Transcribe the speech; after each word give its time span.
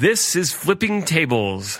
This 0.00 0.34
is 0.34 0.50
Flipping 0.50 1.02
Tables. 1.02 1.78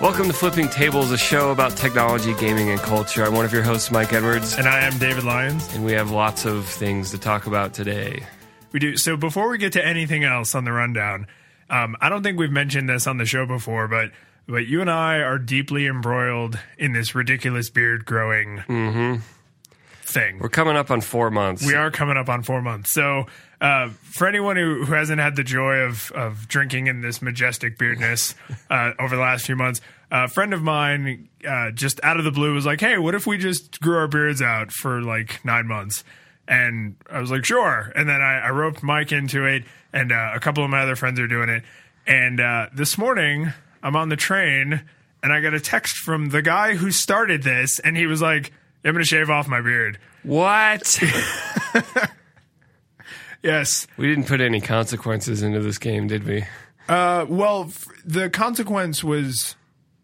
Welcome 0.00 0.28
to 0.28 0.32
Flipping 0.32 0.70
Tables, 0.70 1.10
a 1.10 1.18
show 1.18 1.50
about 1.50 1.76
technology, 1.76 2.32
gaming, 2.40 2.70
and 2.70 2.80
culture. 2.80 3.22
I'm 3.26 3.34
one 3.34 3.44
of 3.44 3.52
your 3.52 3.62
hosts, 3.62 3.90
Mike 3.90 4.14
Edwards, 4.14 4.56
And 4.56 4.66
I 4.66 4.80
am 4.80 4.96
David 4.96 5.24
Lyons. 5.24 5.74
and 5.74 5.84
we 5.84 5.92
have 5.92 6.10
lots 6.10 6.46
of 6.46 6.64
things 6.64 7.10
to 7.10 7.18
talk 7.18 7.46
about 7.46 7.74
today. 7.74 8.24
We 8.72 8.80
do. 8.80 8.96
So 8.96 9.18
before 9.18 9.50
we 9.50 9.58
get 9.58 9.74
to 9.74 9.86
anything 9.86 10.24
else 10.24 10.54
on 10.54 10.64
the 10.64 10.72
rundown, 10.72 11.26
um, 11.70 11.96
I 12.00 12.08
don't 12.08 12.22
think 12.22 12.38
we've 12.38 12.50
mentioned 12.50 12.88
this 12.88 13.06
on 13.06 13.16
the 13.18 13.24
show 13.24 13.46
before, 13.46 13.88
but 13.88 14.10
but 14.46 14.66
you 14.66 14.80
and 14.80 14.90
I 14.90 15.18
are 15.18 15.38
deeply 15.38 15.86
embroiled 15.86 16.58
in 16.76 16.92
this 16.92 17.14
ridiculous 17.14 17.70
beard 17.70 18.04
growing 18.04 18.62
thing. 20.02 20.38
We're 20.40 20.48
coming 20.48 20.76
up 20.76 20.90
on 20.90 21.00
four 21.00 21.30
months. 21.30 21.64
We 21.64 21.74
are 21.74 21.90
coming 21.90 22.16
up 22.16 22.28
on 22.28 22.42
four 22.42 22.60
months. 22.60 22.90
So, 22.90 23.26
uh, 23.60 23.90
for 24.02 24.26
anyone 24.26 24.56
who, 24.56 24.84
who 24.84 24.92
hasn't 24.92 25.20
had 25.20 25.36
the 25.36 25.44
joy 25.44 25.76
of, 25.80 26.10
of 26.12 26.48
drinking 26.48 26.88
in 26.88 27.00
this 27.00 27.22
majestic 27.22 27.78
beardness 27.78 28.34
uh, 28.70 28.92
over 28.98 29.14
the 29.14 29.22
last 29.22 29.46
few 29.46 29.56
months, 29.56 29.80
a 30.10 30.26
friend 30.28 30.52
of 30.52 30.62
mine 30.62 31.28
uh, 31.48 31.70
just 31.70 32.00
out 32.02 32.18
of 32.18 32.24
the 32.24 32.32
blue 32.32 32.54
was 32.54 32.66
like, 32.66 32.80
hey, 32.80 32.98
what 32.98 33.14
if 33.14 33.26
we 33.26 33.38
just 33.38 33.80
grew 33.80 33.96
our 33.96 34.08
beards 34.08 34.42
out 34.42 34.72
for 34.72 35.00
like 35.00 35.44
nine 35.44 35.66
months? 35.66 36.02
And 36.50 36.96
I 37.08 37.20
was 37.20 37.30
like, 37.30 37.44
sure. 37.46 37.92
And 37.96 38.08
then 38.08 38.20
I, 38.20 38.40
I 38.40 38.50
roped 38.50 38.82
Mike 38.82 39.12
into 39.12 39.46
it, 39.46 39.64
and 39.92 40.10
uh, 40.12 40.32
a 40.34 40.40
couple 40.40 40.62
of 40.64 40.68
my 40.68 40.80
other 40.82 40.96
friends 40.96 41.18
are 41.20 41.28
doing 41.28 41.48
it. 41.48 41.62
And 42.06 42.40
uh, 42.40 42.66
this 42.74 42.98
morning, 42.98 43.52
I'm 43.82 43.94
on 43.96 44.08
the 44.08 44.16
train, 44.16 44.82
and 45.22 45.32
I 45.32 45.40
got 45.40 45.54
a 45.54 45.60
text 45.60 45.96
from 45.98 46.30
the 46.30 46.42
guy 46.42 46.74
who 46.74 46.90
started 46.90 47.42
this, 47.44 47.78
and 47.78 47.96
he 47.96 48.06
was 48.06 48.20
like, 48.20 48.52
I'm 48.84 48.92
going 48.92 49.04
to 49.04 49.08
shave 49.08 49.30
off 49.30 49.46
my 49.48 49.60
beard. 49.62 49.98
What? 50.24 50.98
Yes. 53.42 53.86
we 53.96 54.06
didn't 54.06 54.26
put 54.26 54.40
any 54.40 54.60
consequences 54.60 55.42
into 55.42 55.60
this 55.60 55.78
game, 55.78 56.06
did 56.08 56.24
we? 56.24 56.44
Uh, 56.88 57.24
well, 57.28 57.66
f- 57.68 57.86
the 58.04 58.28
consequence 58.28 59.02
was 59.02 59.56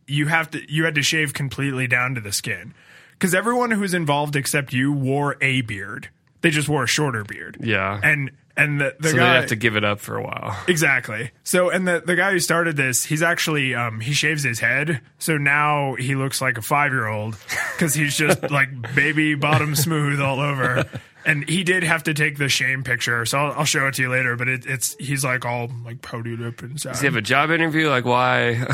you 0.07 0.27
have 0.27 0.51
to 0.53 0.73
you 0.73 0.85
had 0.85 0.95
to 0.95 1.03
shave 1.03 1.35
completely 1.35 1.87
down 1.87 2.15
to 2.15 2.21
the 2.21 2.33
skin 2.33 2.73
because 3.13 3.35
everyone 3.35 3.73
who 3.73 3.81
was 3.81 3.93
involved 3.93 4.37
except 4.37 4.73
you 4.73 4.93
wore 4.93 5.37
a 5.43 5.61
beard. 5.63 6.09
They 6.47 6.51
just 6.51 6.69
wore 6.69 6.85
a 6.85 6.87
shorter 6.87 7.25
beard. 7.25 7.57
Yeah. 7.61 7.99
And 8.05 8.31
and 8.57 8.81
the, 8.81 8.95
the 9.01 9.09
so 9.09 9.17
guy 9.17 9.33
they 9.33 9.41
have 9.41 9.49
to 9.49 9.57
give 9.57 9.77
it 9.77 9.83
up 9.83 9.99
for 9.99 10.17
a 10.17 10.23
while. 10.23 10.57
exactly. 10.69 11.33
So 11.43 11.71
and 11.71 11.89
the 11.89 12.01
the 12.07 12.15
guy 12.15 12.31
who 12.31 12.39
started 12.39 12.77
this, 12.77 13.05
he's 13.05 13.21
actually 13.21 13.75
um 13.75 13.99
he 13.99 14.13
shaves 14.13 14.45
his 14.45 14.61
head, 14.61 15.01
so 15.19 15.37
now 15.37 15.95
he 15.97 16.15
looks 16.15 16.41
like 16.41 16.57
a 16.57 16.63
five 16.63 16.93
year 16.93 17.09
old 17.09 17.37
because 17.73 17.95
he's 17.95 18.17
just 18.17 18.43
like 18.51 18.95
baby 18.95 19.35
bottom 19.35 19.75
smooth 19.75 20.21
all 20.21 20.39
over. 20.39 20.85
And 21.25 21.49
he 21.49 21.65
did 21.65 21.83
have 21.83 22.05
to 22.05 22.15
take 22.15 22.39
the 22.39 22.49
shame 22.49 22.85
picture, 22.85 23.27
so 23.27 23.39
I'll, 23.39 23.53
I'll 23.59 23.65
show 23.65 23.89
it 23.89 23.95
to 23.95 24.03
you 24.03 24.09
later. 24.09 24.37
But 24.37 24.47
it, 24.49 24.65
it's 24.67 24.95
he's 25.01 25.25
like 25.25 25.45
all 25.45 25.69
like 25.85 26.01
pouty 26.01 26.37
lip 26.37 26.63
and 26.63 26.81
sad. 26.81 26.93
Does 26.93 27.01
he 27.01 27.07
have 27.07 27.17
a 27.17 27.21
job 27.21 27.51
interview? 27.51 27.89
Like, 27.89 28.05
why? 28.05 28.65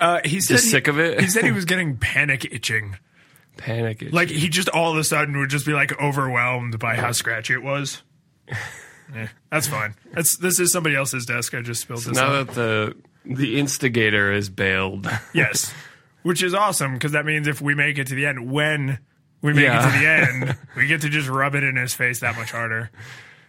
Uh, 0.00 0.20
he 0.24 0.40
said 0.40 0.54
Just 0.54 0.64
he- 0.64 0.70
sick 0.70 0.88
of 0.88 0.98
it? 0.98 1.20
He 1.20 1.26
said 1.28 1.44
he 1.44 1.52
was 1.52 1.66
getting 1.66 1.98
panic 1.98 2.46
itching. 2.50 2.96
Panic. 3.58 4.02
itch. 4.02 4.12
Like 4.12 4.28
he 4.30 4.48
just 4.48 4.70
all 4.70 4.92
of 4.92 4.96
a 4.98 5.04
sudden 5.04 5.36
would 5.38 5.50
just 5.50 5.66
be 5.66 5.72
like 5.74 6.00
overwhelmed 6.00 6.78
by 6.78 6.94
how 6.96 7.12
scratchy 7.12 7.52
it 7.54 7.62
was. 7.62 8.02
Eh, 9.16 9.26
that's 9.50 9.66
fine. 9.66 9.94
That's 10.12 10.36
this 10.36 10.60
is 10.60 10.70
somebody 10.70 10.94
else's 10.94 11.24
desk. 11.24 11.54
I 11.54 11.62
just 11.62 11.80
spilled 11.80 12.00
this. 12.02 12.14
now 12.14 12.26
on. 12.26 12.44
that 12.46 12.54
the 12.54 12.94
the 13.24 13.58
instigator 13.58 14.30
is 14.30 14.50
bailed. 14.50 15.08
yes, 15.32 15.72
which 16.24 16.42
is 16.42 16.52
awesome 16.52 16.92
because 16.92 17.12
that 17.12 17.24
means 17.24 17.46
if 17.48 17.62
we 17.62 17.74
make 17.74 17.96
it 17.96 18.08
to 18.08 18.14
the 18.14 18.26
end, 18.26 18.50
when 18.50 18.98
we 19.40 19.54
make 19.54 19.64
Yeah. 19.64 19.80
it 19.88 19.92
to 19.92 19.98
the 19.98 20.06
end, 20.50 20.58
we 20.76 20.86
get 20.88 21.00
to 21.00 21.08
just 21.08 21.26
rub 21.26 21.54
it 21.54 21.62
in 21.62 21.76
his 21.76 21.94
face 21.94 22.20
that 22.20 22.36
much 22.36 22.50
harder. 22.50 22.90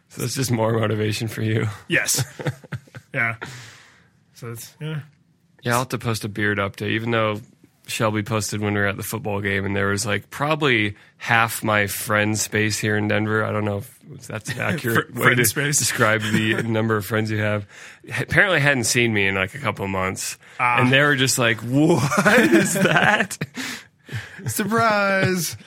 So 0.07 0.23
it's 0.23 0.33
just 0.35 0.49
more 0.49 0.71
motivation 0.79 1.27
for 1.27 1.41
you. 1.41 1.67
Yes. 1.89 2.23
yeah. 3.13 3.35
So 4.35 4.53
it's 4.53 4.77
yeah. 4.79 5.01
Yeah, 5.61 5.73
I'll 5.73 5.79
have 5.79 5.89
to 5.89 5.97
post 5.97 6.23
a 6.23 6.29
beard 6.29 6.57
update, 6.57 6.91
even 6.91 7.11
though 7.11 7.41
Shelby 7.89 8.23
posted 8.23 8.61
when 8.61 8.73
we 8.73 8.79
were 8.79 8.87
at 8.87 8.97
the 8.97 9.03
football 9.03 9.41
game, 9.41 9.65
and 9.65 9.75
there 9.75 9.87
was 9.87 10.05
like 10.05 10.29
probably 10.29 10.95
half 11.17 11.63
my 11.63 11.87
friend 11.87 12.37
space 12.37 12.77
here 12.79 12.95
in 12.97 13.07
Denver. 13.07 13.43
I 13.43 13.51
don't 13.51 13.65
know 13.65 13.77
if 13.79 14.27
that's 14.27 14.49
an 14.51 14.59
accurate 14.59 15.13
way 15.15 15.35
to 15.35 15.45
space. 15.45 15.77
describe 15.79 16.21
the 16.21 16.61
number 16.63 16.95
of 16.97 17.05
friends 17.05 17.29
you 17.31 17.39
have. 17.39 17.65
Apparently, 18.19 18.59
hadn't 18.59 18.85
seen 18.85 19.13
me 19.13 19.27
in 19.27 19.35
like 19.35 19.53
a 19.55 19.59
couple 19.59 19.85
of 19.85 19.91
months, 19.91 20.37
Ah. 20.59 20.81
and 20.81 20.91
they 20.91 21.01
were 21.01 21.15
just 21.15 21.37
like, 21.37 21.57
"What 21.61 22.39
is 22.39 22.73
that?" 22.75 23.37
Surprise. 24.47 25.57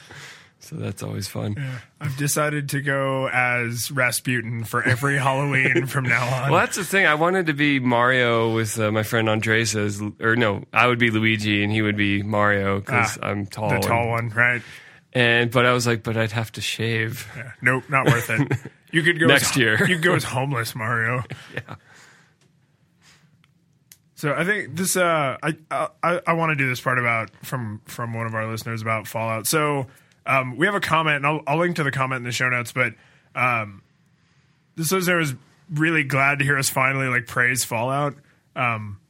So 0.62 0.77
that's 0.77 1.03
always 1.03 1.27
fun. 1.28 1.56
I've 2.00 2.17
decided 2.17 2.69
to 2.71 2.81
go 2.81 3.28
as 3.28 3.91
Rasputin 3.91 4.65
for 4.65 4.83
every 4.83 5.19
Halloween 5.28 5.87
from 5.87 6.05
now 6.05 6.25
on. 6.45 6.50
Well, 6.50 6.61
that's 6.61 6.77
the 6.77 6.84
thing. 6.84 7.05
I 7.05 7.15
wanted 7.17 7.47
to 7.47 7.53
be 7.53 7.81
Mario 7.81 8.55
with 8.55 8.78
uh, 8.78 8.91
my 8.93 9.03
friend 9.03 9.28
Andres 9.28 9.75
as, 9.77 10.01
or 10.21 10.37
no, 10.37 10.65
I 10.72 10.87
would 10.87 10.99
be 11.01 11.11
Luigi 11.11 11.62
and 11.62 11.72
he 11.72 11.83
would 11.83 11.97
be 11.97 12.22
Mario 12.22 12.78
because 12.81 13.19
Ah, 13.21 13.27
I'm 13.27 13.47
tall. 13.47 13.71
the 13.71 13.81
tall 13.81 14.03
and, 14.03 14.11
one, 14.11 14.28
right? 14.31 14.62
And 15.12 15.51
but 15.51 15.67
I 15.67 15.72
was 15.72 15.87
like, 15.87 16.03
but 16.03 16.17
I'd 16.17 16.33
have 16.33 16.53
to 16.53 16.61
shave. 16.62 17.28
Yeah. 17.37 17.53
Nope, 17.61 17.84
not 17.91 18.06
worth 18.06 18.31
it. 18.31 18.53
You 18.93 19.03
could 19.03 19.19
go 19.19 19.27
Next 19.27 19.53
as, 19.53 19.56
year. 19.56 19.78
You 19.81 19.95
could 19.95 20.03
go 20.03 20.15
as 20.15 20.22
homeless 20.25 20.75
Mario. 20.75 21.25
Yeah. 21.55 21.77
So 24.15 24.33
I 24.34 24.45
think 24.45 24.77
this. 24.77 24.97
Uh, 24.97 25.37
I 25.43 25.56
I, 26.03 26.21
I 26.27 26.33
want 26.34 26.51
to 26.51 26.56
do 26.56 26.69
this 26.69 26.81
part 26.81 26.99
about 26.99 27.31
from 27.43 27.81
from 27.87 28.15
one 28.15 28.27
of 28.27 28.34
our 28.34 28.47
listeners 28.47 28.81
about 28.83 29.09
Fallout. 29.09 29.47
So 29.47 29.87
um, 30.27 30.56
we 30.56 30.66
have 30.66 30.75
a 30.75 30.81
comment, 30.81 31.16
and 31.16 31.27
I'll, 31.27 31.41
I'll 31.47 31.59
link 31.59 31.77
to 31.77 31.84
the 31.84 31.91
comment 31.91 32.19
in 32.19 32.25
the 32.25 32.33
show 32.33 32.49
notes. 32.49 32.72
But 32.72 32.94
um, 33.34 33.83
this 34.77 34.93
listener 34.93 35.16
was 35.16 35.34
really 35.72 36.05
glad 36.05 36.38
to 36.38 36.44
hear 36.44 36.59
us 36.59 36.69
finally 36.69 37.09
like 37.09 37.27
praise 37.27 37.65
Fallout. 37.65 38.15
Um, 38.55 39.00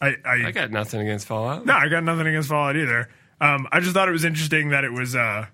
I 0.00 0.16
I, 0.24 0.46
I 0.46 0.50
got 0.50 0.70
nothing 0.70 1.00
against 1.00 1.26
Fallout. 1.26 1.66
no, 1.66 1.74
I 1.74 1.88
got 1.88 2.04
nothing 2.04 2.26
against 2.26 2.48
Fallout 2.48 2.76
either. 2.76 3.08
Um, 3.40 3.66
I 3.72 3.80
just 3.80 3.94
thought 3.94 4.08
it 4.08 4.12
was 4.12 4.24
interesting 4.24 4.70
that 4.70 4.84
it 4.84 4.92
was 4.92 5.16
uh, 5.16 5.46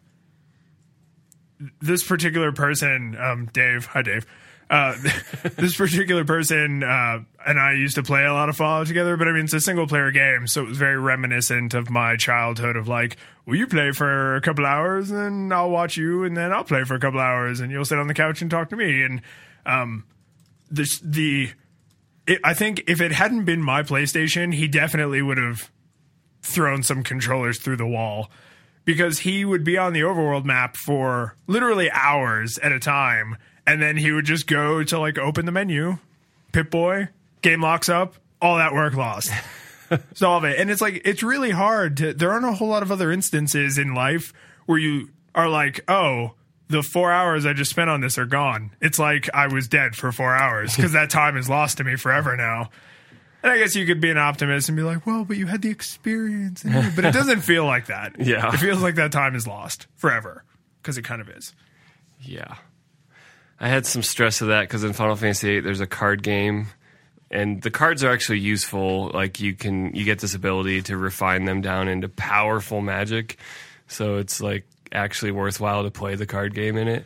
this 1.81 2.03
particular 2.03 2.53
person, 2.53 3.17
um, 3.21 3.47
Dave. 3.53 3.87
Hi, 3.87 4.03
Dave. 4.03 4.27
Uh, 4.69 4.97
this 5.57 5.77
particular 5.77 6.25
person 6.25 6.83
uh, 6.83 7.21
and 7.47 7.61
I 7.61 7.75
used 7.75 7.95
to 7.95 8.03
play 8.03 8.25
a 8.25 8.33
lot 8.33 8.49
of 8.49 8.57
Fallout 8.57 8.89
together, 8.89 9.17
but 9.17 9.29
I 9.29 9.33
mean 9.33 9.45
it's 9.45 9.55
a 9.55 9.61
single 9.61 9.87
player 9.87 10.11
game, 10.11 10.49
so 10.49 10.63
it 10.63 10.69
was 10.69 10.79
very 10.79 10.99
reminiscent 10.99 11.75
of 11.75 11.89
my 11.89 12.17
childhood. 12.17 12.77
Of 12.77 12.89
like, 12.89 13.17
will 13.47 13.55
you 13.55 13.69
play 13.69 13.93
for 13.93 14.35
a 14.35 14.41
couple 14.41 14.67
hours, 14.67 15.13
and 15.13 15.55
I'll 15.55 15.71
watch 15.71 15.97
you, 15.97 16.25
and 16.25 16.37
then 16.37 16.53
I'll 16.53 16.65
play 16.65 16.83
for 16.83 16.95
a 16.95 17.01
couple 17.01 17.21
hours, 17.21 17.61
and 17.61 17.71
you'll 17.71 17.85
sit 17.85 17.99
on 17.99 18.09
the 18.09 18.15
couch 18.15 18.43
and 18.43 18.51
talk 18.51 18.71
to 18.71 18.77
me, 18.77 19.03
and 19.03 19.23
um, 19.65 20.05
this 20.71 20.99
the. 20.99 21.51
It, 22.27 22.41
I 22.43 22.55
think 22.55 22.83
if 22.89 23.01
it 23.01 23.13
hadn't 23.13 23.45
been 23.45 23.63
my 23.63 23.85
PlayStation, 23.85 24.53
he 24.53 24.67
definitely 24.67 25.23
would 25.23 25.39
have 25.39 25.71
thrown 26.43 26.83
some 26.83 27.05
controllers 27.05 27.61
through 27.61 27.77
the 27.77 27.87
wall 27.87 28.29
because 28.85 29.21
he 29.21 29.45
would 29.45 29.63
be 29.63 29.79
on 29.79 29.93
the 29.93 30.01
overworld 30.01 30.45
map 30.45 30.77
for 30.77 31.37
literally 31.47 31.89
hours 31.93 32.59
at 32.59 32.73
a 32.73 32.81
time 32.81 33.37
and 33.67 33.81
then 33.83 33.97
he 33.97 34.13
would 34.13 34.25
just 34.25 34.47
go 34.47 34.83
to 34.85 34.99
like 34.99 35.19
open 35.19 35.47
the 35.47 35.53
menu 35.53 35.99
pip 36.53 36.71
boy 36.71 37.09
game 37.43 37.61
locks 37.61 37.89
up 37.89 38.15
all 38.41 38.57
that 38.57 38.73
work 38.73 38.95
lost 38.95 39.31
solve 40.15 40.45
it 40.45 40.59
and 40.59 40.71
it's 40.71 40.81
like 40.81 41.03
it's 41.05 41.23
really 41.23 41.51
hard 41.51 41.97
to 41.97 42.13
there 42.13 42.33
aren't 42.33 42.45
a 42.47 42.53
whole 42.53 42.69
lot 42.69 42.83
of 42.83 42.91
other 42.91 43.11
instances 43.13 43.79
in 43.79 43.95
life 43.95 44.33
where 44.67 44.79
you 44.79 45.09
are 45.35 45.49
like 45.49 45.81
oh 45.89 46.33
the 46.69 46.83
four 46.83 47.13
hours 47.13 47.47
i 47.47 47.53
just 47.53 47.71
spent 47.71 47.89
on 47.91 48.01
this 48.01 48.19
are 48.19 48.27
gone 48.27 48.71
it's 48.81 48.99
like 48.99 49.29
i 49.35 49.47
was 49.47 49.69
dead 49.69 49.95
for 49.95 50.11
four 50.13 50.35
hours 50.35 50.75
because 50.75 50.93
that 50.93 51.09
time 51.11 51.37
is 51.37 51.49
lost 51.49 51.77
to 51.79 51.85
me 51.85 51.95
forever 51.97 52.37
now 52.37 52.69
and 53.43 53.53
I 53.53 53.59
guess 53.59 53.77
you 53.77 53.87
could 53.87 54.01
be 54.01 54.11
an 54.11 54.19
optimist 54.19 54.69
and 54.69 54.75
be 54.77 54.83
like, 54.83 55.07
well, 55.07 55.25
but 55.25 55.37
you 55.37 55.47
had 55.47 55.63
the 55.63 55.71
experience. 55.71 56.65
and- 56.65 56.93
But 56.97 57.05
it 57.05 57.13
doesn't 57.15 57.43
feel 57.43 57.65
like 57.65 57.87
that. 57.87 58.17
Yeah. 58.19 58.53
It 58.53 58.57
feels 58.57 58.83
like 58.83 58.97
that 58.97 59.13
time 59.13 59.37
is 59.37 59.47
lost 59.47 59.87
forever 59.95 60.43
because 60.83 60.99
it 60.99 61.03
kind 61.03 61.21
of 61.21 61.29
is. 61.29 61.55
Yeah. 62.21 62.57
I 63.59 63.69
had 63.69 63.87
some 63.87 64.03
stress 64.03 64.41
of 64.43 64.49
that 64.49 64.63
because 64.63 64.85
in 64.85 64.93
Final 64.93 65.17
Fantasy 65.17 65.49
VIII, 65.55 65.61
there's 65.61 65.81
a 65.81 65.87
card 65.87 66.23
game, 66.23 66.67
and 67.31 67.63
the 67.63 67.71
cards 67.71 68.05
are 68.05 68.11
actually 68.11 68.41
useful. 68.41 69.11
Like 69.15 69.41
you 69.41 69.55
can 69.55 69.95
you 69.95 70.05
get 70.05 70.19
this 70.19 70.35
ability 70.35 70.83
to 70.83 70.97
refine 70.97 71.45
them 71.47 71.61
down 71.63 71.89
into 71.89 72.09
powerful 72.09 72.81
magic, 72.81 73.39
so 73.87 74.17
it's 74.17 74.41
like 74.41 74.67
actually 74.93 75.31
worthwhile 75.33 75.83
to 75.85 75.91
play 75.91 76.15
the 76.15 76.27
card 76.27 76.55
game 76.55 76.77
in 76.77 76.87
it. 76.89 77.05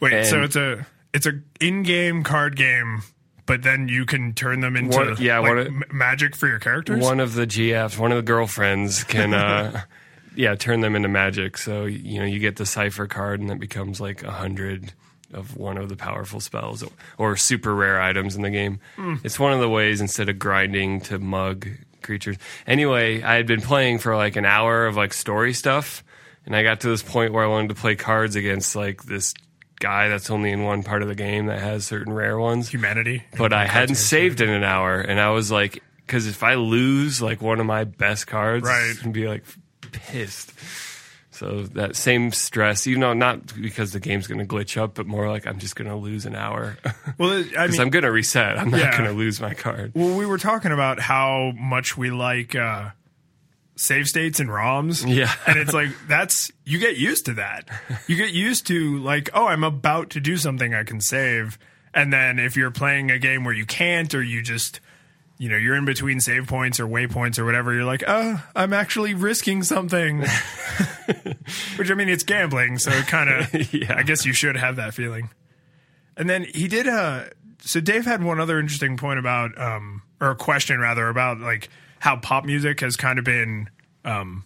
Wait, 0.00 0.24
so 0.26 0.42
it's 0.42 0.56
a 0.56 0.86
it's 1.14 1.26
a 1.26 1.40
in-game 1.60 2.22
card 2.24 2.56
game, 2.56 3.02
but 3.46 3.62
then 3.62 3.86
you 3.88 4.06
can 4.06 4.32
turn 4.32 4.60
them 4.60 4.76
into 4.76 4.96
One- 4.96 5.16
yeah, 5.20 5.38
like, 5.40 5.52
of- 5.52 5.66
m- 5.66 5.82
magic 5.92 6.34
for 6.36 6.46
your 6.48 6.58
characters. 6.58 7.02
One 7.02 7.20
of 7.20 7.34
the 7.34 7.46
GFs, 7.46 7.98
one 7.98 8.10
of 8.12 8.16
the 8.16 8.22
girlfriends 8.22 9.04
can. 9.04 9.34
uh 9.34 9.82
Yeah, 10.36 10.54
turn 10.54 10.80
them 10.80 10.94
into 10.94 11.08
magic. 11.08 11.58
So 11.58 11.84
you 11.86 12.20
know 12.20 12.24
you 12.24 12.38
get 12.38 12.54
the 12.56 12.64
cipher 12.64 13.06
card, 13.08 13.40
and 13.40 13.50
that 13.50 13.58
becomes 13.58 14.00
like 14.00 14.22
a 14.22 14.30
hundred 14.30 14.92
of 15.32 15.56
one 15.56 15.78
of 15.78 15.88
the 15.88 15.96
powerful 15.96 16.40
spells 16.40 16.84
or 17.18 17.36
super 17.36 17.74
rare 17.74 18.00
items 18.00 18.36
in 18.36 18.42
the 18.42 18.50
game. 18.50 18.80
Hmm. 18.96 19.16
It's 19.24 19.38
one 19.38 19.52
of 19.52 19.60
the 19.60 19.68
ways 19.68 20.00
instead 20.00 20.28
of 20.28 20.38
grinding 20.38 21.00
to 21.02 21.18
mug 21.18 21.68
creatures. 22.02 22.36
Anyway, 22.66 23.22
I 23.22 23.34
had 23.34 23.46
been 23.46 23.60
playing 23.60 23.98
for 23.98 24.16
like 24.16 24.36
an 24.36 24.44
hour 24.44 24.86
of 24.86 24.96
like 24.96 25.12
story 25.14 25.52
stuff, 25.52 26.02
and 26.46 26.56
I 26.56 26.62
got 26.62 26.80
to 26.80 26.88
this 26.88 27.02
point 27.02 27.32
where 27.32 27.44
I 27.44 27.48
wanted 27.48 27.68
to 27.68 27.74
play 27.74 27.94
cards 27.96 28.36
against 28.36 28.74
like 28.74 29.04
this 29.04 29.34
guy 29.78 30.08
that's 30.08 30.30
only 30.30 30.50
in 30.50 30.62
one 30.64 30.82
part 30.82 31.02
of 31.02 31.08
the 31.08 31.14
game 31.14 31.46
that 31.46 31.58
has 31.58 31.86
certain 31.86 32.12
rare 32.12 32.38
ones. 32.38 32.68
Humanity. 32.68 33.22
But 33.38 33.52
I 33.52 33.66
hadn't 33.66 33.94
saved 33.96 34.40
in 34.40 34.50
an 34.50 34.64
hour, 34.64 35.00
and 35.00 35.20
I 35.20 35.30
was 35.30 35.50
like, 35.50 35.82
because 36.06 36.26
if 36.26 36.42
I 36.42 36.54
lose 36.54 37.22
like 37.22 37.40
one 37.40 37.60
of 37.60 37.66
my 37.66 37.84
best 37.84 38.26
cards, 38.26 38.64
Right. 38.64 38.94
I'd 39.04 39.12
be 39.12 39.28
like 39.28 39.44
pissed. 39.92 40.52
So 41.40 41.62
that 41.72 41.96
same 41.96 42.32
stress, 42.32 42.86
you 42.86 42.98
know, 42.98 43.14
not 43.14 43.54
because 43.60 43.92
the 43.92 43.98
game's 44.00 44.26
going 44.26 44.40
to 44.40 44.44
glitch 44.44 44.76
up, 44.76 44.94
but 44.94 45.06
more 45.06 45.30
like 45.30 45.46
I'm 45.46 45.58
just 45.58 45.74
going 45.74 45.88
to 45.88 45.96
lose 45.96 46.26
an 46.26 46.34
hour 46.36 46.76
Well, 47.18 47.32
I 47.38 47.42
because 47.42 47.72
mean, 47.72 47.80
I'm 47.80 47.88
going 47.90 48.02
to 48.04 48.12
reset. 48.12 48.58
I'm 48.58 48.70
not 48.70 48.80
Yeah. 48.80 48.90
going 48.98 49.08
to 49.10 49.16
lose 49.16 49.40
my 49.40 49.54
card. 49.54 49.92
well, 49.94 50.16
we 50.18 50.26
were 50.26 50.36
talking 50.36 50.70
about 50.70 51.00
how 51.00 51.52
much 51.56 51.96
we 51.96 52.10
like 52.10 52.54
uh, 52.54 52.90
save 53.74 54.06
states 54.06 54.38
and 54.38 54.50
ROMs. 54.50 55.02
Yeah. 55.08 55.32
and 55.46 55.58
it's 55.58 55.72
like 55.72 55.88
that's 56.06 56.50
you 56.66 56.78
get 56.78 56.98
used 56.98 57.24
to 57.24 57.32
that. 57.34 57.68
You 58.06 58.16
get 58.16 58.32
used 58.34 58.66
to 58.66 58.98
like, 58.98 59.30
oh, 59.32 59.46
I'm 59.46 59.64
about 59.64 60.10
to 60.10 60.20
do 60.20 60.36
something 60.36 60.74
I 60.74 60.84
can 60.84 61.00
save, 61.00 61.58
and 61.94 62.12
then 62.12 62.38
if 62.38 62.54
you're 62.54 62.70
playing 62.70 63.10
a 63.10 63.18
game 63.18 63.44
where 63.44 63.54
you 63.54 63.64
can't, 63.64 64.14
or 64.14 64.22
you 64.22 64.42
just 64.42 64.80
you 65.40 65.48
know 65.48 65.56
you're 65.56 65.74
in 65.74 65.86
between 65.86 66.20
save 66.20 66.46
points 66.46 66.78
or 66.78 66.86
waypoints 66.86 67.38
or 67.38 67.46
whatever, 67.46 67.72
you're 67.72 67.86
like, 67.86 68.04
oh, 68.06 68.44
I'm 68.54 68.74
actually 68.74 69.14
risking 69.14 69.62
something. 69.62 70.20
Which 71.76 71.90
I 71.90 71.94
mean, 71.94 72.10
it's 72.10 72.24
gambling, 72.24 72.76
so 72.76 72.90
it 72.90 73.06
kind 73.06 73.30
of. 73.30 73.50
Yeah. 73.72 73.94
I 73.96 74.02
guess 74.02 74.26
you 74.26 74.34
should 74.34 74.56
have 74.56 74.76
that 74.76 74.92
feeling. 74.92 75.30
And 76.14 76.28
then 76.28 76.44
he 76.44 76.68
did 76.68 76.86
uh 76.86 77.24
so 77.60 77.80
Dave 77.80 78.04
had 78.04 78.22
one 78.22 78.38
other 78.38 78.60
interesting 78.60 78.98
point 78.98 79.18
about 79.18 79.58
um 79.58 80.02
or 80.20 80.30
a 80.30 80.36
question 80.36 80.78
rather 80.78 81.08
about 81.08 81.40
like 81.40 81.70
how 82.00 82.16
pop 82.16 82.44
music 82.44 82.80
has 82.80 82.96
kind 82.96 83.18
of 83.18 83.24
been 83.24 83.70
um 84.04 84.44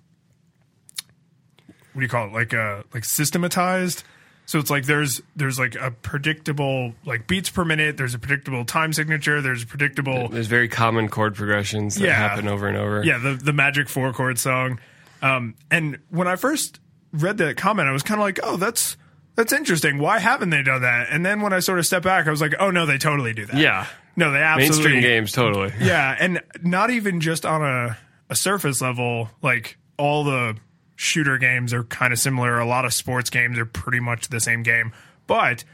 what 1.93 2.00
do 2.00 2.02
you 2.02 2.08
call 2.08 2.29
it? 2.29 2.32
Like 2.32 2.55
uh 2.55 2.85
like 2.94 3.05
systematized. 3.05 4.05
So 4.46 4.58
it's 4.58 4.70
like 4.70 4.85
there's 4.85 5.20
there's 5.37 5.58
like 5.58 5.75
a 5.75 5.91
predictable 5.91 6.94
like 7.06 7.26
beats 7.26 7.49
per 7.50 7.64
minute, 7.64 7.96
there's 7.96 8.14
a 8.14 8.19
predictable 8.19 8.64
time 8.64 8.93
signature, 8.93 9.41
there's 9.41 9.62
a 9.62 9.67
predictable 9.67 10.29
There's 10.29 10.46
very 10.49 10.69
common 10.69 11.08
chord 11.08 11.35
progressions 11.35 11.94
that 11.96 12.05
Yeah. 12.06 12.14
happen 12.14 12.46
over 12.49 12.67
and 12.69 12.76
over. 12.76 13.02
yeah, 13.05 13.19
the 13.19 13.35
the 13.35 13.52
magic 13.52 13.88
four 13.88 14.12
chord 14.12 14.38
song. 14.38 14.81
Um, 15.23 15.55
and 15.70 15.99
when 16.11 16.29
I 16.29 16.37
first 16.37 16.81
read 17.12 17.38
that 17.38 17.56
comment, 17.56 17.88
I 17.88 17.93
was 17.93 18.02
kind 18.02 18.20
of 18.20 18.25
like, 18.26 18.38
oh, 18.43 18.56
that's 18.56 18.96
that's 19.37 19.52
interesting. 19.52 19.99
Why 19.99 20.19
haven't 20.19 20.50
they 20.50 20.62
done 20.62 20.82
that? 20.82 21.08
And 21.11 21.25
then 21.25 21.41
when 21.41 21.52
I 21.52 21.61
sort 21.61 21.79
of 21.79 21.87
stepped 21.87 22.05
back, 22.05 22.26
I 22.26 22.31
was 22.31 22.41
like, 22.41 22.55
oh 22.61 22.70
no, 22.70 22.85
they 22.87 22.99
totally 22.99 23.32
do 23.32 23.46
that. 23.46 23.56
Yeah. 23.56 23.87
no, 24.17 24.31
they 24.31 24.38
absolutely 24.43 24.93
Mainstream 24.93 25.00
games, 25.02 25.32
totally. 25.32 25.73
Yeah, 25.81 26.14
and 26.20 26.41
not 26.62 26.91
even 26.91 27.20
just 27.20 27.44
on 27.46 27.62
a 27.62 27.96
a 28.31 28.37
surface 28.37 28.81
level. 28.82 29.31
Like 29.43 29.79
all 29.96 30.25
the 30.25 30.56
shooter 30.96 31.38
games 31.38 31.73
are 31.73 31.85
kind 31.85 32.12
of 32.12 32.19
similar. 32.19 32.58
A 32.58 32.67
lot 32.67 32.85
of 32.85 32.94
sports 32.94 33.31
games 33.31 33.58
are 33.58 33.67
pretty 33.67 34.00
much 34.00 34.29
the 34.29 34.41
same 34.41 34.62
game, 34.62 34.93
but 35.26 35.64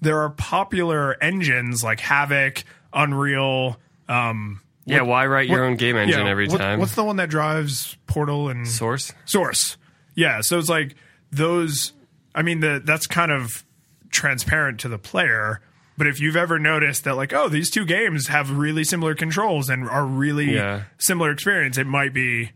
there 0.00 0.18
are 0.20 0.30
popular 0.30 1.16
engines 1.22 1.82
like 1.82 2.00
Havok, 2.00 2.64
Unreal. 2.92 3.78
Um, 4.08 4.60
Yeah, 4.84 5.02
why 5.02 5.26
write 5.26 5.48
your 5.48 5.60
what- 5.62 5.66
own 5.66 5.76
game 5.76 5.96
engine 5.96 6.24
yeah, 6.26 6.30
every 6.30 6.48
what- 6.48 6.60
time? 6.60 6.78
What's 6.78 6.94
the 6.94 7.04
one 7.04 7.16
that 7.16 7.30
drives 7.30 7.96
Portal 8.06 8.48
and 8.48 8.68
Source? 8.68 9.12
Source? 9.24 9.76
Yeah, 10.14 10.40
so 10.42 10.58
it's 10.58 10.68
like 10.68 10.94
those. 11.32 11.92
I 12.34 12.42
mean, 12.42 12.60
the 12.60 12.82
that's 12.84 13.06
kind 13.06 13.32
of 13.32 13.64
transparent 14.10 14.80
to 14.80 14.88
the 14.88 14.98
player. 14.98 15.60
But 15.96 16.08
if 16.08 16.20
you've 16.20 16.34
ever 16.36 16.58
noticed 16.58 17.04
that, 17.04 17.14
like, 17.16 17.32
oh, 17.32 17.48
these 17.48 17.70
two 17.70 17.84
games 17.86 18.26
have 18.26 18.50
really 18.50 18.82
similar 18.82 19.14
controls 19.14 19.70
and 19.70 19.88
are 19.88 20.04
really 20.04 20.54
Yeah. 20.56 20.82
similar 20.98 21.30
experience, 21.30 21.78
it 21.78 21.86
might 21.86 22.12
be 22.12 22.50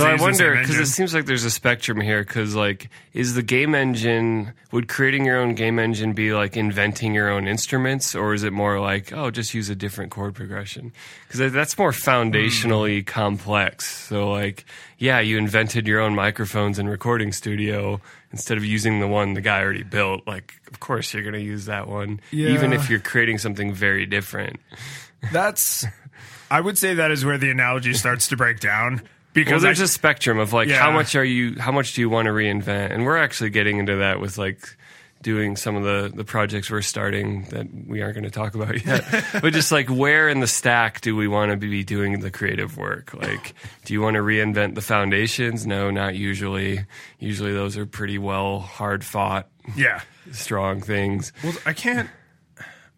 So 0.00 0.06
I 0.06 0.14
wonder 0.20 0.56
because 0.56 0.78
it 0.78 0.86
seems 0.86 1.12
like 1.14 1.26
there's 1.26 1.44
a 1.44 1.50
spectrum 1.50 2.00
here. 2.00 2.22
Because 2.24 2.54
like, 2.54 2.88
is 3.12 3.34
the 3.34 3.42
game 3.42 3.74
engine 3.74 4.52
would 4.70 4.88
creating 4.88 5.24
your 5.24 5.38
own 5.38 5.54
game 5.54 5.78
engine 5.78 6.12
be 6.12 6.32
like 6.32 6.56
inventing 6.56 7.14
your 7.14 7.28
own 7.28 7.46
instruments, 7.46 8.14
or 8.14 8.34
is 8.34 8.42
it 8.42 8.52
more 8.52 8.80
like 8.80 9.12
oh, 9.12 9.30
just 9.30 9.54
use 9.54 9.68
a 9.68 9.74
different 9.74 10.10
chord 10.10 10.34
progression? 10.34 10.92
Because 11.26 11.52
that's 11.52 11.76
more 11.76 11.92
foundationally 11.92 13.00
hmm. 13.00 13.04
complex. 13.04 14.06
So 14.08 14.30
like, 14.30 14.64
yeah, 14.98 15.20
you 15.20 15.38
invented 15.38 15.86
your 15.86 16.00
own 16.00 16.14
microphones 16.14 16.78
and 16.78 16.88
recording 16.88 17.32
studio 17.32 18.00
instead 18.30 18.56
of 18.56 18.64
using 18.64 19.00
the 19.00 19.08
one 19.08 19.34
the 19.34 19.40
guy 19.40 19.60
already 19.60 19.82
built. 19.82 20.26
Like, 20.26 20.54
of 20.68 20.80
course 20.80 21.12
you're 21.12 21.22
going 21.22 21.34
to 21.34 21.40
use 21.40 21.66
that 21.66 21.86
one, 21.86 22.20
even 22.32 22.72
if 22.72 22.88
you're 22.88 23.00
creating 23.00 23.38
something 23.38 23.72
very 23.72 24.06
different. 24.06 24.60
that's. 25.32 25.84
I 26.50 26.60
would 26.60 26.76
say 26.76 26.92
that 26.92 27.10
is 27.10 27.24
where 27.24 27.38
the 27.38 27.50
analogy 27.50 27.94
starts 27.94 28.28
to 28.28 28.36
break 28.36 28.60
down 28.60 29.00
Well, 29.34 29.44
because 29.44 29.62
there's 29.62 29.80
I- 29.80 29.84
a 29.84 29.88
spectrum 29.88 30.38
of 30.38 30.52
like 30.52 30.68
Yeah. 30.68 30.78
how 30.80 30.90
much 30.90 31.14
are 31.16 31.24
you, 31.24 31.58
how 31.58 31.72
much 31.72 31.94
do 31.94 32.00
you 32.00 32.08
want 32.10 32.26
to 32.26 32.32
reinvent, 32.32 32.92
and 32.92 33.04
we're 33.04 33.16
actually 33.16 33.50
getting 33.50 33.78
into 33.78 33.96
that 33.96 34.20
with 34.20 34.36
like 34.38 34.76
doing 35.22 35.54
some 35.56 35.76
of 35.76 35.84
the 35.84 36.10
the 36.14 36.24
projects 36.24 36.68
we're 36.68 36.82
starting 36.82 37.44
that 37.50 37.66
we 37.86 38.02
aren't 38.02 38.14
going 38.14 38.24
to 38.24 38.30
talk 38.30 38.54
about 38.56 38.84
yet. 38.86 39.04
but 39.40 39.52
just 39.52 39.70
like 39.70 39.88
where 39.88 40.28
in 40.28 40.40
the 40.40 40.46
stack 40.48 41.00
do 41.00 41.14
we 41.14 41.28
want 41.28 41.50
to 41.52 41.56
be 41.56 41.84
doing 41.84 42.20
the 42.20 42.30
creative 42.30 42.76
work? 42.76 43.14
Like, 43.14 43.54
do 43.84 43.94
you 43.94 44.02
want 44.02 44.16
to 44.16 44.20
reinvent 44.22 44.74
the 44.74 44.80
foundations? 44.82 45.64
No, 45.66 45.90
not 45.90 46.14
usually. 46.16 46.84
Usually 47.20 47.52
those 47.52 47.78
are 47.78 47.86
pretty 47.86 48.18
well 48.18 48.58
hard 48.58 49.04
fought, 49.04 49.48
yeah. 49.76 50.00
strong 50.32 50.80
things. 50.80 51.32
Well, 51.44 51.54
I 51.64 51.72
can't. 51.72 52.10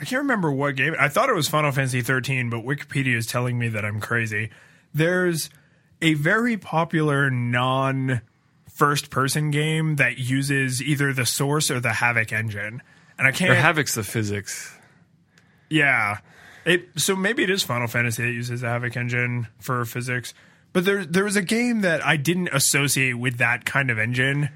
I 0.01 0.05
can't 0.07 0.23
remember 0.23 0.51
what 0.51 0.75
game. 0.75 0.97
I 0.99 1.09
thought 1.09 1.29
it 1.29 1.35
was 1.37 1.47
Final 1.49 1.71
Fantasy 1.71 2.01
13, 2.03 2.51
but 2.51 2.65
Wikipedia 2.65 3.15
is 3.17 3.27
telling 3.29 3.57
me 3.59 3.69
that 3.69 3.85
I'm 3.85 4.01
crazy. 4.01 4.51
There's 4.93 5.51
a 6.05 6.15
very 6.15 6.57
popular 6.57 7.31
non 7.31 8.21
first 8.73 9.11
person 9.11 9.51
game 9.51 9.97
that 9.97 10.19
uses 10.19 10.83
either 10.83 11.13
the 11.13 11.25
Source 11.27 11.71
or 11.71 11.81
the 11.81 11.91
Havok 11.91 12.33
engine. 12.33 12.83
And 13.19 13.27
I 13.29 13.33
can't. 13.33 13.57
Havok's 13.59 13.95
the 13.95 14.03
physics. 14.05 14.77
yeah. 15.71 16.19
It 16.65 16.89
so 16.97 17.15
maybe 17.15 17.43
it 17.43 17.51
is 17.51 17.63
Final 17.63 17.87
Fantasy 17.89 18.23
that 18.25 18.33
uses 18.33 18.63
the 18.63 18.67
Havok 18.69 18.97
engine 18.97 19.49
for 19.61 19.85
physics. 19.85 20.33
But 20.73 20.85
there 20.87 21.05
there 21.05 21.25
was 21.25 21.37
a 21.37 21.43
game 21.43 21.83
that 21.83 22.05
I 22.05 22.17
didn't 22.17 22.49
associate 22.53 23.15
with 23.15 23.37
that 23.39 23.65
kind 23.67 23.91
of 23.91 23.99
engine 23.99 24.49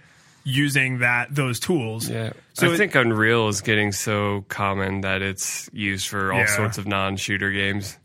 using 0.42 0.98
that 1.00 1.34
those 1.34 1.60
tools. 1.60 2.08
Yeah. 2.08 2.32
So 2.54 2.70
I 2.70 2.74
it- 2.74 2.78
think 2.78 2.94
Unreal 2.94 3.48
is 3.48 3.60
getting 3.60 3.92
so 3.92 4.44
common 4.48 5.02
that 5.02 5.20
it's 5.22 5.68
used 5.72 6.08
for 6.08 6.32
all 6.32 6.40
Yeah. 6.40 6.46
sorts 6.56 6.78
of 6.78 6.86
non 6.86 7.16
shooter 7.18 7.52
games. 7.52 7.98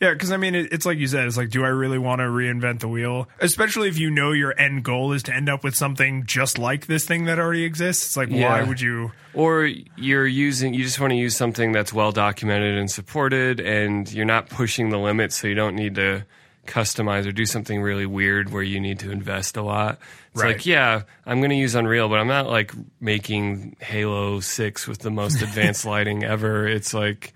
Yeah, 0.00 0.14
because 0.14 0.32
I 0.32 0.38
mean, 0.38 0.54
it, 0.54 0.72
it's 0.72 0.86
like 0.86 0.96
you 0.98 1.06
said. 1.06 1.26
It's 1.26 1.36
like, 1.36 1.50
do 1.50 1.62
I 1.62 1.68
really 1.68 1.98
want 1.98 2.20
to 2.20 2.24
reinvent 2.24 2.80
the 2.80 2.88
wheel? 2.88 3.28
Especially 3.38 3.86
if 3.88 3.98
you 3.98 4.10
know 4.10 4.32
your 4.32 4.58
end 4.58 4.82
goal 4.82 5.12
is 5.12 5.22
to 5.24 5.34
end 5.34 5.50
up 5.50 5.62
with 5.62 5.74
something 5.74 6.24
just 6.24 6.56
like 6.58 6.86
this 6.86 7.04
thing 7.04 7.26
that 7.26 7.38
already 7.38 7.64
exists. 7.64 8.06
It's 8.06 8.16
like, 8.16 8.30
why 8.30 8.62
would 8.62 8.80
you? 8.80 9.12
Or 9.34 9.66
you're 9.96 10.26
using, 10.26 10.72
you 10.72 10.84
just 10.84 10.98
want 11.00 11.10
to 11.10 11.16
use 11.16 11.36
something 11.36 11.72
that's 11.72 11.92
well 11.92 12.12
documented 12.12 12.78
and 12.78 12.90
supported, 12.90 13.60
and 13.60 14.10
you're 14.10 14.24
not 14.24 14.48
pushing 14.48 14.88
the 14.88 14.98
limits, 14.98 15.36
so 15.38 15.46
you 15.48 15.54
don't 15.54 15.76
need 15.76 15.96
to 15.96 16.24
customize 16.66 17.26
or 17.26 17.32
do 17.32 17.44
something 17.46 17.82
really 17.82 18.06
weird 18.06 18.52
where 18.52 18.62
you 18.62 18.80
need 18.80 19.00
to 19.00 19.10
invest 19.10 19.56
a 19.56 19.62
lot. 19.62 19.98
It's 20.32 20.42
Right. 20.42 20.56
like, 20.56 20.66
yeah, 20.66 21.02
I'm 21.26 21.40
going 21.40 21.50
to 21.50 21.56
use 21.56 21.74
Unreal, 21.74 22.08
but 22.08 22.18
I'm 22.20 22.28
not 22.28 22.46
like 22.48 22.72
making 23.00 23.76
Halo 23.80 24.40
6 24.40 24.86
with 24.88 25.00
the 25.00 25.10
most 25.10 25.42
advanced 25.42 25.84
lighting 25.86 26.22
ever. 26.24 26.66
It's 26.68 26.94
like, 26.94 27.32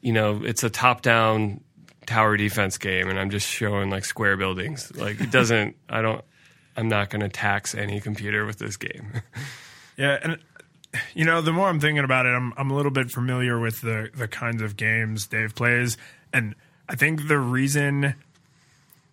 you 0.00 0.12
know, 0.12 0.42
it's 0.44 0.64
a 0.64 0.70
top 0.70 1.02
down 1.02 1.60
tower 2.06 2.36
defense 2.36 2.78
game, 2.78 3.08
and 3.08 3.18
I'm 3.18 3.30
just 3.30 3.46
showing 3.46 3.90
like 3.90 4.04
square 4.04 4.36
buildings. 4.36 4.94
Like, 4.96 5.20
it 5.20 5.30
doesn't, 5.30 5.76
I 5.88 6.02
don't, 6.02 6.24
I'm 6.76 6.88
not 6.88 7.10
going 7.10 7.20
to 7.20 7.28
tax 7.28 7.74
any 7.74 8.00
computer 8.00 8.44
with 8.46 8.58
this 8.58 8.76
game. 8.76 9.22
Yeah, 9.96 10.18
and 10.22 10.38
you 11.14 11.26
know, 11.26 11.42
the 11.42 11.52
more 11.52 11.68
I'm 11.68 11.78
thinking 11.78 12.04
about 12.04 12.24
it, 12.24 12.30
I'm 12.30 12.54
I'm 12.56 12.70
a 12.70 12.74
little 12.74 12.90
bit 12.90 13.10
familiar 13.10 13.60
with 13.60 13.82
the 13.82 14.08
the 14.14 14.26
kinds 14.26 14.62
of 14.62 14.78
games 14.78 15.26
Dave 15.26 15.54
plays, 15.54 15.98
and 16.32 16.54
I 16.88 16.94
think 16.94 17.28
the 17.28 17.38
reason 17.38 18.14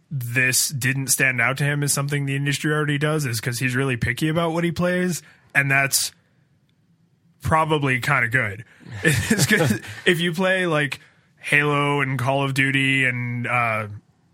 this 0.10 0.70
didn't 0.70 1.08
stand 1.08 1.42
out 1.42 1.58
to 1.58 1.66
him 1.66 1.84
as 1.84 1.92
something 1.92 2.26
the 2.26 2.38
industry 2.38 2.72
already 2.72 2.98
does 2.98 3.26
is 3.26 3.42
because 3.42 3.60
he's 3.60 3.76
really 3.76 3.98
picky 3.98 4.30
about 4.30 4.54
what 4.54 4.64
he 4.64 4.72
plays, 4.72 5.22
and 5.54 5.70
that's 5.70 6.14
probably 7.42 8.00
kind 8.00 8.24
of 8.24 8.32
good. 8.32 8.64
If 10.06 10.20
you 10.20 10.34
play 10.34 10.68
like 10.68 11.00
Halo 11.40 12.02
and 12.02 12.18
Call 12.18 12.44
of 12.44 12.54
Duty 12.54 13.06
and 13.06 13.48
uh, 13.48 13.88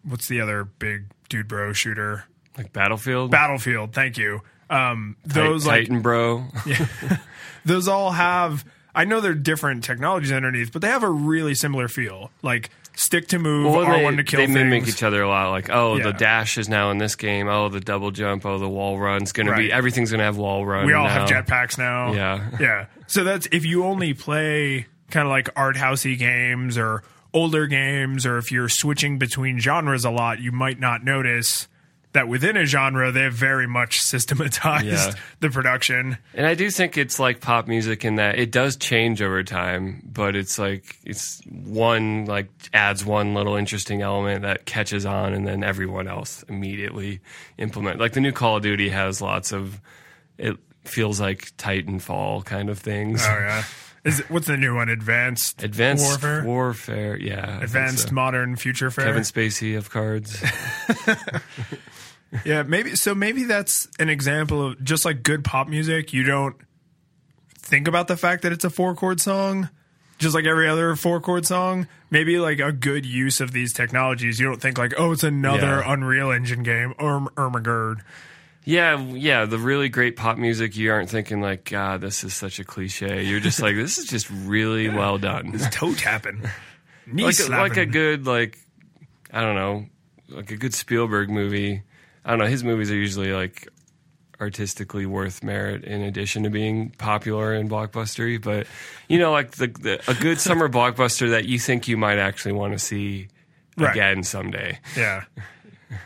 what's 0.03 0.27
the 0.27 0.41
other 0.41 0.63
big 0.63 1.05
dude 1.29 1.47
bro 1.47 1.73
shooter? 1.73 2.25
like 2.57 2.73
Battlefield. 2.73 3.31
Battlefield. 3.31 3.93
Thank 3.93 4.17
you. 4.17 4.41
Um, 4.69 5.17
those 5.25 5.65
like 5.65 5.81
Titan 5.81 6.01
Bro. 6.01 6.45
those 7.65 7.87
all 7.87 8.11
have 8.11 8.65
I 8.95 9.05
know 9.05 9.21
they're 9.21 9.33
different 9.33 9.83
technologies 9.83 10.31
underneath, 10.31 10.71
but 10.71 10.81
they 10.81 10.87
have 10.87 11.03
a 11.03 11.09
really 11.09 11.55
similar 11.55 11.87
feel. 11.87 12.31
Like 12.41 12.69
stick 12.95 13.27
to 13.29 13.39
move, 13.39 13.71
Well, 13.71 13.85
R 13.85 13.97
they, 14.11 14.15
to 14.17 14.23
kill 14.23 14.39
they 14.39 14.47
mimic 14.47 14.87
each 14.87 15.03
other 15.03 15.23
a 15.23 15.27
lot. 15.27 15.49
Like, 15.51 15.69
oh, 15.69 15.97
Yeah. 15.97 16.03
the 16.05 16.13
dash 16.13 16.57
is 16.57 16.69
now 16.69 16.91
in 16.91 16.97
this 16.97 17.15
game. 17.15 17.47
Oh, 17.47 17.69
the 17.69 17.79
double 17.79 18.11
jump. 18.11 18.45
Oh, 18.45 18.57
the 18.59 18.69
wall 18.69 18.97
run's 18.99 19.31
going 19.31 19.47
to 19.47 19.55
be 19.55 19.71
everything's 19.71 20.11
going 20.11 20.19
to 20.19 20.25
have 20.25 20.37
wall 20.37 20.65
run. 20.65 20.85
We 20.85 20.93
all 20.93 21.05
now. 21.05 21.27
have 21.27 21.29
jetpacks 21.29 21.77
now. 21.77 22.13
Yeah. 22.13 22.49
Yeah. 22.59 22.85
So 23.07 23.23
that's 23.23 23.47
if 23.51 23.65
you 23.65 23.85
only 23.85 24.13
play 24.13 24.87
kind 25.11 25.27
of 25.27 25.31
like 25.31 25.49
art 25.55 25.75
housey 25.75 26.17
games 26.17 26.77
or 26.77 27.03
older 27.33 27.67
games, 27.67 28.25
or 28.25 28.37
if 28.37 28.51
you're 28.51 28.69
switching 28.69 29.17
between 29.17 29.59
genres 29.59 30.05
a 30.05 30.11
lot, 30.11 30.39
you 30.39 30.51
might 30.51 30.79
not 30.79 31.03
notice 31.03 31.67
that 32.13 32.27
within 32.27 32.55
a 32.57 32.65
genre 32.65 33.11
they've 33.11 33.33
very 33.33 33.67
much 33.67 33.99
systematized 34.01 34.85
Yeah. 34.85 35.13
the 35.39 35.49
production. 35.49 36.17
And 36.33 36.45
I 36.45 36.53
do 36.55 36.69
think 36.71 36.97
it's 36.97 37.19
like 37.19 37.41
pop 37.41 37.67
music 37.67 38.05
in 38.05 38.15
that 38.15 38.37
it 38.39 38.51
does 38.51 38.75
change 38.77 39.21
over 39.21 39.43
time, 39.43 40.01
but 40.05 40.35
it's 40.35 40.57
like 40.59 40.97
it's 41.03 41.41
one 41.45 42.25
like 42.25 42.49
adds 42.73 43.03
one 43.03 43.33
little 43.33 43.55
interesting 43.55 44.01
element 44.01 44.43
that 44.43 44.65
catches 44.65 45.05
on, 45.05 45.33
and 45.33 45.45
then 45.47 45.63
everyone 45.63 46.07
else 46.07 46.43
immediately 46.47 47.19
implement. 47.57 47.99
Like 47.99 48.13
the 48.13 48.21
new 48.21 48.31
Call 48.31 48.57
of 48.57 48.63
Duty 48.63 48.89
has 48.89 49.21
lots 49.21 49.51
of 49.51 49.81
it 50.37 50.57
feels 50.85 51.19
like 51.19 51.55
Titanfall 51.57 52.45
kind 52.45 52.69
of 52.69 52.79
things. 52.79 53.21
Oh 53.25 53.29
yeah. 53.29 53.63
Is 54.03 54.19
it, 54.19 54.29
what's 54.29 54.47
the 54.47 54.57
new 54.57 54.75
one? 54.75 54.89
Advanced 54.89 55.63
Advanced 55.63 56.03
warfare. 56.03 56.43
warfare, 56.43 57.17
yeah. 57.17 57.59
I 57.61 57.63
Advanced 57.63 58.09
so. 58.09 58.13
modern 58.13 58.57
future 58.57 58.91
fair. 58.91 59.05
Kevin 59.05 59.23
Spacey 59.23 59.77
of 59.77 59.89
cards. 59.89 60.43
Yeah, 62.45 62.63
maybe 62.63 62.95
so. 62.95 63.13
Maybe 63.15 63.43
that's 63.43 63.87
an 63.99 64.09
example 64.09 64.67
of 64.67 64.83
just 64.83 65.05
like 65.05 65.23
good 65.23 65.43
pop 65.43 65.67
music. 65.67 66.13
You 66.13 66.23
don't 66.23 66.55
think 67.59 67.87
about 67.87 68.07
the 68.07 68.17
fact 68.17 68.43
that 68.43 68.51
it's 68.51 68.63
a 68.65 68.69
four 68.69 68.95
chord 68.95 69.21
song, 69.21 69.69
just 70.17 70.35
like 70.35 70.45
every 70.45 70.67
other 70.67 70.95
four 70.95 71.19
chord 71.21 71.45
song. 71.45 71.87
Maybe 72.09 72.37
like 72.39 72.59
a 72.59 72.71
good 72.71 73.05
use 73.05 73.39
of 73.41 73.51
these 73.51 73.73
technologies. 73.73 74.39
You 74.39 74.47
don't 74.47 74.61
think 74.61 74.77
like, 74.77 74.93
oh, 74.97 75.11
it's 75.11 75.23
another 75.23 75.81
Yeah. 75.85 75.93
Unreal 75.93 76.31
Engine 76.31 76.63
game 76.63 76.93
or 76.99 77.21
Ermagerd. 77.35 78.01
Yeah, 78.65 78.97
yeah, 78.97 79.43
the 79.43 79.57
really 79.57 79.89
great 79.89 80.15
pop 80.15 80.37
music, 80.37 80.77
you 80.77 80.89
aren't 80.91 81.09
thinking 81.09 81.41
like, 81.41 81.69
God, 81.69 81.99
this 81.99 82.23
is 82.23 82.33
such 82.33 82.59
a 82.59 82.63
cliche. 82.63 83.23
You're 83.23 83.41
just 83.41 83.61
like, 83.61 83.75
this 83.75 83.97
is 83.97 84.05
just 84.05 84.29
really 84.29 84.87
well 84.87 85.17
done. 85.17 85.51
It's 85.53 85.67
toe 85.69 85.93
tapping, 85.93 86.41
knee 87.05 87.25
Like, 87.25 87.35
slapping. 87.35 87.59
like 87.59 87.77
a 87.77 87.85
good, 87.85 88.25
like, 88.25 88.57
I 89.33 89.41
don't 89.41 89.55
know, 89.55 89.85
like 90.29 90.51
a 90.51 90.55
good 90.55 90.73
Spielberg 90.73 91.29
movie. 91.29 91.81
I 92.25 92.29
don't 92.31 92.39
know, 92.39 92.45
his 92.45 92.63
movies 92.63 92.91
are 92.91 92.95
usually 92.95 93.31
like 93.33 93.67
artistically 94.41 95.05
worth 95.05 95.43
merit 95.43 95.83
in 95.83 96.01
addition 96.01 96.43
to 96.43 96.49
being 96.49 96.89
popular 96.91 97.53
and 97.53 97.69
blockbustery. 97.69 98.41
But, 98.41 98.67
you 99.07 99.19
know, 99.19 99.31
like 99.31 99.51
the, 99.51 99.67
the 99.67 100.11
a 100.11 100.13
good 100.15 100.39
summer 100.47 100.67
blockbuster 100.69 101.29
that 101.31 101.45
you 101.45 101.59
think 101.59 101.87
you 101.87 101.97
might 101.97 102.17
actually 102.17 102.53
want 102.53 102.73
to 102.73 102.79
see 102.79 103.27
Right. 103.75 103.89
again 103.91 104.23
someday. 104.23 104.79
yeah. 104.95 105.23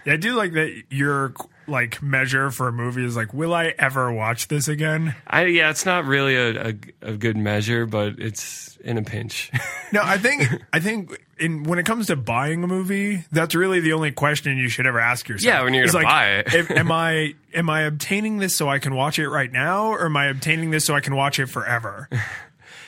Yeah, 0.05 0.13
I 0.13 0.15
do 0.17 0.35
like 0.35 0.53
that 0.53 0.83
your 0.89 1.33
like 1.67 2.01
measure 2.01 2.49
for 2.51 2.67
a 2.69 2.71
movie 2.71 3.03
is 3.05 3.15
like, 3.17 3.33
will 3.33 3.53
I 3.53 3.73
ever 3.77 4.11
watch 4.11 4.47
this 4.47 4.67
again? 4.69 5.15
I 5.27 5.45
yeah, 5.45 5.69
it's 5.69 5.85
not 5.85 6.05
really 6.05 6.35
a, 6.35 6.69
a, 6.69 6.73
a 7.01 7.17
good 7.17 7.35
measure, 7.37 7.85
but 7.85 8.19
it's 8.19 8.77
in 8.83 8.97
a 8.97 9.01
pinch. 9.03 9.51
No, 9.93 10.01
I 10.03 10.17
think 10.17 10.43
I 10.73 10.79
think 10.79 11.25
in 11.39 11.63
when 11.63 11.79
it 11.79 11.85
comes 11.85 12.07
to 12.07 12.15
buying 12.15 12.63
a 12.63 12.67
movie, 12.67 13.23
that's 13.31 13.55
really 13.55 13.79
the 13.79 13.93
only 13.93 14.11
question 14.11 14.57
you 14.57 14.69
should 14.69 14.87
ever 14.87 14.99
ask 14.99 15.27
yourself. 15.27 15.45
Yeah, 15.47 15.63
when 15.63 15.73
you're 15.73 15.85
gonna 15.85 15.97
like, 15.97 16.05
buy 16.05 16.27
it. 16.37 16.53
if- 16.53 16.71
am 16.71 16.91
I 16.91 17.33
am 17.53 17.69
I 17.69 17.81
obtaining 17.81 18.37
this 18.37 18.55
so 18.55 18.69
I 18.69 18.79
can 18.79 18.95
watch 18.95 19.19
it 19.19 19.29
right 19.29 19.51
now, 19.51 19.87
or 19.87 20.05
am 20.05 20.17
I 20.17 20.27
obtaining 20.27 20.71
this 20.71 20.85
so 20.85 20.95
I 20.95 20.99
can 21.01 21.15
watch 21.15 21.39
it 21.39 21.47
forever? 21.47 22.09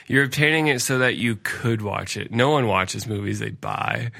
You're 0.06 0.24
obtaining 0.24 0.66
it 0.66 0.80
so 0.80 0.98
that 0.98 1.16
you 1.16 1.36
could 1.36 1.82
watch 1.82 2.16
it. 2.16 2.32
No 2.32 2.50
one 2.50 2.66
watches 2.66 3.06
movies 3.06 3.38
they 3.38 3.50
buy. 3.50 4.10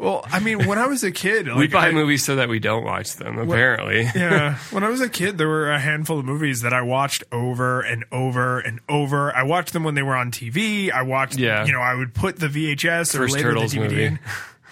Well, 0.00 0.24
I 0.32 0.40
mean, 0.40 0.66
when 0.66 0.78
I 0.78 0.86
was 0.86 1.04
a 1.04 1.12
kid, 1.12 1.46
like, 1.46 1.56
We 1.58 1.68
buy 1.68 1.88
I- 1.88 1.92
movies 1.92 2.24
so 2.24 2.36
that 2.36 2.48
we 2.48 2.58
don't 2.58 2.84
watch 2.84 3.16
them, 3.16 3.36
apparently. 3.38 4.08
yeah, 4.14 4.54
when 4.70 4.82
I 4.82 4.88
was 4.88 5.02
a 5.02 5.10
kid, 5.10 5.36
there 5.36 5.46
were 5.46 5.70
a 5.70 5.78
handful 5.78 6.18
of 6.18 6.24
movies 6.24 6.62
that 6.62 6.72
I 6.72 6.80
watched 6.80 7.22
over 7.30 7.82
and 7.82 8.06
over 8.10 8.58
and 8.60 8.80
over. 8.88 9.30
I 9.36 9.42
watched 9.42 9.74
them 9.74 9.84
when 9.84 9.94
they 9.94 10.02
were 10.02 10.16
on 10.16 10.30
TV. 10.32 10.90
I 10.90 11.02
watched, 11.02 11.36
Yeah. 11.38 11.66
you 11.66 11.72
know, 11.72 11.80
I 11.80 11.94
would 11.94 12.14
put 12.14 12.38
the 12.38 12.48
VHS 12.48 13.14
or 13.14 13.18
First 13.18 13.34
later 13.34 13.50
Turtles 13.50 13.72
the 13.72 13.78
DVD 13.80 13.82
movie. 13.90 14.04
in. 14.04 14.18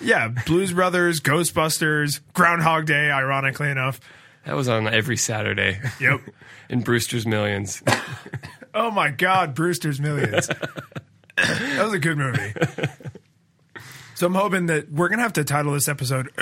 Yeah, 0.01 0.29
Blues 0.47 0.73
Brothers, 0.73 1.21
Ghostbusters, 1.21 2.21
Groundhog 2.33 2.87
Day. 2.87 3.11
Ironically 3.11 3.69
enough, 3.69 4.01
That 4.47 4.57
was 4.57 4.67
on 4.69 4.89
every 4.89 5.19
Saturday 5.19 5.79
yep. 6.01 6.21
in 6.71 6.81
Brewster's 6.81 7.27
Millions. 7.27 7.83
Oh 8.75 8.91
my 8.93 9.11
God, 9.11 9.55
Brewster's 9.55 9.99
Millions. 9.99 10.47
that 10.47 11.81
was 11.83 11.95
a 11.95 11.99
good 11.99 12.17
movie. 12.19 12.53
So 14.19 14.27
I'm 14.27 14.35
hoping 14.35 14.67
that 14.67 14.91
we're 14.91 15.09
gonna 15.09 15.23
have 15.23 15.35
to 15.35 15.45
title 15.45 15.75
this 15.75 15.87
episode 15.87 16.33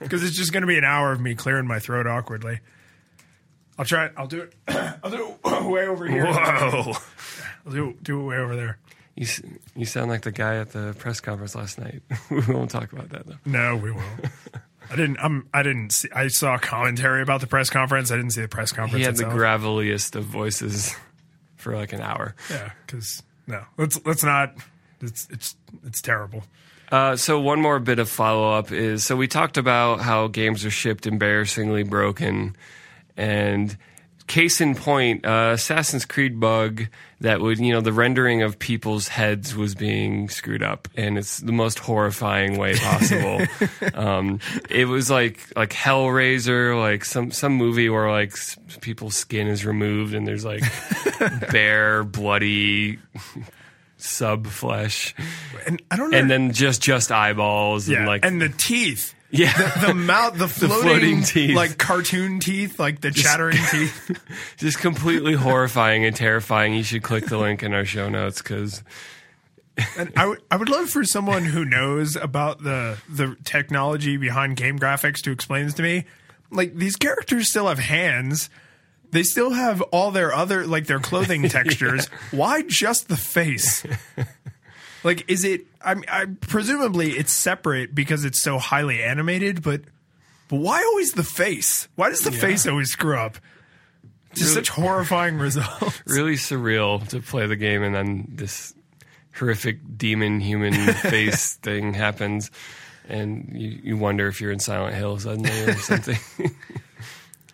because 0.00 0.24
it's 0.24 0.36
just 0.36 0.52
gonna 0.52 0.66
be 0.66 0.76
an 0.76 0.82
hour 0.82 1.12
of 1.12 1.20
me 1.20 1.36
clearing 1.36 1.64
my 1.64 1.78
throat 1.78 2.08
awkwardly. 2.08 2.58
I'll 3.78 3.84
try 3.84 4.06
it. 4.06 4.14
I'll 4.16 4.26
do 4.26 4.40
it. 4.40 4.52
I'll 5.04 5.12
do 5.12 5.36
it 5.44 5.64
way 5.64 5.86
over 5.86 6.08
here. 6.08 6.26
Whoa. 6.26 6.94
I'll 7.64 7.70
do 7.72 7.90
it, 7.90 8.02
do 8.02 8.20
it 8.20 8.24
way 8.24 8.38
over 8.38 8.56
there. 8.56 8.78
You, 9.14 9.26
s- 9.26 9.42
you 9.76 9.84
sound 9.86 10.10
like 10.10 10.22
the 10.22 10.32
guy 10.32 10.56
at 10.56 10.72
the 10.72 10.96
press 10.98 11.20
conference 11.20 11.54
last 11.54 11.78
night. 11.78 12.02
we 12.32 12.40
won't 12.52 12.68
talk 12.72 12.92
about 12.92 13.10
that, 13.10 13.28
though. 13.28 13.36
No, 13.44 13.76
we 13.76 13.92
won't. 13.92 14.24
I 14.90 14.96
didn't. 14.96 15.18
I'm. 15.22 15.48
I 15.54 15.62
didn't 15.62 15.90
see. 15.92 16.08
I 16.12 16.26
saw 16.26 16.58
commentary 16.58 17.22
about 17.22 17.42
the 17.42 17.46
press 17.46 17.70
conference. 17.70 18.10
I 18.10 18.16
didn't 18.16 18.32
see 18.32 18.42
the 18.42 18.48
press 18.48 18.72
conference. 18.72 18.98
He 18.98 19.04
had 19.04 19.14
the 19.14 19.22
graveliest 19.32 20.16
of 20.16 20.24
voices 20.24 20.96
for 21.54 21.76
like 21.76 21.92
an 21.92 22.00
hour. 22.00 22.34
yeah, 22.50 22.72
because 22.84 23.22
no, 23.46 23.62
let's 23.78 24.04
let's 24.04 24.24
not. 24.24 24.56
It's 25.04 25.28
it's 25.30 25.56
it's 25.84 26.02
terrible. 26.02 26.44
Uh, 26.90 27.16
so 27.16 27.40
one 27.40 27.60
more 27.60 27.80
bit 27.80 27.98
of 27.98 28.08
follow 28.08 28.52
up 28.52 28.70
is 28.70 29.04
so 29.04 29.16
we 29.16 29.26
talked 29.26 29.56
about 29.56 30.00
how 30.00 30.28
games 30.28 30.64
are 30.64 30.70
shipped 30.70 31.06
embarrassingly 31.06 31.82
broken, 31.82 32.56
and 33.16 33.76
case 34.26 34.60
in 34.60 34.74
point, 34.74 35.24
uh, 35.26 35.50
Assassin's 35.54 36.04
Creed 36.04 36.40
bug 36.40 36.86
that 37.20 37.40
would 37.40 37.58
you 37.58 37.72
know 37.72 37.80
the 37.80 37.92
rendering 37.92 38.42
of 38.42 38.58
people's 38.58 39.08
heads 39.08 39.54
was 39.54 39.74
being 39.74 40.28
screwed 40.28 40.62
up, 40.62 40.88
and 40.96 41.18
it's 41.18 41.38
the 41.38 41.52
most 41.52 41.78
horrifying 41.78 42.58
way 42.58 42.74
possible. 42.76 43.40
um, 43.94 44.40
it 44.70 44.86
was 44.86 45.10
like 45.10 45.40
like 45.56 45.70
Hellraiser, 45.70 46.78
like 46.78 47.04
some 47.04 47.30
some 47.30 47.54
movie 47.54 47.88
where 47.88 48.10
like 48.10 48.34
people's 48.80 49.16
skin 49.16 49.48
is 49.48 49.64
removed 49.64 50.14
and 50.14 50.26
there's 50.26 50.44
like 50.44 50.62
bare 51.50 52.04
bloody 52.04 52.98
sub 54.04 54.46
flesh 54.46 55.14
And 55.66 55.82
I 55.90 55.96
don't 55.96 56.10
know. 56.10 56.18
and 56.18 56.30
then 56.30 56.52
just 56.52 56.82
just 56.82 57.10
eyeballs 57.10 57.88
yeah, 57.88 57.98
and 57.98 58.06
like 58.06 58.24
and 58.24 58.40
the 58.40 58.48
teeth. 58.50 59.14
yeah 59.30 59.52
the 59.86 59.94
mouth, 59.94 60.36
the 60.38 60.46
floating, 60.48 60.82
floating 60.82 61.22
teeth. 61.22 61.56
like 61.56 61.78
cartoon 61.78 62.38
teeth, 62.40 62.78
like 62.78 63.00
the 63.00 63.10
chattering 63.10 63.56
teeth. 63.70 64.18
just 64.58 64.78
completely 64.78 65.34
horrifying 65.34 66.04
and 66.04 66.14
terrifying 66.14 66.74
you 66.74 66.82
should 66.82 67.02
click 67.02 67.26
the 67.26 67.38
link 67.38 67.62
in 67.62 67.72
our 67.74 67.84
show 67.84 68.08
notes 68.08 68.42
because 68.42 68.82
And 69.98 70.12
I 70.16 70.26
would, 70.26 70.42
I 70.50 70.56
would 70.56 70.68
love 70.68 70.88
for 70.90 71.02
someone 71.04 71.44
who 71.44 71.64
knows 71.64 72.14
about 72.14 72.62
the 72.62 72.98
the 73.08 73.36
technology 73.44 74.16
behind 74.16 74.56
game 74.56 74.78
graphics 74.78 75.20
to 75.22 75.32
explain 75.32 75.64
this 75.64 75.74
to 75.74 75.82
me. 75.82 76.04
Like 76.50 76.76
these 76.76 76.94
characters 76.94 77.48
still 77.50 77.66
have 77.66 77.80
hands. 77.80 78.50
They 79.14 79.22
still 79.22 79.52
have 79.52 79.80
all 79.80 80.10
their 80.10 80.34
other 80.34 80.66
like 80.66 80.86
their 80.86 80.98
clothing 81.00 81.48
textures. 81.48 82.06
Why 82.32 82.62
just 82.66 83.08
the 83.08 83.16
face? 83.16 83.84
Like, 85.04 85.30
is 85.30 85.44
it? 85.44 85.66
I, 85.82 85.94
mean, 85.96 86.06
I 86.08 86.24
presumably 86.24 87.10
it's 87.10 87.30
separate 87.30 87.94
because 87.94 88.24
it's 88.24 88.40
so 88.42 88.56
highly 88.58 89.02
animated. 89.02 89.62
But 89.62 89.82
but 90.48 90.56
why 90.56 90.82
always 90.82 91.12
the 91.12 91.22
face? 91.22 91.88
Why 91.94 92.08
does 92.08 92.20
the 92.22 92.32
face 92.32 92.66
always 92.66 92.90
screw 92.90 93.18
up? 93.18 93.36
Just 94.32 94.44
Really- 94.46 94.54
such 94.54 94.70
horrifying 94.70 95.36
results. 95.38 96.00
really 96.06 96.36
surreal 96.36 97.06
to 97.08 97.20
play 97.20 97.46
the 97.46 97.54
game 97.56 97.82
and 97.82 97.94
then 97.94 98.28
this 98.30 98.72
horrific 99.36 99.98
demon 99.98 100.40
human 100.40 100.72
face 100.94 101.56
thing 101.56 101.92
happens 101.92 102.50
and 103.06 103.50
you, 103.52 103.80
you 103.82 103.96
wonder 103.98 104.26
if 104.28 104.40
you're 104.40 104.52
in 104.52 104.58
Silent 104.58 104.94
Hill 104.96 105.18
suddenly 105.18 105.50
or 105.64 105.74
something. 105.76 106.18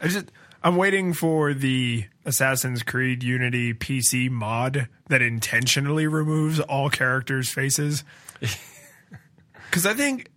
I 0.01 0.07
just 0.07 0.27
I'm 0.63 0.77
waiting 0.77 1.13
for 1.15 1.55
the 1.55 2.05
Assassin's 2.25 2.83
Creed 2.83 3.23
Unity 3.23 3.73
PC 3.75 4.31
mod 4.31 4.89
that 5.09 5.23
intentionally 5.23 6.07
removes 6.07 6.61
all 6.61 6.91
characters' 6.91 7.49
faces. 7.51 8.05
Cuz 9.71 9.87
I 9.87 9.95
think 9.95 10.29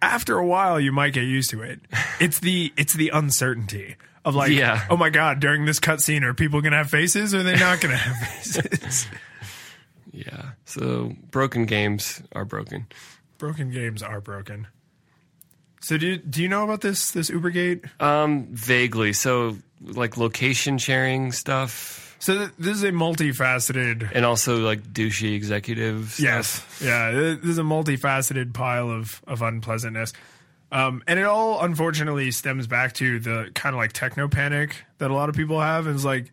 after 0.00 0.36
a 0.38 0.46
while 0.46 0.78
you 0.80 0.92
might 0.92 1.12
get 1.12 1.24
used 1.24 1.50
to 1.50 1.62
it. 1.62 1.80
It's 2.20 2.40
the 2.40 2.72
it's 2.76 2.92
the 2.94 3.08
uncertainty 3.10 3.96
of 4.24 4.34
like 4.34 4.52
Yeah. 4.52 4.84
oh 4.90 4.96
my 4.96 5.10
god, 5.10 5.40
during 5.40 5.64
this 5.64 5.80
cutscene 5.80 6.22
are 6.22 6.34
people 6.34 6.60
going 6.60 6.72
to 6.72 6.78
have 6.78 6.90
faces 6.90 7.34
or 7.34 7.38
are 7.40 7.42
they 7.42 7.56
not 7.56 7.80
going 7.80 7.92
to 7.92 7.96
have 7.98 8.28
faces? 8.28 9.06
yeah. 10.12 10.50
So 10.64 11.14
broken 11.30 11.66
games 11.66 12.22
are 12.32 12.44
broken. 12.44 12.86
broken 13.38 13.70
games 13.70 14.02
are 14.02 14.20
broken. 14.20 14.68
So 15.80 15.98
do 15.98 16.06
you, 16.06 16.16
do 16.18 16.40
you 16.42 16.48
know 16.48 16.62
about 16.62 16.80
this 16.80 17.10
this 17.10 17.28
Ubergate? 17.30 17.88
Um, 18.00 18.46
vaguely. 18.52 19.12
So 19.12 19.56
like 19.84 20.16
location 20.16 20.78
sharing 20.78 21.32
stuff. 21.32 22.16
So 22.18 22.38
th- 22.38 22.50
this 22.58 22.76
is 22.76 22.84
a 22.84 22.92
multifaceted. 22.92 24.10
and 24.14 24.24
also 24.24 24.58
like 24.58 24.82
douchey 24.82 25.34
executives. 25.34 26.20
Yes, 26.20 26.64
yeah. 26.80 27.10
th- 27.10 27.40
This 27.40 27.50
is 27.50 27.58
a 27.58 27.62
multifaceted 27.62 28.52
pile 28.54 28.90
of 28.90 29.20
of 29.26 29.42
unpleasantness, 29.42 30.12
um, 30.70 31.02
and 31.06 31.18
it 31.18 31.24
all 31.24 31.62
unfortunately 31.64 32.30
stems 32.30 32.66
back 32.66 32.92
to 32.94 33.18
the 33.18 33.50
kind 33.54 33.74
of 33.74 33.78
like 33.80 33.92
techno 33.92 34.28
panic 34.28 34.76
that 34.98 35.10
a 35.10 35.14
lot 35.14 35.28
of 35.28 35.34
people 35.34 35.60
have. 35.60 35.86
And 35.86 35.96
it's 35.96 36.04
like 36.04 36.30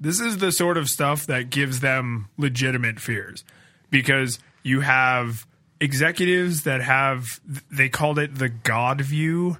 this 0.00 0.18
is 0.20 0.38
the 0.38 0.50
sort 0.52 0.78
of 0.78 0.88
stuff 0.88 1.26
that 1.26 1.50
gives 1.50 1.80
them 1.80 2.28
legitimate 2.38 2.98
fears 3.00 3.44
because 3.90 4.38
you 4.62 4.80
have 4.80 5.46
executives 5.80 6.62
that 6.64 6.80
have 6.80 7.40
they 7.70 7.88
called 7.88 8.18
it 8.18 8.34
the 8.34 8.48
God 8.48 9.00
view. 9.00 9.58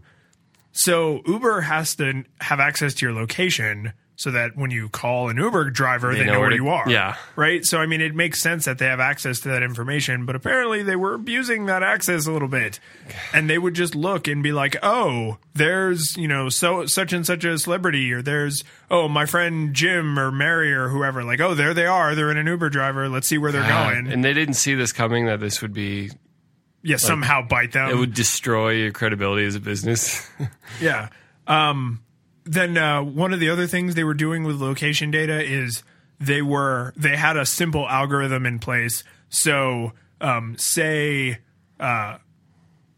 So 0.78 1.22
Uber 1.26 1.62
has 1.62 1.96
to 1.96 2.22
have 2.40 2.60
access 2.60 2.94
to 2.94 3.06
your 3.06 3.12
location 3.12 3.94
so 4.14 4.30
that 4.30 4.56
when 4.56 4.70
you 4.70 4.88
call 4.88 5.28
an 5.28 5.36
Uber 5.36 5.70
driver, 5.70 6.14
they, 6.14 6.24
know, 6.24 6.34
know 6.34 6.40
where 6.40 6.52
you 6.52 6.68
are. 6.68 6.88
yeah. 6.88 7.16
Right. 7.34 7.64
So 7.64 7.78
I 7.78 7.86
mean, 7.86 8.00
it 8.00 8.14
makes 8.14 8.40
sense 8.40 8.64
that 8.66 8.78
they 8.78 8.86
have 8.86 9.00
access 9.00 9.40
to 9.40 9.48
that 9.48 9.64
information, 9.64 10.24
but 10.24 10.36
apparently 10.36 10.84
they 10.84 10.94
were 10.94 11.14
abusing 11.14 11.66
that 11.66 11.82
access 11.82 12.28
a 12.28 12.32
little 12.32 12.46
bit, 12.48 12.78
and 13.32 13.50
they 13.50 13.58
would 13.58 13.74
just 13.74 13.96
look 13.96 14.28
and 14.28 14.40
be 14.40 14.52
like, 14.52 14.76
"Oh, 14.80 15.38
there's 15.54 16.16
you 16.16 16.28
know 16.28 16.48
so 16.48 16.86
such 16.86 17.12
and 17.12 17.26
such 17.26 17.44
a 17.44 17.58
celebrity, 17.58 18.12
or 18.12 18.22
there's 18.22 18.62
oh 18.88 19.08
my 19.08 19.26
friend 19.26 19.74
Jim 19.74 20.16
or 20.16 20.30
Mary 20.30 20.72
or 20.72 20.90
whoever. 20.90 21.24
Like, 21.24 21.40
oh, 21.40 21.54
there 21.54 21.74
they 21.74 21.86
are. 21.86 22.14
They're 22.14 22.30
in 22.30 22.38
an 22.38 22.46
Uber 22.46 22.70
driver. 22.70 23.08
Let's 23.08 23.26
see 23.26 23.38
where 23.38 23.50
they're 23.50 23.62
God. 23.62 23.94
going. 23.94 24.12
And 24.12 24.24
they 24.24 24.32
didn't 24.32 24.54
see 24.54 24.74
this 24.74 24.92
coming 24.92 25.26
that 25.26 25.40
this 25.40 25.60
would 25.60 25.72
be 25.72 26.10
yeah, 26.82 26.96
somehow 26.96 27.42
bite 27.42 27.72
them. 27.72 27.90
it 27.90 27.96
would 27.96 28.14
destroy 28.14 28.70
your 28.70 28.92
credibility 28.92 29.44
as 29.44 29.54
a 29.54 29.60
business. 29.60 30.28
Yeah. 30.80 31.08
Um, 31.46 32.02
then 32.44 32.76
uh, 32.76 33.02
one 33.02 33.32
of 33.32 33.40
the 33.40 33.48
other 33.50 33.66
things 33.66 33.94
they 33.94 34.04
were 34.04 34.14
doing 34.14 34.44
with 34.44 34.60
location 34.60 35.10
data 35.10 35.42
is 35.42 35.82
they 36.20 36.42
were 36.42 36.92
they 36.96 37.16
had 37.16 37.36
a 37.36 37.46
simple 37.46 37.88
algorithm 37.88 38.46
in 38.46 38.58
place. 38.58 39.02
So 39.28 39.92
um, 40.20 40.56
say, 40.58 41.38
uh, 41.80 42.18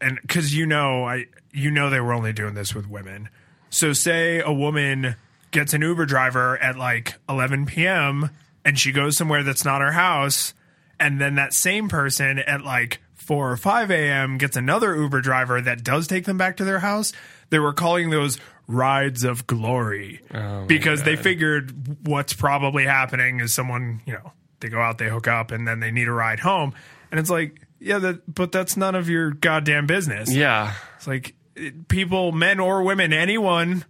and 0.01 0.19
because 0.23 0.55
you 0.55 0.67
know 0.67 1.05
I 1.05 1.27
you 1.53 1.71
know 1.71 1.91
they 1.91 2.01
were 2.01 2.13
only 2.13 2.33
doing 2.33 2.55
this 2.55 2.75
with 2.75 2.89
women. 2.89 3.29
So 3.71 3.93
say 3.93 4.41
a 4.41 4.53
woman 4.53 5.17
gets 5.53 5.73
an 5.75 5.83
Uber 5.83 6.07
driver 6.07 6.59
at 6.59 6.77
like 6.77 7.15
11 7.29 7.67
p.m. 7.67 8.31
and 8.65 8.79
she 8.79 8.93
goes 8.93 9.17
somewhere 9.17 9.43
that's 9.43 9.65
not 9.65 9.81
her 9.81 9.93
house, 9.93 10.55
and 10.99 11.21
then 11.21 11.37
that 11.37 11.55
same 11.55 11.89
person 11.89 12.39
at 12.39 12.63
like 12.63 13.01
4 13.21 13.53
or 13.53 13.57
5 13.57 13.91
a.m. 13.91 14.39
gets 14.39 14.57
another 14.57 14.97
Uber 14.97 15.21
driver 15.21 15.61
that 15.61 15.85
does 15.85 16.07
take 16.07 16.25
them 16.25 16.39
back 16.39 16.57
to 16.57 16.65
their 16.65 16.81
house. 16.81 17.13
They 17.51 17.59
were 17.59 17.73
calling 17.73 18.11
those 18.11 18.39
rides 18.67 19.25
of 19.25 19.47
glory 19.47 20.21
oh 20.33 20.65
because 20.67 21.03
they 21.03 21.17
figured 21.17 22.07
what's 22.07 22.33
probably 22.33 22.85
happening 22.85 23.41
is 23.41 23.53
someone, 23.55 24.01
you 24.07 24.13
know, 24.15 24.33
they 24.61 24.69
go 24.69 24.81
out, 24.81 24.99
they 24.99 25.09
hook 25.09 25.27
up, 25.29 25.51
and 25.51 25.67
then 25.67 25.81
they 25.81 25.91
need 25.91 26.07
a 26.09 26.13
ride 26.13 26.41
home. 26.41 26.75
And 27.11 27.19
it's 27.19 27.31
like, 27.31 27.61
yeah, 27.81 27.99
that, 27.99 28.33
but 28.33 28.53
that's 28.53 28.77
none 28.77 28.95
of 28.95 29.09
your 29.09 29.31
goddamn 29.33 29.87
business. 29.87 30.33
yeah. 30.33 30.75
It's 30.97 31.07
like 31.07 31.35
it- 31.57 31.89
people, 31.89 32.31
men 32.33 32.61
or 32.61 32.83
women, 32.83 33.13
anyone, 33.13 33.85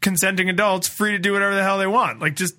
consenting 0.00 0.48
adults, 0.48 0.88
free 0.88 1.12
to 1.12 1.18
do 1.18 1.32
whatever 1.32 1.54
the 1.54 1.62
hell 1.62 1.78
they 1.78 1.86
want. 1.86 2.20
Like, 2.20 2.34
just 2.36 2.54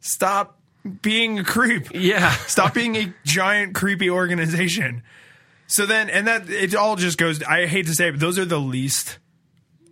stop 0.00 0.58
being 1.02 1.38
a 1.38 1.44
creep. 1.44 1.88
Yeah. 1.92 2.30
Stop 2.30 2.72
being 2.72 2.96
a 2.96 3.12
giant 3.24 3.74
creepy 3.74 4.08
organization. 4.08 5.02
So 5.70 5.86
then, 5.86 6.10
and 6.10 6.26
that 6.26 6.50
it 6.50 6.74
all 6.74 6.96
just 6.96 7.16
goes. 7.16 7.42
I 7.44 7.66
hate 7.66 7.86
to 7.86 7.94
say 7.94 8.08
it, 8.08 8.12
but 8.12 8.20
those 8.20 8.38
are 8.40 8.44
the 8.44 8.58
least 8.58 9.18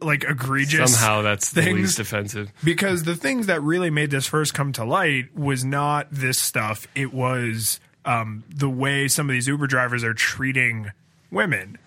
like 0.02 0.24
egregious. 0.24 0.92
Somehow 0.92 1.22
that's 1.22 1.52
the 1.52 1.72
least 1.72 2.00
offensive. 2.00 2.50
because 2.64 3.04
the 3.04 3.14
things 3.14 3.46
that 3.46 3.62
really 3.62 3.90
made 3.90 4.10
this 4.10 4.26
first 4.26 4.54
come 4.54 4.72
to 4.72 4.84
light 4.84 5.36
was 5.36 5.64
not 5.64 6.08
this 6.10 6.40
stuff. 6.40 6.88
It 6.96 7.12
was 7.14 7.78
um, 8.04 8.42
the 8.48 8.68
way 8.68 9.06
some 9.06 9.28
of 9.30 9.32
these 9.32 9.46
Uber 9.46 9.68
drivers 9.68 10.02
are 10.02 10.14
treating 10.14 10.90
women. 11.30 11.78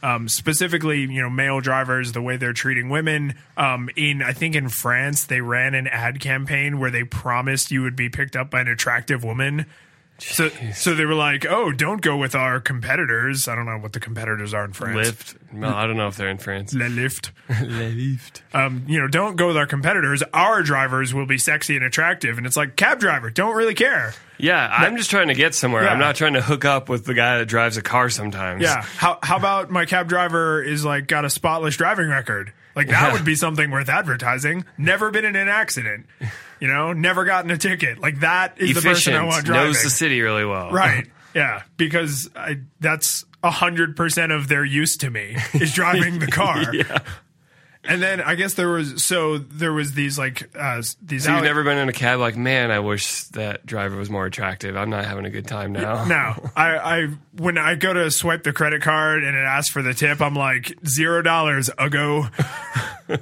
Um, 0.00 0.28
specifically, 0.28 1.00
you 1.00 1.22
know, 1.22 1.30
male 1.30 1.60
drivers, 1.60 2.12
the 2.12 2.22
way 2.22 2.36
they're 2.36 2.52
treating 2.52 2.88
women. 2.88 3.34
Um, 3.56 3.88
in 3.96 4.22
I 4.22 4.32
think 4.32 4.54
in 4.56 4.68
France, 4.68 5.24
they 5.24 5.40
ran 5.40 5.74
an 5.74 5.88
ad 5.88 6.20
campaign 6.20 6.78
where 6.78 6.90
they 6.90 7.02
promised 7.02 7.70
you 7.70 7.82
would 7.82 7.96
be 7.96 8.08
picked 8.10 8.36
up 8.36 8.50
by 8.50 8.60
an 8.60 8.68
attractive 8.68 9.24
woman. 9.24 9.66
So, 10.20 10.48
so 10.74 10.94
they 10.96 11.04
were 11.04 11.14
like, 11.14 11.46
"Oh, 11.46 11.70
don't 11.70 12.02
go 12.02 12.16
with 12.16 12.34
our 12.34 12.58
competitors." 12.60 13.46
I 13.46 13.54
don't 13.54 13.66
know 13.66 13.78
what 13.78 13.92
the 13.92 14.00
competitors 14.00 14.52
are 14.52 14.64
in 14.64 14.72
France. 14.72 14.96
Lyft. 15.10 15.36
No, 15.52 15.68
I 15.68 15.86
don't 15.86 15.96
know 15.96 16.08
if 16.08 16.16
they're 16.16 16.28
in 16.28 16.38
France. 16.38 16.74
Le 16.74 16.86
Lyft. 16.86 17.30
Lyft. 17.48 18.40
um, 18.52 18.84
you 18.88 18.98
know, 18.98 19.06
don't 19.06 19.36
go 19.36 19.46
with 19.46 19.56
our 19.56 19.66
competitors. 19.66 20.22
Our 20.34 20.62
drivers 20.62 21.14
will 21.14 21.26
be 21.26 21.38
sexy 21.38 21.76
and 21.76 21.84
attractive. 21.84 22.36
And 22.36 22.46
it's 22.46 22.56
like, 22.56 22.74
cab 22.76 22.98
driver, 22.98 23.30
don't 23.30 23.54
really 23.56 23.74
care. 23.74 24.12
Yeah, 24.38 24.68
I'm 24.70 24.96
just 24.96 25.10
trying 25.10 25.28
to 25.28 25.34
get 25.34 25.54
somewhere. 25.54 25.84
Yeah. 25.84 25.90
I'm 25.90 25.98
not 25.98 26.16
trying 26.16 26.34
to 26.34 26.42
hook 26.42 26.64
up 26.64 26.88
with 26.88 27.04
the 27.04 27.14
guy 27.14 27.38
that 27.38 27.46
drives 27.46 27.76
a 27.76 27.82
car 27.82 28.08
sometimes. 28.10 28.62
Yeah. 28.62 28.82
How, 28.82 29.18
how 29.22 29.36
about 29.36 29.70
my 29.70 29.84
cab 29.84 30.08
driver 30.08 30.62
is 30.62 30.84
like 30.84 31.06
got 31.06 31.24
a 31.24 31.30
spotless 31.30 31.76
driving 31.76 32.08
record? 32.08 32.52
Like 32.76 32.88
that 32.88 33.08
Yeah. 33.08 33.12
would 33.12 33.24
be 33.24 33.34
something 33.34 33.70
worth 33.70 33.88
advertising. 33.88 34.64
Never 34.76 35.10
been 35.10 35.24
in 35.24 35.34
an 35.36 35.48
accident. 35.48 36.06
You 36.60 36.68
know, 36.68 36.92
never 36.92 37.24
gotten 37.24 37.50
a 37.50 37.56
ticket. 37.58 37.98
Like 38.00 38.20
that 38.20 38.58
is 38.60 38.74
the 38.74 38.80
person 38.82 39.14
I 39.14 39.16
Efficient. 39.18 39.26
want 39.26 39.44
driving. 39.46 39.66
Knows 39.66 39.82
the 39.82 39.90
city 39.90 40.20
really 40.20 40.44
well. 40.44 40.70
Right. 40.70 41.06
Yeah. 41.34 41.62
Because 41.76 42.28
I, 42.34 42.60
that's 42.80 43.24
a 43.44 43.50
hundred 43.50 43.96
percent 43.96 44.32
of 44.32 44.48
their 44.48 44.64
use 44.64 44.96
to 44.98 45.10
me 45.10 45.36
is 45.54 45.72
driving 45.72 46.18
the 46.18 46.26
car. 46.26 46.74
Yeah. 46.74 46.98
And 47.84 48.02
then 48.02 48.20
I 48.20 48.34
guess 48.34 48.54
there 48.54 48.68
was 48.68 49.02
so 49.04 49.38
there 49.38 49.72
was 49.72 49.92
these 49.94 50.18
like 50.18 50.50
uh, 50.58 50.82
these. 51.00 51.24
So 51.24 51.30
you've 51.30 51.38
alle- 51.38 51.44
never 51.44 51.62
been 51.64 51.78
in 51.78 51.88
a 51.88 51.92
cab 51.92 52.18
like, 52.18 52.36
man, 52.36 52.70
I 52.70 52.80
wish 52.80 53.22
that 53.28 53.64
driver 53.64 53.96
was 53.96 54.10
more 54.10 54.26
attractive. 54.26 54.76
I'm 54.76 54.90
not 54.90 55.04
having 55.06 55.24
a 55.24 55.30
good 55.30 55.46
time 55.46 55.72
now. 55.72 56.04
No, 56.04 56.50
I, 56.56 56.76
I 56.76 57.06
when 57.36 57.56
I 57.56 57.76
go 57.76 57.94
to 57.94 58.10
swipe 58.10 58.42
the 58.42 58.52
credit 58.52 58.82
card 58.82 59.22
and 59.22 59.34
it 59.36 59.40
asks 59.40 59.70
for 59.70 59.80
the 59.80 59.94
tip, 59.94 60.20
I'm 60.20 60.34
like 60.34 60.76
zero 60.86 61.22
dollars. 61.22 61.70
A 61.78 61.88
go. 61.88 62.26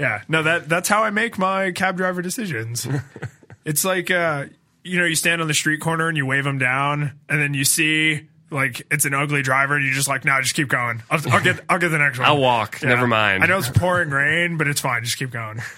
yeah, 0.00 0.22
no 0.28 0.42
that 0.42 0.66
that's 0.66 0.88
how 0.88 1.04
I 1.04 1.10
make 1.10 1.38
my 1.38 1.72
cab 1.72 1.98
driver 1.98 2.22
decisions. 2.22 2.88
it's 3.66 3.84
like 3.84 4.10
uh, 4.10 4.46
you 4.82 4.98
know, 4.98 5.04
you 5.04 5.14
stand 5.14 5.42
on 5.42 5.46
the 5.46 5.54
street 5.54 5.80
corner 5.80 6.08
and 6.08 6.16
you 6.16 6.24
wave 6.24 6.44
them 6.44 6.56
down, 6.56 7.18
and 7.28 7.40
then 7.40 7.52
you 7.52 7.64
see 7.66 8.26
like 8.50 8.86
it's 8.90 9.04
an 9.04 9.12
ugly 9.12 9.42
driver, 9.42 9.76
and 9.76 9.84
you're 9.84 9.94
just 9.94 10.08
like, 10.08 10.24
no, 10.24 10.40
just 10.40 10.54
keep 10.54 10.68
going. 10.68 11.02
I'll, 11.10 11.20
I'll 11.30 11.42
get 11.42 11.60
I'll 11.68 11.78
get 11.78 11.90
the 11.90 11.98
next 11.98 12.18
one. 12.18 12.26
I'll 12.26 12.38
walk. 12.38 12.82
Never 12.82 13.06
mind. 13.06 13.44
I 13.44 13.46
know 13.46 13.58
it's 13.58 13.68
pouring 13.68 14.08
rain, 14.08 14.56
but 14.56 14.66
it's 14.68 14.80
fine. 14.80 15.04
Just 15.04 15.18
keep 15.18 15.30
going. 15.30 15.60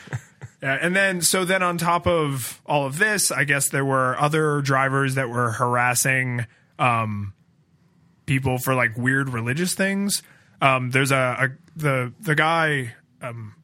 Yeah, 0.62 0.78
and 0.80 0.94
then 0.94 1.22
so 1.22 1.44
then 1.44 1.64
on 1.64 1.76
top 1.76 2.06
of 2.06 2.62
all 2.64 2.86
of 2.86 2.96
this, 2.96 3.32
I 3.32 3.42
guess 3.42 3.70
there 3.70 3.84
were 3.84 4.16
other 4.16 4.60
drivers 4.60 5.16
that 5.16 5.28
were 5.28 5.50
harassing 5.50 6.46
um, 6.78 7.34
people 8.26 8.58
for 8.58 8.72
like 8.72 8.96
weird 8.96 9.28
religious 9.28 9.74
things. 9.74 10.22
Um, 10.60 10.92
there's 10.92 11.10
a, 11.10 11.16
a 11.16 11.48
the 11.74 12.12
the 12.20 12.36
guy. 12.36 12.94
Um, 13.20 13.56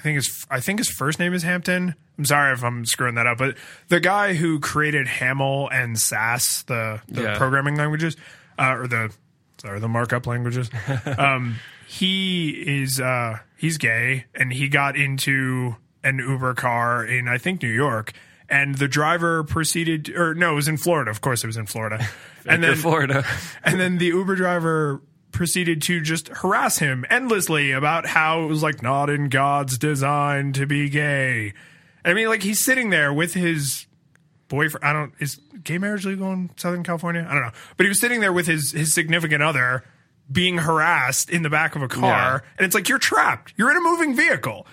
I 0.00 0.02
think 0.02 0.14
his 0.16 0.46
I 0.50 0.60
think 0.60 0.78
his 0.78 0.88
first 0.88 1.18
name 1.18 1.34
is 1.34 1.42
Hampton. 1.42 1.94
I'm 2.16 2.24
sorry 2.24 2.54
if 2.54 2.64
I'm 2.64 2.86
screwing 2.86 3.16
that 3.16 3.26
up, 3.26 3.36
but 3.36 3.54
the 3.88 4.00
guy 4.00 4.32
who 4.32 4.58
created 4.60 5.06
Haml 5.06 5.68
and 5.70 5.98
Sass, 5.98 6.62
the, 6.62 7.00
the 7.06 7.22
Yeah. 7.22 7.36
programming 7.38 7.76
languages, 7.76 8.16
uh, 8.58 8.76
or 8.78 8.86
the 8.86 9.12
sorry, 9.58 9.78
the 9.78 9.88
markup 9.88 10.26
languages. 10.26 10.70
um, 11.18 11.56
he 11.86 12.50
is 12.82 12.98
uh, 12.98 13.40
he's 13.58 13.76
gay, 13.76 14.24
and 14.34 14.50
he 14.54 14.68
got 14.70 14.96
into 14.96 15.76
an 16.02 16.16
Uber 16.18 16.54
car 16.54 17.04
in 17.04 17.28
I 17.28 17.36
think 17.36 17.62
New 17.62 17.68
York, 17.68 18.12
and 18.48 18.76
the 18.76 18.88
driver 18.88 19.44
proceeded, 19.44 20.08
or 20.16 20.34
no, 20.34 20.52
it 20.52 20.54
was 20.54 20.68
in 20.68 20.78
Florida. 20.78 21.10
Of 21.10 21.20
course, 21.20 21.44
it 21.44 21.46
was 21.46 21.58
in 21.58 21.66
Florida, 21.66 22.06
and 22.46 22.62
then 22.64 22.74
Florida. 22.76 23.22
and 23.64 23.78
then 23.78 23.98
the 23.98 24.06
Uber 24.06 24.34
driver 24.36 25.02
proceeded 25.32 25.80
to 25.82 26.00
just 26.00 26.28
harass 26.28 26.78
him 26.78 27.04
endlessly 27.10 27.70
about 27.72 28.06
how 28.06 28.42
it 28.42 28.46
was 28.46 28.62
like 28.62 28.82
not 28.82 29.08
in 29.10 29.28
God's 29.28 29.78
design 29.78 30.52
to 30.54 30.66
be 30.66 30.88
gay. 30.88 31.52
I 32.04 32.14
mean, 32.14 32.28
like 32.28 32.42
he's 32.42 32.64
sitting 32.64 32.90
there 32.90 33.12
with 33.12 33.34
his 33.34 33.86
boyfriend. 34.48 34.84
I 34.84 34.92
don't 34.92 35.12
is 35.20 35.40
gay 35.62 35.78
marriage 35.78 36.04
legal 36.06 36.32
in 36.32 36.50
Southern 36.56 36.82
California? 36.82 37.26
I 37.28 37.34
don't 37.34 37.42
know, 37.42 37.52
but 37.76 37.84
he 37.84 37.88
was 37.88 38.00
sitting 38.00 38.20
there 38.20 38.32
with 38.32 38.46
his 38.46 38.72
his 38.72 38.92
significant 38.94 39.42
other 39.42 39.84
being 40.32 40.58
harassed 40.58 41.28
in 41.28 41.42
the 41.42 41.50
back 41.50 41.74
of 41.74 41.82
a 41.82 41.88
car, 41.88 42.42
Yeah. 42.44 42.50
and 42.58 42.64
it's 42.64 42.74
like 42.74 42.88
you're 42.88 42.98
trapped. 43.00 43.52
You're 43.56 43.70
in 43.70 43.76
a 43.76 43.80
moving 43.80 44.14
vehicle. 44.14 44.66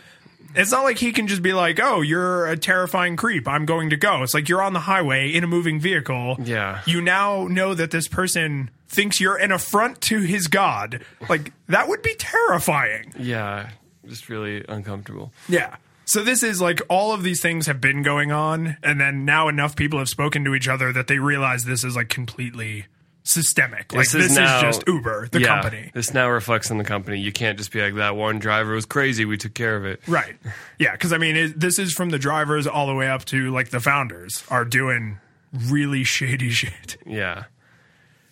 It's 0.55 0.71
not 0.71 0.83
like 0.83 0.97
he 0.97 1.11
can 1.11 1.27
just 1.27 1.41
be 1.41 1.53
like, 1.53 1.79
"Oh, 1.81 2.01
you're 2.01 2.47
a 2.47 2.57
terrifying 2.57 3.15
creep. 3.15 3.47
I'm 3.47 3.65
going 3.65 3.89
to 3.91 3.97
go." 3.97 4.23
It's 4.23 4.33
like 4.33 4.49
you're 4.49 4.61
on 4.61 4.73
the 4.73 4.81
highway 4.81 5.31
in 5.33 5.43
a 5.43 5.47
moving 5.47 5.79
vehicle. 5.79 6.37
Yeah. 6.43 6.81
You 6.85 7.01
now 7.01 7.47
know 7.47 7.73
that 7.73 7.91
this 7.91 8.07
person 8.07 8.69
thinks 8.87 9.19
you're 9.19 9.35
an 9.37 9.51
affront 9.51 10.01
to 10.01 10.19
his 10.19 10.47
god. 10.47 11.03
Like 11.29 11.51
that 11.67 11.87
would 11.87 12.01
be 12.01 12.15
terrifying. 12.15 13.13
Yeah. 13.19 13.69
Just 14.07 14.29
really 14.29 14.63
uncomfortable. 14.67 15.31
Yeah. 15.49 15.75
So 16.05 16.23
this 16.23 16.41
is 16.41 16.61
like 16.61 16.81
all 16.87 17.11
of 17.13 17.21
these 17.23 17.41
things 17.41 17.67
have 17.67 17.81
been 17.81 18.01
going 18.01 18.31
on 18.31 18.77
and 18.81 18.99
then 18.99 19.25
now 19.25 19.49
enough 19.49 19.75
people 19.75 19.99
have 19.99 20.07
spoken 20.07 20.45
to 20.45 20.55
each 20.55 20.69
other 20.69 20.93
that 20.93 21.07
they 21.07 21.19
realize 21.19 21.65
this 21.65 21.83
is 21.83 21.97
like 21.97 22.07
completely 22.07 22.85
systemic. 23.27 23.93
Like 23.93 24.03
This 24.05 24.13
this, 24.13 24.25
is 24.25 24.31
is, 24.31 24.37
now- 24.37 24.61
just 24.61 24.83
Uber, 24.87 25.29
the 25.31 25.41
yeah, 25.41 25.47
company. 25.61 25.91
This 25.93 26.13
now 26.13 26.29
reflects 26.29 26.71
on 26.71 26.77
the 26.77 26.83
company. 26.83 27.19
You 27.19 27.31
can't 27.31 27.57
just 27.57 27.71
be 27.71 27.81
like 27.81 27.95
that 27.95 28.15
one 28.15 28.39
driver 28.39 28.73
was 28.73 28.85
crazy. 28.85 29.25
We 29.25 29.37
took 29.37 29.53
care 29.53 29.75
of 29.75 29.85
it. 29.85 30.01
Right. 30.07 30.35
Yeah, 30.79 30.93
because 30.93 31.13
I 31.13 31.17
mean, 31.17 31.35
it, 31.35 31.59
this 31.59 31.77
is 31.79 31.93
from 31.93 32.09
the 32.09 32.19
drivers 32.19 32.67
all 32.67 32.87
the 32.87 32.95
way 32.95 33.07
up 33.09 33.25
to 33.25 33.51
like 33.51 33.69
the 33.69 33.79
founders 33.79 34.43
are 34.49 34.65
doing 34.65 35.19
really 35.53 36.03
shady 36.05 36.49
shit. 36.49 36.97
Yeah. 37.05 37.45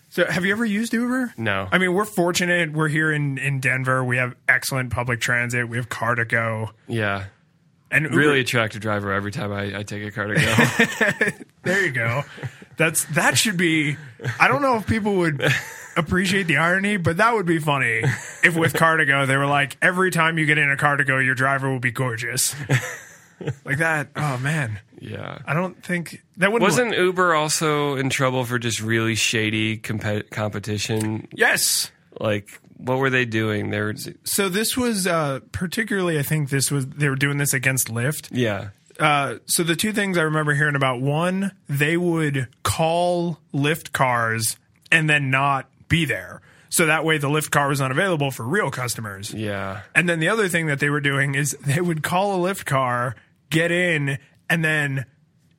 So, 0.10 0.26
have 0.26 0.46
you 0.46 0.54
ever 0.54 0.64
used 0.64 0.94
Uber? 0.94 1.34
No. 1.36 1.68
I 1.74 1.78
mean, 1.78 1.94
we're 1.94 2.06
fortunate. 2.06 2.72
We're 2.72 2.88
here 2.88 3.12
in 3.12 3.38
in 3.38 3.60
Denver. 3.60 4.02
We 4.04 4.16
have 4.16 4.34
excellent 4.48 4.92
public 4.92 5.20
transit. 5.20 5.68
We 5.68 5.76
have 5.76 5.90
Car2Go. 5.90 6.70
Yeah. 6.88 7.26
And 7.92 8.06
Uber, 8.06 8.16
Really 8.18 8.40
attractive 8.40 8.82
driver 8.82 9.12
every 9.12 9.32
time 9.32 9.52
I, 9.52 9.80
I 9.80 9.84
take 9.84 10.04
a 10.04 10.12
Car2Go. 10.12 11.46
there 11.64 11.86
you 11.86 11.92
go. 11.92 12.24
That's 12.78 13.06
that 13.16 13.38
should 13.38 13.58
be. 13.58 13.98
I 14.40 14.48
don't 14.48 14.62
know 14.62 14.76
if 14.78 14.88
people 14.88 15.16
would 15.18 15.42
appreciate 15.98 16.44
the 16.48 16.58
irony, 16.58 16.98
but 16.98 17.18
that 17.18 17.34
would 17.34 17.46
be 17.46 17.60
funny 17.60 18.02
if 18.44 18.56
with 18.56 18.74
Car2Go 18.74 19.28
they 19.28 19.38
were 19.38 19.46
like 19.46 19.78
every 19.82 20.12
time 20.12 20.38
you 20.38 20.46
get 20.46 20.58
in 20.58 20.70
a 20.70 20.76
Car2Go, 20.76 21.24
your 21.24 21.36
driver 21.36 21.72
will 21.72 21.80
be 21.80 21.92
gorgeous. 21.92 22.54
like 23.66 23.78
that. 23.80 24.10
Oh 24.16 24.38
man, 24.38 24.80
yeah. 25.00 25.40
I 25.46 25.54
don't 25.54 25.82
think 25.84 26.24
that 26.38 26.52
wouldn't 26.52 26.68
Wasn't 26.68 26.96
Uber 26.98 27.34
also 27.36 27.96
in 27.96 28.10
trouble 28.10 28.44
for 28.46 28.60
just 28.60 28.82
really 28.82 29.16
shady 29.16 29.78
compet- 29.78 30.30
competition? 30.32 31.28
Yes. 31.34 31.92
Like, 32.20 32.62
what 32.78 32.98
were 32.98 33.10
they 33.10 33.26
doing? 33.26 33.72
They 33.72 33.82
were, 33.82 33.94
So 34.24 34.48
this 34.48 34.78
was 34.78 35.06
uh, 35.06 35.42
particularly, 35.52 36.18
I 36.18 36.22
think 36.24 36.50
this 36.50 36.72
was 36.72 36.88
they 36.88 37.10
were 37.10 37.16
doing 37.18 37.38
this 37.38 37.54
against 37.54 37.88
Lyft. 37.90 38.30
yeah. 38.32 38.70
Uh, 39.00 39.36
so 39.46 39.64
the 39.64 39.76
two 39.76 39.92
things 39.92 40.18
I 40.18 40.24
remember 40.24 40.54
hearing 40.54 40.76
about 40.76 41.02
one, 41.02 41.52
they 41.68 41.98
would 41.98 42.48
call 42.64 43.40
Lyft 43.54 43.92
cars 43.92 44.58
and 44.92 45.10
then 45.10 45.30
not 45.30 45.70
be 45.88 46.06
there. 46.06 46.42
So 46.70 46.88
that 46.88 47.06
way 47.06 47.18
the 47.18 47.28
Lyft 47.28 47.52
car 47.52 47.68
was 47.68 47.82
unavailable 47.82 48.32
for 48.32 48.44
real 48.44 48.72
customers. 48.72 49.34
Yeah. 49.34 49.82
And 49.94 50.10
then 50.10 50.20
the 50.20 50.30
other 50.30 50.48
thing 50.50 50.68
that 50.68 50.80
they 50.80 50.90
were 50.90 51.02
doing 51.02 51.36
is 51.36 51.52
they 51.66 51.82
would 51.82 52.04
call 52.04 52.46
a 52.46 52.54
Lyft 52.54 52.66
car, 52.66 53.16
get 53.50 53.72
in, 53.72 54.18
and 54.50 54.64
then 54.64 55.06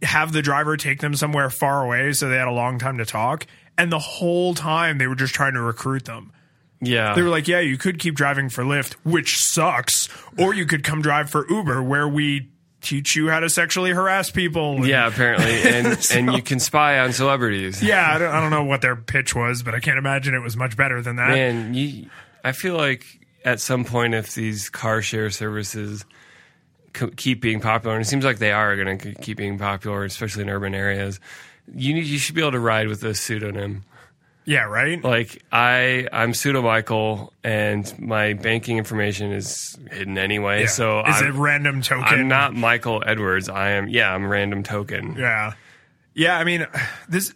have 0.03 0.33
the 0.33 0.43
driver 0.43 0.77
take 0.77 1.01
them 1.01 1.15
somewhere 1.15 1.49
far 1.49 1.85
away 1.85 2.13
so 2.13 2.29
they 2.29 2.37
had 2.37 2.49
a 2.49 2.53
long 2.53 2.79
time 2.79 2.99
to 2.99 3.07
talk. 3.07 3.47
And 3.79 3.91
the 3.91 3.99
whole 3.99 4.55
time 4.55 4.99
they 4.99 5.07
were 5.07 5.15
just 5.15 5.35
trying 5.35 5.55
to 5.55 5.61
recruit 5.61 6.05
them. 6.05 6.33
Yeah. 6.81 7.15
They 7.15 7.23
were 7.23 7.31
like, 7.31 7.49
yeah, 7.49 7.61
you 7.61 7.79
could 7.79 7.99
keep 7.99 8.15
driving 8.15 8.49
for 8.49 8.63
Lyft, 8.63 8.95
which 9.03 9.39
sucks, 9.39 10.09
or 10.39 10.55
you 10.55 10.67
could 10.67 10.85
come 10.85 11.01
drive 11.01 11.31
for 11.31 11.47
Uber, 11.51 11.83
where 11.83 12.07
we 12.07 12.51
teach 12.81 13.17
you 13.17 13.29
how 13.29 13.41
to 13.41 13.49
sexually 13.49 13.91
harass 13.91 14.31
people. 14.31 14.77
And- 14.77 14.87
yeah, 14.87 15.07
apparently. 15.09 15.47
And, 15.77 16.07
and 16.15 16.33
you 16.37 16.43
can 16.43 16.61
spy 16.61 16.99
on 17.01 17.13
celebrities. 17.13 17.83
Yeah, 17.83 18.15
I 18.15 18.19
don't, 18.19 18.33
I 18.33 18.41
don't 18.41 18.51
know 18.51 18.65
what 18.65 18.81
their 18.83 18.97
pitch 18.97 19.35
was, 19.35 19.63
but 19.63 19.75
I 19.75 19.81
can't 19.81 19.99
imagine 19.99 20.35
it 20.35 20.43
was 20.43 20.57
much 20.57 20.77
better 20.77 21.03
than 21.03 21.17
that. 21.17 21.29
Man, 21.31 21.75
you, 21.75 22.09
I 22.45 22.53
feel 22.53 22.77
like 22.77 23.05
at 23.45 23.61
some 23.61 23.85
point, 23.85 24.15
if 24.15 24.35
these 24.35 24.69
car 24.71 25.03
share 25.03 25.31
services 25.31 26.05
co- 26.93 27.11
keep 27.17 27.41
being 27.41 27.61
popular, 27.61 27.97
and 27.97 28.05
it 28.05 28.09
seems 28.09 28.25
like 28.25 28.39
they 28.39 28.53
are 28.53 28.77
going 28.77 28.99
to 28.99 29.15
keep 29.15 29.37
being 29.39 29.59
popular, 29.59 30.05
especially 30.05 30.43
in 30.43 30.51
urban 30.51 30.75
areas, 30.75 31.21
you 31.75 31.95
need, 31.95 32.05
you 32.07 32.19
should 32.19 32.35
be 32.35 32.41
able 32.41 32.53
to 32.53 32.61
ride 32.61 32.89
with 32.89 33.03
a 33.05 33.15
pseudonym. 33.15 33.85
Yeah, 34.47 34.63
right? 34.65 35.03
Like 35.03 35.43
I, 35.51 36.09
I'm 36.13 36.33
pseudo 36.33 36.63
Michael, 36.63 37.33
and 37.43 37.93
my 37.99 38.35
banking 38.35 38.79
information 38.79 39.33
is 39.33 39.77
hidden 39.91 40.17
anyway. 40.17 40.63
Yeah. 40.63 40.67
So 40.69 41.01
is 41.01 41.21
I'm, 41.21 41.27
it 41.27 41.39
random 41.39 41.83
token? 41.83 42.05
I'm 42.07 42.29
not 42.29 42.55
Michael 42.55 43.03
Edwards. 43.05 43.49
I 43.49 43.71
am. 43.71 43.89
Yeah, 43.89 44.15
I'm 44.15 44.29
random 44.29 44.63
token. 44.63 45.17
Yeah. 45.19 45.55
Yeah, 46.15 46.39
I 46.39 46.45
mean, 46.45 46.67
this 47.09 47.35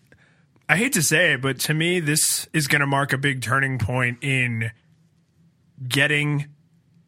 I 0.68 0.76
hate 0.76 0.92
to 0.92 1.02
say 1.02 1.32
it, 1.32 1.42
but 1.42 1.58
to 1.60 1.74
me 1.74 1.98
this 1.98 2.48
is 2.52 2.68
going 2.68 2.80
to 2.80 2.86
mark 2.86 3.12
a 3.12 3.18
big 3.18 3.42
turning 3.42 3.78
point 3.78 4.18
in 4.22 4.70
getting 5.86 6.46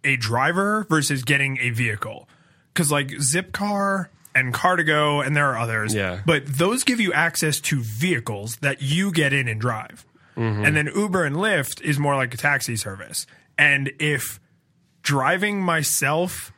a 0.03 0.17
driver 0.17 0.85
versus 0.91 1.23
getting 1.23 1.59
a 1.59 1.71
vehicle. 1.71 2.29
Cuz 2.75 2.91
like 2.91 3.09
Zipcar 3.09 4.09
and 4.35 4.53
Car2Go 4.55 5.25
and 5.27 5.37
there 5.37 5.47
are 5.53 5.59
others, 5.59 5.95
Yeah. 5.95 6.21
but 6.25 6.47
those 6.47 6.85
give 6.85 7.01
you 7.01 7.13
access 7.13 7.61
to 7.63 7.81
vehicles 7.83 8.57
that 8.57 8.81
you 8.83 9.13
get 9.13 9.33
in 9.33 9.49
and 9.49 9.61
drive. 9.61 10.05
Mm-hmm. 10.37 10.65
And 10.65 10.77
then 10.77 10.91
Uber 10.95 11.25
and 11.25 11.37
Lyft 11.37 11.83
is 11.83 11.99
more 11.99 12.17
like 12.17 12.33
a 12.33 12.37
taxi 12.39 12.77
service. 12.77 13.27
And 13.59 13.93
if 13.99 14.41
driving 15.03 15.61
myself 15.61 16.53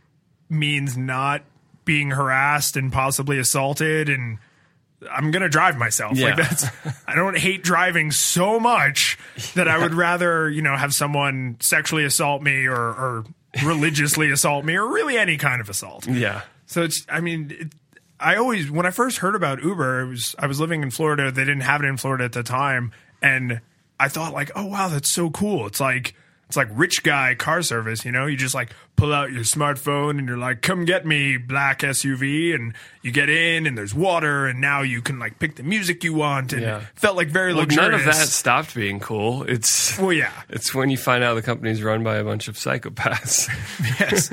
means 0.48 0.96
not 0.96 1.42
being 1.84 2.12
harassed 2.12 2.76
and 2.76 2.92
possibly 2.92 3.38
assaulted 3.38 4.08
and 4.08 4.38
I'm 5.10 5.30
gonna 5.32 5.48
drive 5.50 5.76
myself. 5.76 6.16
Yeah. 6.16 6.28
Like 6.28 6.36
that's 6.36 6.66
I 7.06 7.14
don't 7.14 7.36
hate 7.36 7.62
driving 7.62 8.10
so 8.10 8.58
much 8.60 9.18
that 9.54 9.68
I 9.68 9.76
would 9.78 9.92
rather, 9.94 10.48
you 10.48 10.62
know, 10.62 10.76
have 10.76 10.92
someone 10.94 11.56
sexually 11.60 12.04
assault 12.04 12.42
me 12.42 12.66
or, 12.66 12.76
or 12.76 13.24
religiously 13.64 14.30
assault 14.30 14.64
me 14.64 14.76
or 14.76 14.86
really 14.88 15.18
any 15.18 15.36
kind 15.36 15.60
of 15.60 15.68
assault. 15.68 16.06
Yeah. 16.06 16.42
So 16.74 16.82
it's 16.82 17.06
I 17.08 17.20
mean 17.20 17.54
it, 17.56 17.68
I 18.18 18.34
always 18.34 18.68
when 18.68 18.84
I 18.84 18.90
first 18.90 19.18
heard 19.18 19.36
about 19.36 19.62
Uber, 19.62 20.00
it 20.00 20.08
was 20.08 20.34
I 20.40 20.48
was 20.48 20.58
living 20.58 20.82
in 20.82 20.90
Florida. 20.90 21.30
They 21.30 21.44
didn't 21.44 21.60
have 21.62 21.80
it 21.82 21.86
in 21.86 21.96
Florida 21.96 22.24
at 22.24 22.32
the 22.32 22.42
time, 22.42 22.90
and 23.22 23.60
I 24.00 24.08
thought 24.08 24.32
like, 24.32 24.50
oh 24.56 24.66
wow, 24.66 24.88
that's 24.88 25.12
so 25.14 25.30
cool. 25.30 25.68
It's 25.68 25.78
like 25.80 26.14
it's 26.48 26.56
like 26.56 26.66
rich 26.72 27.04
guy 27.04 27.36
car 27.36 27.62
service. 27.62 28.04
You 28.04 28.10
know, 28.10 28.26
you 28.26 28.36
just 28.36 28.56
like 28.56 28.70
pull 28.96 29.12
out 29.14 29.30
your 29.30 29.44
smartphone 29.44 30.18
and 30.18 30.26
you're 30.26 30.36
like, 30.36 30.62
come 30.62 30.84
get 30.84 31.06
me, 31.06 31.36
black 31.36 31.80
SUV, 31.80 32.54
and 32.56 32.74
you 33.02 33.12
get 33.12 33.30
in 33.30 33.66
and 33.68 33.78
there's 33.78 33.94
water, 33.94 34.46
and 34.46 34.60
now 34.60 34.82
you 34.82 35.00
can 35.00 35.20
like 35.20 35.38
pick 35.38 35.54
the 35.54 35.62
music 35.62 36.02
you 36.02 36.12
want, 36.14 36.52
and 36.52 36.62
Yeah. 36.62 36.78
it 36.80 36.86
felt 36.96 37.16
like 37.16 37.28
very 37.28 37.52
Well, 37.54 37.62
luxurious. 37.62 37.90
none 37.92 38.00
of 38.00 38.04
that 38.06 38.28
stopped 38.28 38.74
being 38.74 38.98
cool. 38.98 39.44
It's 39.44 39.96
Well, 39.98 40.12
yeah, 40.12 40.32
it's 40.48 40.74
when 40.74 40.90
you 40.90 40.96
find 40.98 41.22
out 41.22 41.34
the 41.34 41.42
company's 41.42 41.84
run 41.84 42.02
by 42.02 42.16
a 42.16 42.24
bunch 42.24 42.48
of 42.48 42.56
psychopaths. 42.56 43.48
yes. 44.00 44.32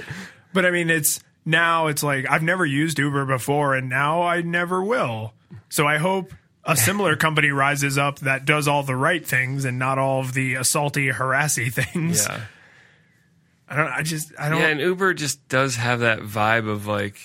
But 0.53 0.65
I 0.65 0.71
mean, 0.71 0.89
it's 0.89 1.19
now 1.45 1.87
it's 1.87 2.03
like 2.03 2.29
I've 2.29 2.43
never 2.43 2.65
used 2.65 2.99
Uber 2.99 3.25
before, 3.25 3.75
and 3.75 3.89
now 3.89 4.21
I 4.23 4.41
never 4.41 4.83
will. 4.83 5.33
So 5.69 5.87
I 5.87 5.97
hope 5.97 6.33
a 6.63 6.75
similar 6.77 7.15
company 7.17 7.49
rises 7.49 7.97
up 7.97 8.19
that 8.19 8.45
does 8.45 8.67
all 8.67 8.83
the 8.83 8.95
right 8.95 9.25
things 9.25 9.65
and 9.65 9.79
not 9.79 9.97
all 9.97 10.19
of 10.19 10.33
the 10.33 10.53
assaulty, 10.55 11.11
harassy 11.11 11.69
things. 11.71 12.25
yeah. 12.27 12.41
I 13.67 13.75
don't. 13.77 13.87
I 13.87 14.01
just. 14.03 14.33
I 14.37 14.49
don't. 14.49 14.59
Yeah, 14.59 14.67
and 14.67 14.79
Uber 14.81 15.13
just 15.13 15.47
does 15.47 15.77
have 15.77 16.01
that 16.01 16.19
vibe 16.19 16.67
of 16.69 16.87
like 16.87 17.17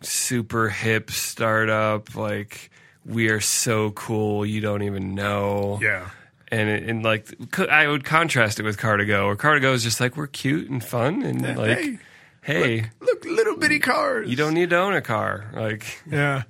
super 0.00 0.68
hip 0.70 1.10
startup, 1.10 2.14
like 2.16 2.70
we 3.04 3.28
are 3.28 3.40
so 3.40 3.90
cool 3.90 4.46
you 4.46 4.60
don't 4.60 4.82
even 4.82 5.14
know. 5.14 5.78
yeah. 5.82 6.08
And, 6.48 6.68
it- 6.68 6.88
and 6.88 7.02
like 7.02 7.26
I 7.70 7.86
would 7.88 8.04
contrast 8.04 8.58
it 8.60 8.62
with 8.62 8.78
Car2Go, 8.78 9.26
where 9.26 9.36
Car2Go 9.36 9.72
is 9.74 9.82
just 9.82 10.00
like 10.00 10.16
we're 10.16 10.26
cute 10.26 10.68
and 10.70 10.82
fun 10.84 11.22
and 11.22 11.42
like 11.56 11.78
hey, 11.78 11.98
hey, 12.42 12.90
Look, 13.00 13.24
little 13.24 13.56
bitty 13.56 13.78
cars. 13.78 14.28
you 14.28 14.36
don't 14.36 14.54
need 14.54 14.70
to 14.70 14.76
own 14.78 14.94
a 14.94 15.00
car. 15.02 15.50
Like 15.54 16.00
Yeah. 16.10 16.42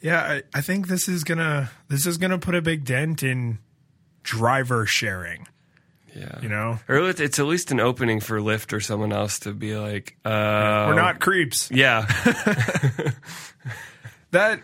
Yeah, 0.00 0.20
I, 0.22 0.42
I 0.54 0.60
think 0.60 0.86
this 0.88 1.08
is 1.08 1.24
gonna 1.24 1.70
this 1.88 2.06
is 2.06 2.18
gonna 2.18 2.38
put 2.38 2.54
a 2.54 2.62
big 2.62 2.84
dent 2.84 3.22
in 3.22 3.58
driver 4.22 4.86
sharing. 4.86 5.46
yeah. 6.14 6.40
You 6.40 6.48
know, 6.48 6.78
Or 6.88 7.08
it's 7.08 7.20
it's 7.20 7.38
at 7.38 7.46
least 7.46 7.70
an 7.72 7.80
opening 7.80 8.20
for 8.20 8.38
Lyft 8.40 8.72
or 8.72 8.80
someone 8.80 9.12
else 9.12 9.40
to 9.40 9.52
be 9.52 9.76
like, 9.76 10.16
uh, 10.24 10.86
we're 10.88 10.94
not 10.94 11.18
creeps. 11.20 11.68
Yeah, 11.72 12.06
that 14.30 14.60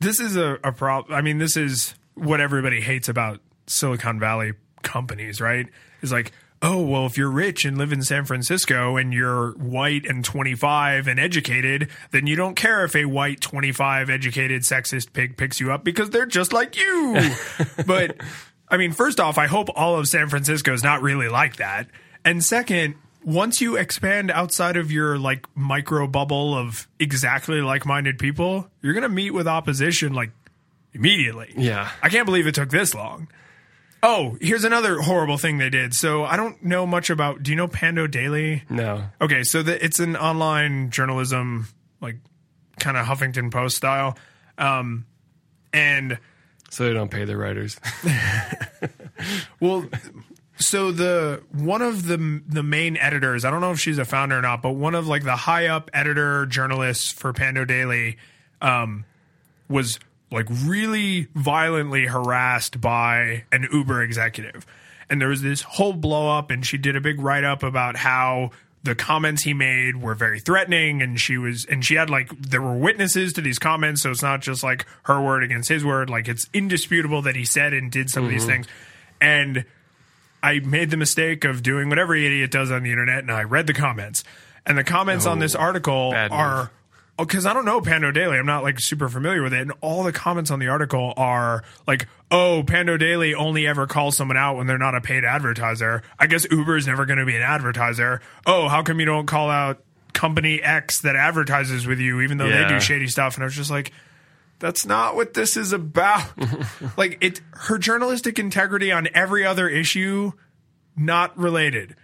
this 0.00 0.20
is 0.20 0.36
a, 0.36 0.58
a 0.64 0.72
problem. 0.72 1.16
I 1.16 1.20
mean, 1.20 1.38
this 1.38 1.56
is 1.56 1.94
what 2.14 2.40
everybody 2.40 2.80
hates 2.80 3.08
about 3.08 3.40
Silicon 3.66 4.18
Valley 4.20 4.52
companies, 4.82 5.40
right? 5.40 5.66
Is 6.02 6.12
like, 6.12 6.32
oh, 6.62 6.82
well, 6.82 7.06
if 7.06 7.16
you're 7.16 7.30
rich 7.30 7.64
and 7.64 7.78
live 7.78 7.92
in 7.92 8.02
San 8.02 8.24
Francisco 8.24 8.96
and 8.96 9.14
you're 9.14 9.52
white 9.52 10.04
and 10.06 10.24
25 10.24 11.08
and 11.08 11.18
educated, 11.18 11.88
then 12.10 12.26
you 12.26 12.36
don't 12.36 12.54
care 12.54 12.84
if 12.84 12.94
a 12.94 13.06
white 13.06 13.40
25 13.40 14.10
educated 14.10 14.62
sexist 14.62 15.12
pig 15.12 15.36
picks 15.36 15.58
you 15.58 15.72
up 15.72 15.84
because 15.84 16.10
they're 16.10 16.26
just 16.26 16.52
like 16.52 16.76
you. 16.76 17.30
but 17.86 18.16
I 18.68 18.76
mean, 18.76 18.92
first 18.92 19.20
off, 19.20 19.38
I 19.38 19.46
hope 19.46 19.68
all 19.74 19.98
of 19.98 20.06
San 20.06 20.28
Francisco 20.28 20.72
is 20.72 20.82
not 20.82 21.02
really 21.02 21.28
like 21.28 21.56
that. 21.56 21.88
And 22.24 22.44
second, 22.44 22.94
once 23.24 23.60
you 23.60 23.76
expand 23.76 24.30
outside 24.30 24.76
of 24.76 24.92
your 24.92 25.18
like 25.18 25.46
micro 25.54 26.06
bubble 26.06 26.54
of 26.54 26.88
exactly 26.98 27.60
like-minded 27.60 28.18
people, 28.18 28.68
you're 28.82 28.94
going 28.94 29.02
to 29.02 29.08
meet 29.08 29.30
with 29.30 29.48
opposition 29.48 30.12
like 30.12 30.30
immediately. 30.92 31.52
yeah. 31.56 31.90
I 32.02 32.08
can't 32.08 32.26
believe 32.26 32.46
it 32.46 32.54
took 32.54 32.70
this 32.70 32.94
long. 32.94 33.28
Oh, 34.02 34.36
here's 34.40 34.64
another 34.64 35.00
horrible 35.00 35.36
thing 35.36 35.58
they 35.58 35.68
did. 35.70 35.92
So 35.94 36.24
I 36.24 36.36
don't 36.36 36.62
know 36.64 36.86
much 36.86 37.10
about. 37.10 37.42
Do 37.42 37.50
you 37.50 37.56
know 37.56 37.68
Pando 37.68 38.06
Daily? 38.06 38.62
No, 38.70 39.04
Okay, 39.20 39.42
so 39.42 39.62
the, 39.62 39.82
it's 39.84 39.98
an 39.98 40.16
online 40.16 40.90
journalism, 40.90 41.68
like 42.00 42.16
kind 42.78 42.96
of 42.96 43.04
Huffington 43.06 43.50
Post 43.52 43.76
style, 43.76 44.16
um, 44.56 45.04
and 45.72 46.18
so 46.70 46.84
they 46.84 46.94
don't 46.94 47.10
pay 47.10 47.24
their 47.24 47.38
writers. 47.38 47.78
Well, 49.60 49.86
so 50.56 50.92
the 50.92 51.42
one 51.52 51.82
of 51.82 52.06
the 52.06 52.42
the 52.48 52.62
main 52.62 52.96
editors, 52.96 53.44
I 53.44 53.50
don't 53.50 53.60
know 53.60 53.72
if 53.72 53.78
she's 53.80 53.98
a 53.98 54.04
founder 54.06 54.38
or 54.38 54.42
not, 54.42 54.62
but 54.62 54.72
one 54.72 54.94
of 54.94 55.06
like 55.06 55.24
the 55.24 55.36
high 55.36 55.66
up 55.66 55.90
editor 55.92 56.46
journalists 56.46 57.12
for 57.12 57.32
Pando 57.34 57.66
Daily, 57.66 58.16
um, 58.62 59.04
was 59.68 59.98
like 60.30 60.46
really 60.64 61.28
violently 61.34 62.06
harassed 62.06 62.80
by 62.80 63.44
an 63.52 63.68
Uber 63.72 64.02
executive. 64.02 64.66
And 65.08 65.20
there 65.20 65.28
was 65.28 65.42
this 65.42 65.62
whole 65.62 65.92
blow 65.92 66.30
up, 66.30 66.50
and 66.50 66.64
she 66.64 66.78
did 66.78 66.94
a 66.94 67.00
big 67.00 67.20
write 67.20 67.44
up 67.44 67.62
about 67.62 67.96
how 67.96 68.50
the 68.82 68.94
comments 68.94 69.42
he 69.42 69.52
made 69.52 69.96
were 69.96 70.14
very 70.14 70.40
threatening 70.40 71.02
and 71.02 71.20
she 71.20 71.36
was 71.36 71.66
and 71.66 71.84
she 71.84 71.96
had 71.96 72.08
like 72.08 72.30
there 72.40 72.62
were 72.62 72.74
witnesses 72.74 73.34
to 73.34 73.42
these 73.42 73.58
comments 73.58 74.00
so 74.00 74.10
it's 74.10 74.22
not 74.22 74.40
just 74.40 74.62
like 74.62 74.86
her 75.02 75.20
word 75.20 75.44
against 75.44 75.68
his 75.68 75.84
word. 75.84 76.08
Like 76.08 76.28
it's 76.28 76.48
indisputable 76.54 77.20
that 77.22 77.36
he 77.36 77.44
said 77.44 77.74
and 77.74 77.90
did 77.90 78.08
some 78.08 78.24
of 78.24 78.30
these 78.30 78.42
mm-hmm. 78.42 78.50
things. 78.50 78.68
And 79.20 79.64
I 80.42 80.60
made 80.60 80.90
the 80.90 80.96
mistake 80.96 81.44
of 81.44 81.62
doing 81.62 81.88
what 81.88 81.98
every 81.98 82.24
idiot 82.24 82.50
does 82.50 82.70
on 82.70 82.82
the 82.82 82.90
internet, 82.90 83.18
and 83.18 83.30
I 83.30 83.42
read 83.42 83.66
the 83.66 83.74
comments. 83.74 84.24
And 84.64 84.78
the 84.78 84.84
comments 84.84 85.26
on 85.26 85.38
this 85.38 85.54
article 85.54 86.14
are 86.14 86.70
Oh, 87.20 87.24
because 87.26 87.44
I 87.44 87.52
don't 87.52 87.66
know 87.66 87.82
Pando 87.82 88.10
Daily. 88.10 88.38
I'm 88.38 88.46
not 88.46 88.62
like 88.62 88.80
super 88.80 89.06
familiar 89.10 89.42
with 89.42 89.52
it, 89.52 89.60
and 89.60 89.72
all 89.82 90.04
the 90.04 90.12
comments 90.12 90.50
on 90.50 90.58
the 90.58 90.68
article 90.68 91.12
are 91.18 91.62
like, 91.86 92.08
"Oh, 92.30 92.64
Pando 92.66 92.96
Daily 92.96 93.34
only 93.34 93.66
ever 93.66 93.86
calls 93.86 94.16
someone 94.16 94.38
out 94.38 94.56
when 94.56 94.66
they're 94.66 94.78
not 94.78 94.94
a 94.94 95.02
paid 95.02 95.22
advertiser. 95.22 96.02
I 96.18 96.26
guess 96.26 96.46
Uber 96.50 96.78
is 96.78 96.86
never 96.86 97.04
going 97.04 97.18
to 97.18 97.26
be 97.26 97.36
an 97.36 97.42
advertiser. 97.42 98.22
Oh, 98.46 98.68
how 98.68 98.82
come 98.82 99.00
you 99.00 99.06
don't 99.06 99.26
call 99.26 99.50
out 99.50 99.84
company 100.14 100.62
X 100.62 101.02
that 101.02 101.14
advertises 101.14 101.86
with 101.86 101.98
you, 101.98 102.22
even 102.22 102.38
though 102.38 102.48
they 102.48 102.66
do 102.66 102.80
shady 102.80 103.06
stuff?" 103.06 103.34
And 103.34 103.44
I 103.44 103.46
was 103.46 103.54
just 103.54 103.70
like. 103.70 103.92
That's 104.58 104.84
not 104.84 105.16
what 105.16 105.32
this 105.32 105.56
is 105.56 105.72
about. 105.72 106.30
like 106.98 107.16
it 107.22 107.40
her 107.52 107.78
journalistic 107.78 108.38
integrity 108.38 108.92
on 108.92 109.08
every 109.14 109.42
other 109.42 109.70
issue 109.70 110.32
not 110.94 111.36
related. 111.38 111.96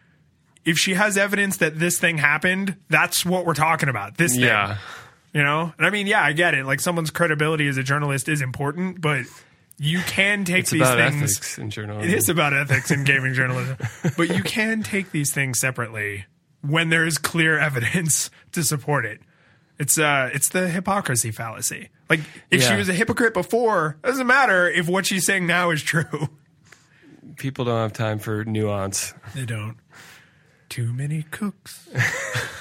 If 0.64 0.78
she 0.78 0.94
has 0.94 1.18
evidence 1.18 1.58
that 1.58 1.78
this 1.78 1.98
thing 1.98 2.16
happened, 2.16 2.76
that's 2.88 3.26
what 3.26 3.44
we're 3.44 3.52
talking 3.52 3.90
about. 3.90 4.16
This 4.16 4.32
thing. 4.32 4.44
Yeah. 4.44 4.78
You 5.36 5.42
know? 5.42 5.72
And 5.76 5.86
I 5.86 5.90
mean, 5.90 6.06
yeah, 6.06 6.22
I 6.22 6.32
get 6.32 6.54
it. 6.54 6.64
Like 6.64 6.80
someone's 6.80 7.10
credibility 7.10 7.68
as 7.68 7.76
a 7.76 7.82
journalist 7.82 8.28
is 8.28 8.40
important, 8.40 9.00
but 9.02 9.26
you 9.78 10.00
can 10.00 10.44
take 10.46 10.60
It's 10.60 10.70
these 10.70 10.80
about 10.80 10.96
things 10.96 11.22
ethics 11.22 11.58
in 11.58 11.68
journalism. 11.68 12.08
it 12.08 12.14
is 12.16 12.30
about 12.30 12.54
ethics 12.54 12.90
in 12.90 13.04
gaming 13.04 13.34
journalism. 13.34 13.76
But 14.16 14.34
you 14.34 14.42
can 14.42 14.82
take 14.82 15.10
these 15.10 15.34
things 15.34 15.60
separately 15.60 16.24
when 16.62 16.88
there 16.88 17.04
is 17.04 17.18
clear 17.18 17.58
evidence 17.68 18.30
to 18.52 18.64
support 18.64 19.04
it. 19.04 19.20
It's 19.78 19.98
uh 19.98 20.30
it's 20.32 20.48
the 20.48 20.68
hypocrisy 20.68 21.30
fallacy. 21.32 21.90
Like 22.08 22.20
if 22.50 22.62
she 22.62 22.74
was 22.74 22.88
a 22.88 22.94
hypocrite 22.94 23.34
before, 23.34 23.98
it 24.02 24.06
doesn't 24.06 24.26
matter 24.26 24.66
if 24.70 24.88
what 24.88 25.04
she's 25.04 25.26
saying 25.26 25.46
now 25.46 25.68
is 25.70 25.82
true. 25.82 26.30
People 27.36 27.66
don't 27.66 27.76
have 27.78 27.92
time 27.92 28.18
for 28.18 28.42
nuance. 28.46 29.12
They 29.34 29.44
don't. 29.44 29.76
Too 30.70 30.94
many 30.94 31.24
cooks. 31.24 31.86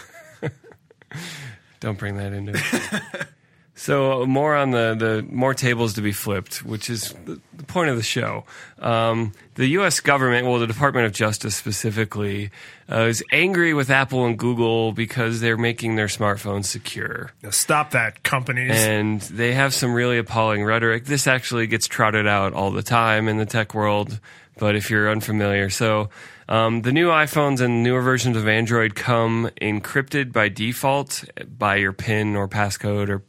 Don't 1.86 2.00
bring 2.00 2.18
that 2.18 2.34
into 2.34 2.54
it. 2.56 3.28
so 3.76 4.26
more 4.26 4.56
on 4.56 4.72
the 4.72 4.96
the 4.98 5.24
more 5.32 5.54
tables 5.54 5.94
to 5.94 6.02
be 6.02 6.12
flipped, 6.12 6.66
which 6.66 6.90
is 6.90 7.14
the, 7.26 7.40
the 7.54 7.64
point 7.64 7.92
of 7.92 7.96
the 7.96 8.02
show. 8.02 8.44
Um, 8.80 9.34
the 9.54 9.68
U.S. 9.68 10.00
government, 10.00 10.48
well, 10.48 10.58
the 10.58 10.66
Department 10.66 11.06
of 11.06 11.12
Justice 11.12 11.56
specifically, 11.56 12.50
uh, 12.92 13.02
is 13.02 13.24
angry 13.32 13.76
with 13.76 13.92
Apple 13.92 14.26
and 14.26 14.36
Google 14.36 14.94
because 14.94 15.42
they're 15.42 15.58
making 15.58 15.96
their 15.96 16.08
smartphones 16.08 16.66
secure. 16.66 17.34
Now 17.44 17.52
stop 17.52 17.92
that, 17.92 18.24
companies. 18.24 18.72
and 18.84 19.22
they 19.22 19.54
have 19.54 19.72
some 19.72 19.94
really 19.94 20.18
appalling 20.18 20.64
rhetoric. 20.66 21.06
This 21.06 21.28
actually 21.28 21.68
gets 21.68 21.88
trotted 21.88 22.26
out 22.26 22.54
all 22.54 22.72
the 22.72 22.82
time 22.82 23.28
in 23.28 23.38
the 23.38 23.46
tech 23.46 23.76
world, 23.76 24.20
but 24.58 24.76
if 24.76 24.90
you're 24.90 25.10
unfamiliar, 25.10 25.70
so 25.70 26.10
um, 26.48 26.82
the 26.82 26.92
new 26.92 27.10
iPhones 27.10 27.62
and 27.62 27.84
newer 27.84 28.02
versions 28.02 28.38
of 28.38 28.48
Android 28.48 28.96
come 28.96 29.50
encrypted 29.62 30.32
by 30.32 30.50
default 30.50 31.24
by 31.58 31.78
your 31.78 31.94
PIN 31.94 32.36
or 32.36 32.48
passcode 32.48 33.10
or 33.10 33.24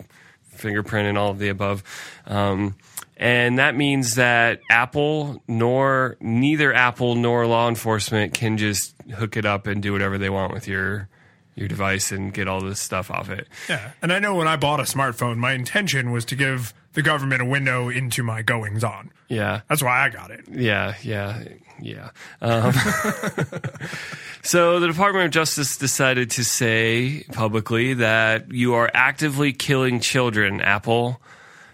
fingerprint 0.49 1.09
and 1.09 1.19
all 1.19 1.31
of 1.31 1.39
the 1.39 1.49
above. 1.49 1.83
Um, 2.27 2.77
and 3.17 3.59
that 3.59 3.75
means 3.75 4.17
that 4.17 4.61
Apple 4.71 5.43
nor 5.49 6.17
neither 6.21 6.75
Apple 6.75 7.15
nor 7.15 7.47
law 7.47 7.69
enforcement 7.69 8.35
can 8.35 8.59
just 8.59 8.95
hook 9.15 9.37
it 9.37 9.47
up 9.47 9.67
and 9.67 9.83
do 9.83 9.93
whatever 9.93 10.19
they 10.19 10.29
want 10.31 10.53
with 10.53 10.69
your 10.69 11.09
your 11.55 11.69
device 11.69 12.13
and 12.13 12.35
get 12.35 12.47
all 12.47 12.61
this 12.61 12.79
stuff 12.79 13.11
off 13.11 13.31
it. 13.31 13.49
yeah. 13.67 13.93
And 14.03 14.13
I 14.13 14.19
know 14.19 14.35
when 14.35 14.47
I 14.47 14.57
bought 14.57 14.79
a 14.79 14.83
smartphone, 14.83 15.39
my 15.39 15.53
intention 15.53 16.11
was 16.11 16.27
to 16.27 16.37
give 16.37 16.75
the 16.97 17.03
government 17.03 17.43
a 17.43 17.45
window 17.45 17.91
into 17.91 18.23
my 18.23 18.41
goings 18.41 18.83
on. 18.83 19.11
Yeah. 19.29 19.61
That's 19.69 19.83
why 19.83 20.07
I 20.07 20.09
got 20.09 20.31
it. 20.31 20.47
Yeah, 20.51 20.95
yeah, 21.03 21.43
yeah. 21.79 22.09
Um, 22.41 22.73
so 24.43 24.81
the 24.81 24.87
Department 24.87 25.27
of 25.27 25.31
Justice 25.31 25.77
decided 25.77 26.31
to 26.33 26.45
say 26.45 27.25
publicly 27.33 27.95
that 27.95 28.51
you 28.51 28.75
are 28.75 28.91
actively 28.95 29.53
killing 29.53 30.01
children, 30.01 30.63
Apple, 30.63 31.21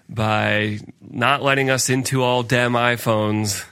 by 0.09 0.81
not 1.01 1.41
letting 1.41 1.71
us 1.71 1.89
into 1.89 2.25
all 2.25 2.43
damn 2.43 2.73
iPhones. 2.73 3.65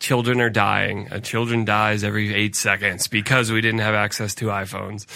Children 0.00 0.38
are 0.42 0.50
dying. 0.50 1.08
A 1.10 1.18
children 1.18 1.64
dies 1.64 2.04
every 2.04 2.34
eight 2.34 2.54
seconds 2.54 3.08
because 3.08 3.50
we 3.50 3.62
didn't 3.62 3.80
have 3.80 3.94
access 3.94 4.34
to 4.36 4.46
iPhones, 4.46 5.06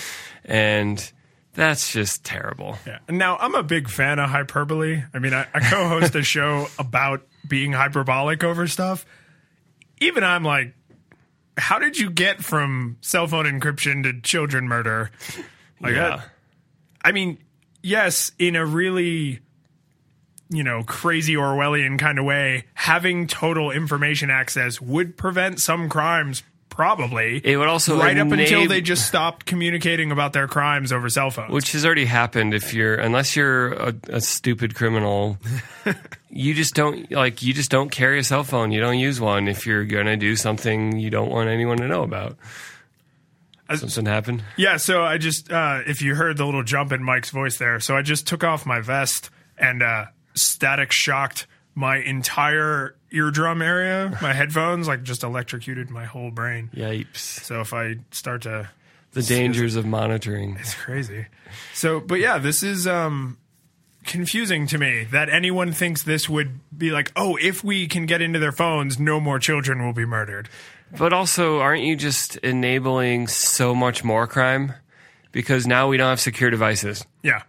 and 0.46 1.12
that's 1.54 1.92
just 1.92 2.24
terrible. 2.24 2.78
Yeah. 2.86 2.98
Now 3.08 3.36
I'm 3.36 3.54
a 3.54 3.62
big 3.62 3.88
fan 3.88 4.18
of 4.18 4.30
hyperbole. 4.30 5.02
I 5.12 5.18
mean, 5.18 5.34
I, 5.34 5.46
I 5.54 5.60
co-host 5.60 6.14
a 6.14 6.22
show 6.22 6.68
about 6.78 7.22
being 7.46 7.72
hyperbolic 7.72 8.42
over 8.44 8.66
stuff. 8.66 9.04
Even 10.00 10.24
I'm 10.24 10.44
like, 10.44 10.74
how 11.58 11.78
did 11.78 11.98
you 11.98 12.10
get 12.10 12.42
from 12.42 12.96
cell 13.02 13.26
phone 13.26 13.44
encryption 13.44 14.02
to 14.04 14.20
children 14.22 14.66
murder? 14.68 15.10
Like 15.80 15.94
Yeah. 15.94 16.08
that- 16.16 16.28
I 17.04 17.10
mean, 17.12 17.38
yes, 17.82 18.30
in 18.38 18.54
a 18.56 18.64
really, 18.64 19.40
you 20.48 20.62
know, 20.62 20.82
crazy 20.84 21.34
Orwellian 21.34 21.98
kind 21.98 22.18
of 22.18 22.24
way, 22.24 22.64
having 22.74 23.26
total 23.26 23.70
information 23.72 24.30
access 24.30 24.80
would 24.80 25.16
prevent 25.16 25.60
some 25.60 25.88
crimes, 25.88 26.42
probably. 26.72 27.38
It 27.44 27.58
would 27.58 27.68
also 27.68 27.98
right 27.98 28.16
up 28.16 28.32
until 28.32 28.66
they 28.66 28.80
just 28.80 29.06
stopped 29.06 29.44
communicating 29.44 30.10
about 30.10 30.32
their 30.32 30.48
crimes 30.48 30.90
over 30.90 31.10
cell 31.10 31.30
phones. 31.30 31.52
which 31.52 31.72
has 31.72 31.84
already 31.84 32.06
happened 32.06 32.54
if 32.54 32.72
you're 32.72 32.94
unless 32.94 33.36
you're 33.36 33.74
a, 33.74 33.94
a 34.08 34.20
stupid 34.22 34.74
criminal 34.74 35.36
you 36.30 36.54
just 36.54 36.74
don't 36.74 37.10
like 37.12 37.42
you 37.42 37.52
just 37.52 37.70
don't 37.70 37.90
carry 37.90 38.18
a 38.18 38.24
cell 38.24 38.42
phone 38.42 38.72
you 38.72 38.80
don't 38.80 38.98
use 38.98 39.20
one 39.20 39.48
if 39.48 39.66
you're 39.66 39.84
gonna 39.84 40.16
do 40.16 40.34
something 40.34 40.98
you 40.98 41.10
don't 41.10 41.30
want 41.30 41.50
anyone 41.50 41.76
to 41.76 41.86
know 41.86 42.02
about 42.02 42.38
something 43.74 44.06
happened 44.06 44.42
Yeah, 44.56 44.78
so 44.78 45.02
I 45.02 45.18
just 45.18 45.52
uh, 45.52 45.80
if 45.86 46.00
you 46.02 46.14
heard 46.14 46.36
the 46.38 46.44
little 46.46 46.62
jump 46.62 46.92
in 46.92 47.02
Mike's 47.02 47.30
voice 47.30 47.58
there, 47.58 47.80
so 47.80 47.96
I 47.96 48.02
just 48.02 48.26
took 48.26 48.44
off 48.44 48.64
my 48.66 48.80
vest 48.80 49.30
and 49.58 49.82
uh, 49.82 50.06
static 50.34 50.90
shocked 50.92 51.46
my 51.74 51.96
entire 51.98 52.94
eardrum 53.10 53.62
area, 53.62 54.16
my 54.20 54.32
headphones, 54.32 54.86
like 54.88 55.02
just 55.02 55.22
electrocuted 55.22 55.90
my 55.90 56.04
whole 56.04 56.30
brain. 56.30 56.70
yipes 56.74 57.16
So 57.16 57.60
if 57.60 57.72
I 57.72 57.96
start 58.10 58.42
to, 58.42 58.68
the 59.12 59.22
dangers 59.22 59.76
of 59.76 59.84
monitoring 59.86 60.56
it's 60.58 60.74
crazy. 60.74 61.26
So, 61.74 62.00
but 62.00 62.18
yeah, 62.20 62.38
this 62.38 62.62
is 62.62 62.86
um, 62.86 63.36
confusing 64.04 64.66
to 64.68 64.78
me 64.78 65.04
that 65.12 65.28
anyone 65.28 65.72
thinks 65.72 66.02
this 66.02 66.28
would 66.28 66.60
be 66.76 66.90
like, 66.90 67.12
oh, 67.16 67.36
if 67.40 67.62
we 67.62 67.86
can 67.86 68.06
get 68.06 68.20
into 68.22 68.38
their 68.38 68.52
phones, 68.52 68.98
no 68.98 69.20
more 69.20 69.38
children 69.38 69.84
will 69.84 69.92
be 69.92 70.04
murdered. 70.06 70.48
but 70.98 71.12
also 71.12 71.60
aren't 71.60 71.82
you 71.82 71.96
just 71.96 72.36
enabling 72.38 73.26
so 73.28 73.74
much 73.74 74.04
more 74.04 74.26
crime 74.26 74.74
because 75.30 75.66
now 75.66 75.88
we 75.88 75.96
don't 75.96 76.10
have 76.10 76.20
secure 76.20 76.50
devices 76.50 77.02
Yeah. 77.22 77.42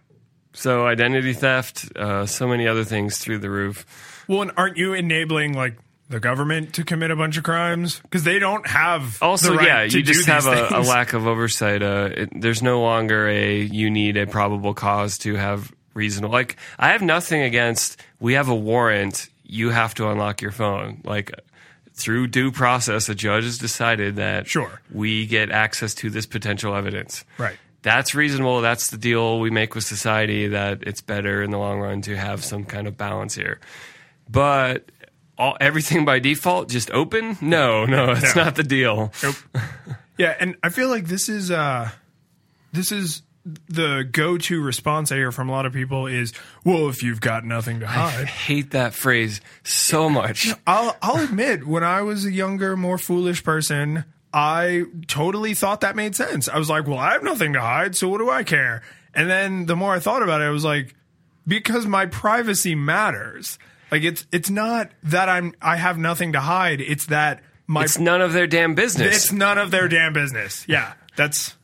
so 0.54 0.86
identity 0.86 1.34
theft 1.34 1.94
uh, 1.94 2.24
so 2.24 2.48
many 2.48 2.66
other 2.66 2.84
things 2.84 3.18
through 3.18 3.38
the 3.40 3.50
roof 3.50 3.84
Well, 4.28 4.42
and 4.42 4.52
aren't 4.56 4.76
you 4.76 4.94
enabling 4.94 5.54
like 5.54 5.76
the 6.08 6.20
government 6.20 6.74
to 6.74 6.84
commit 6.84 7.10
a 7.10 7.16
bunch 7.16 7.36
of 7.38 7.44
crimes 7.44 7.98
because 8.00 8.24
they 8.24 8.38
don't 8.38 8.66
have 8.66 9.18
Also, 9.22 9.52
the 9.52 9.56
right 9.56 9.66
yeah, 9.66 9.82
you 9.84 10.02
just 10.02 10.26
have 10.26 10.46
a, 10.46 10.68
a 10.70 10.80
lack 10.82 11.14
of 11.14 11.26
oversight. 11.26 11.82
Uh, 11.82 12.10
it, 12.14 12.28
there's 12.40 12.62
no 12.62 12.82
longer 12.82 13.26
a 13.28 13.58
you 13.60 13.90
need 13.90 14.16
a 14.16 14.26
probable 14.26 14.74
cause 14.74 15.16
to 15.18 15.34
have 15.36 15.72
reasonable. 15.94 16.32
Like 16.32 16.56
I 16.78 16.90
have 16.90 17.00
nothing 17.02 17.40
against. 17.40 18.00
We 18.20 18.34
have 18.34 18.48
a 18.48 18.54
warrant. 18.54 19.28
You 19.44 19.70
have 19.70 19.94
to 19.94 20.08
unlock 20.10 20.42
your 20.42 20.50
phone. 20.52 21.00
Like 21.04 21.32
through 21.94 22.26
due 22.26 22.50
process, 22.52 23.08
a 23.08 23.14
judge 23.14 23.44
has 23.44 23.56
decided 23.58 24.16
that 24.16 24.46
Sure. 24.46 24.80
we 24.92 25.26
get 25.26 25.50
access 25.50 25.94
to 25.94 26.10
this 26.10 26.26
potential 26.26 26.74
evidence. 26.74 27.24
Right. 27.38 27.56
That's 27.82 28.14
reasonable. 28.14 28.60
That's 28.62 28.88
the 28.90 28.96
deal 28.98 29.40
we 29.40 29.50
make 29.50 29.74
with 29.74 29.84
society. 29.84 30.48
That 30.48 30.82
it's 30.82 31.00
better 31.00 31.42
in 31.42 31.50
the 31.50 31.58
long 31.58 31.80
run 31.80 32.02
to 32.02 32.16
have 32.16 32.44
some 32.44 32.64
kind 32.64 32.86
of 32.86 32.96
balance 32.98 33.34
here. 33.34 33.60
But 34.28 34.90
all, 35.38 35.56
everything 35.60 36.04
by 36.04 36.18
default 36.18 36.68
just 36.68 36.90
open? 36.90 37.36
No, 37.40 37.84
no, 37.84 38.14
that's 38.14 38.34
No. 38.36 38.44
not 38.44 38.54
the 38.56 38.62
deal. 38.62 39.12
Nope. 39.22 39.34
yeah, 40.18 40.34
and 40.38 40.56
I 40.62 40.68
feel 40.68 40.88
like 40.88 41.06
this 41.06 41.28
is 41.28 41.50
uh 41.50 41.90
this 42.72 42.90
is 42.92 43.22
the 43.68 44.08
go-to 44.10 44.62
response 44.62 45.12
I 45.12 45.16
hear 45.16 45.30
from 45.30 45.50
a 45.50 45.52
lot 45.52 45.66
of 45.66 45.72
people 45.74 46.06
is, 46.06 46.32
"Well, 46.64 46.88
if 46.88 47.02
you've 47.02 47.20
got 47.20 47.44
nothing 47.44 47.80
to 47.80 47.86
hide." 47.86 48.06
I 48.06 48.10
hide." 48.10 48.26
hate 48.28 48.70
that 48.70 48.94
phrase 48.94 49.40
so 49.64 50.08
much. 50.08 50.48
I'll 50.66 50.96
I'll 51.02 51.22
admit, 51.22 51.66
when 51.66 51.84
I 51.84 52.00
was 52.02 52.24
a 52.24 52.32
younger, 52.32 52.74
more 52.76 52.96
foolish 52.96 53.44
person, 53.44 54.04
I 54.32 54.84
totally 55.08 55.52
thought 55.54 55.82
that 55.82 55.94
made 55.94 56.16
sense. 56.16 56.48
I 56.48 56.56
was 56.58 56.70
like, 56.70 56.86
"Well, 56.86 56.98
I 56.98 57.12
have 57.12 57.22
nothing 57.22 57.52
to 57.52 57.60
hide, 57.60 57.94
so 57.94 58.08
what 58.08 58.18
do 58.18 58.30
I 58.30 58.44
care?" 58.44 58.82
And 59.14 59.28
then 59.28 59.66
the 59.66 59.76
more 59.76 59.94
I 59.94 59.98
thought 60.00 60.22
about 60.22 60.40
it, 60.40 60.44
I 60.44 60.50
was 60.50 60.64
like, 60.64 60.94
because 61.46 61.86
my 61.86 62.06
privacy 62.06 62.74
matters. 62.74 63.58
Like 63.94 64.02
it's 64.02 64.26
it's 64.32 64.50
not 64.50 64.90
that 65.04 65.28
I'm 65.28 65.54
I 65.62 65.76
have 65.76 65.98
nothing 65.98 66.32
to 66.32 66.40
hide. 66.40 66.80
It's 66.80 67.06
that 67.06 67.42
my 67.68 67.84
It's 67.84 67.96
none 67.98 68.20
of 68.20 68.32
their 68.32 68.48
damn 68.48 68.74
business. 68.74 69.14
it's 69.16 69.32
none 69.32 69.56
of 69.56 69.70
their 69.70 69.86
damn 69.86 70.12
business. 70.12 70.64
Yeah, 70.68 70.94
that's 71.16 71.54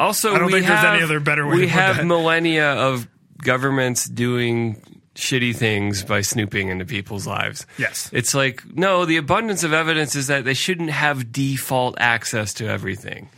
Also, 0.00 0.34
I 0.34 0.38
don't 0.38 0.50
think 0.50 0.66
there's 0.66 0.82
any 0.84 1.02
other 1.02 1.20
better 1.20 1.46
way 1.46 1.56
We 1.56 1.68
have 1.68 1.98
that. 1.98 2.06
millennia 2.06 2.72
of 2.72 3.06
governments 3.42 4.06
doing 4.08 4.80
shitty 5.14 5.54
things 5.54 6.02
by 6.02 6.22
snooping 6.22 6.68
into 6.68 6.86
people's 6.86 7.26
lives. 7.26 7.66
Yes. 7.76 8.08
It's 8.14 8.34
like, 8.34 8.64
no, 8.74 9.04
the 9.04 9.18
abundance 9.18 9.62
of 9.62 9.74
evidence 9.74 10.16
is 10.16 10.28
that 10.28 10.46
they 10.46 10.54
shouldn't 10.54 10.88
have 10.90 11.30
default 11.32 11.96
access 11.98 12.54
to 12.54 12.66
everything. 12.66 13.28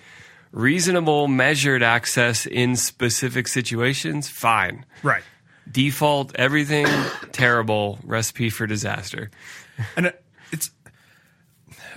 Reasonable, 0.53 1.27
measured 1.27 1.83
access 1.83 2.47
in 2.47 2.77
specific 2.77 3.49
situations, 3.49 4.29
fine. 4.29 4.85
right. 5.03 5.25
Default, 5.71 6.35
everything, 6.37 6.87
terrible, 7.33 7.99
recipe 8.05 8.51
for 8.51 8.67
disaster. 8.67 9.31
And 9.97 10.13
it's 10.53 10.71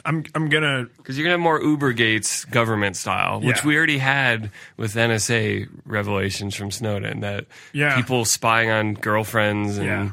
I'm 0.05 0.23
I'm 0.35 0.49
gonna 0.49 0.87
Because 0.97 1.17
you're 1.17 1.25
to 1.25 1.31
have 1.31 1.39
more 1.39 1.61
Uber 1.61 1.93
Gates 1.93 2.45
government 2.45 2.95
style, 2.95 3.41
which 3.41 3.57
Yeah. 3.57 3.65
we 3.67 3.77
already 3.77 3.97
had 3.97 4.51
with 4.77 4.95
NSA 4.95 5.67
revelations 5.85 6.55
from 6.55 6.71
Snowden 6.71 7.19
that 7.21 7.45
Yeah. 7.73 7.95
people 7.95 8.23
spying 8.25 8.69
on 8.69 8.93
girlfriends 8.93 9.77
and 9.77 9.85
Yeah. 9.85 10.11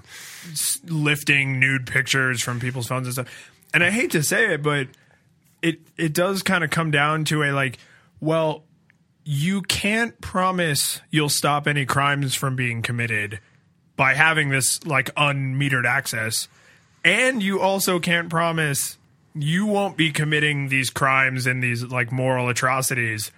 lifting 0.88 1.60
nude 1.60 1.86
pictures 1.86 2.42
from 2.42 2.60
people's 2.60 2.86
phones 2.88 3.06
and 3.06 3.14
stuff. 3.14 3.50
And 3.72 3.82
I 3.84 3.90
hate 3.90 4.10
to 4.12 4.22
say 4.22 4.52
it, 4.52 4.62
but 4.62 4.88
it 5.62 5.80
it 5.96 6.12
does 6.12 6.42
kind 6.42 6.64
of 6.64 6.70
come 6.70 6.90
down 6.90 7.24
to 7.26 7.42
a 7.42 7.52
like, 7.52 7.78
well, 8.20 8.64
you 9.24 9.62
can't 9.62 10.20
promise 10.20 11.00
you'll 11.10 11.28
stop 11.28 11.66
any 11.66 11.86
crimes 11.86 12.34
from 12.34 12.56
being 12.56 12.82
committed 12.82 13.40
by 13.96 14.14
having 14.14 14.50
this 14.50 14.84
like 14.86 15.14
unmetered 15.14 15.86
access. 15.86 16.48
And 17.04 17.42
you 17.42 17.60
also 17.60 17.98
can't 17.98 18.28
promise 18.28 18.98
you 19.34 19.66
won't 19.66 19.96
be 19.96 20.12
committing 20.12 20.68
these 20.68 20.90
crimes 20.90 21.46
and 21.46 21.62
these 21.62 21.82
like 21.82 22.12
moral 22.12 22.48
atrocities. 22.48 23.32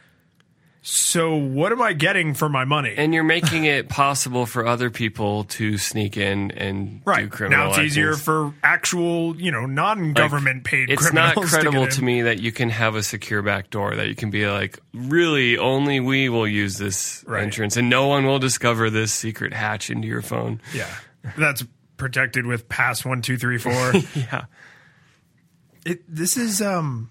So 0.89 1.35
what 1.35 1.73
am 1.73 1.83
I 1.83 1.95
getting 1.95 2.33
for 2.35 2.49
my 2.49 2.65
money? 2.65 2.95
and 2.97 3.13
you're 3.13 3.25
making 3.25 3.65
it 3.65 3.89
possible 3.89 4.47
for 4.47 4.65
other 4.65 4.89
people 4.89 5.43
to 5.45 5.79
sneak 5.79 6.17
in 6.17 6.53
and 6.53 6.99
do 7.05 7.11
Right 7.11 7.29
criminal 7.29 7.65
now, 7.65 7.71
it's 7.71 7.79
easier 7.81 8.11
actions. 8.11 8.23
for 8.25 8.55
actual, 8.63 9.35
you 9.41 9.51
know, 9.51 9.67
non-government 9.67 10.63
paid. 10.63 10.89
It's 10.89 11.13
not 11.13 11.33
criminals 11.35 11.51
to 11.51 11.57
credible 11.57 11.85
get 11.87 11.93
to, 11.95 12.05
me 12.05 12.23
that 12.23 12.39
you 12.39 12.53
can 12.53 12.71
have 12.71 12.95
a 12.95 13.03
secure 13.03 13.43
back 13.43 13.71
door 13.71 13.97
that 13.97 14.07
you 14.07 14.15
can 14.15 14.31
be 14.31 14.47
like, 14.47 14.79
really, 14.95 15.59
only 15.59 15.99
we 15.99 16.29
will 16.29 16.47
use 16.47 16.79
this 16.79 17.25
Right. 17.27 17.43
entrance, 17.43 17.77
and 17.77 17.91
no 17.91 18.07
one 18.07 18.25
will 18.25 18.39
discover 18.39 18.89
this 18.89 19.13
secret 19.13 19.53
hatch 19.53 19.91
into 19.91 20.07
your 20.07 20.23
phone. 20.23 20.61
Yeah, 20.73 20.87
that's 21.37 21.65
protected 21.97 22.47
with 22.47 22.69
pass 22.69 23.05
one 23.05 23.23
two 23.23 23.37
three 23.37 23.59
four. 23.59 23.93
Yeah, 24.15 24.45
it, 25.85 26.03
this 26.09 26.37
is 26.37 26.63
um, 26.63 27.11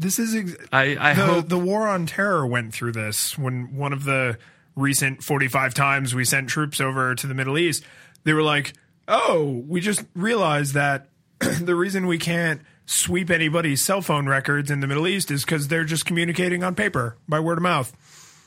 this 0.00 0.18
is 0.18 0.34
ex- 0.34 0.56
I, 0.72 0.96
I 0.98 1.14
the 1.14 1.24
hope 1.26 1.48
the 1.48 1.58
war 1.58 1.86
on 1.86 2.06
terror 2.06 2.46
went 2.46 2.72
through 2.74 2.92
this 2.92 3.38
when 3.38 3.76
one 3.76 3.92
of 3.92 4.04
the 4.04 4.38
recent 4.74 5.22
forty 5.22 5.46
five 5.48 5.74
times 5.74 6.14
we 6.14 6.24
sent 6.24 6.48
troops 6.48 6.80
over 6.80 7.14
to 7.14 7.26
the 7.26 7.34
Middle 7.34 7.56
East, 7.58 7.84
they 8.24 8.32
were 8.32 8.42
like, 8.42 8.72
oh, 9.06 9.62
we 9.68 9.80
just 9.80 10.04
realized 10.14 10.74
that 10.74 11.08
the 11.38 11.74
reason 11.76 12.06
we 12.06 12.18
can't 12.18 12.62
sweep 12.86 13.30
anybody's 13.30 13.84
cell 13.84 14.02
phone 14.02 14.26
records 14.28 14.70
in 14.70 14.80
the 14.80 14.86
Middle 14.86 15.06
East 15.06 15.30
is 15.30 15.44
because 15.44 15.68
they're 15.68 15.84
just 15.84 16.04
communicating 16.06 16.64
on 16.64 16.74
paper 16.74 17.16
by 17.28 17.38
word 17.38 17.58
of 17.58 17.62
mouth. 17.62 17.94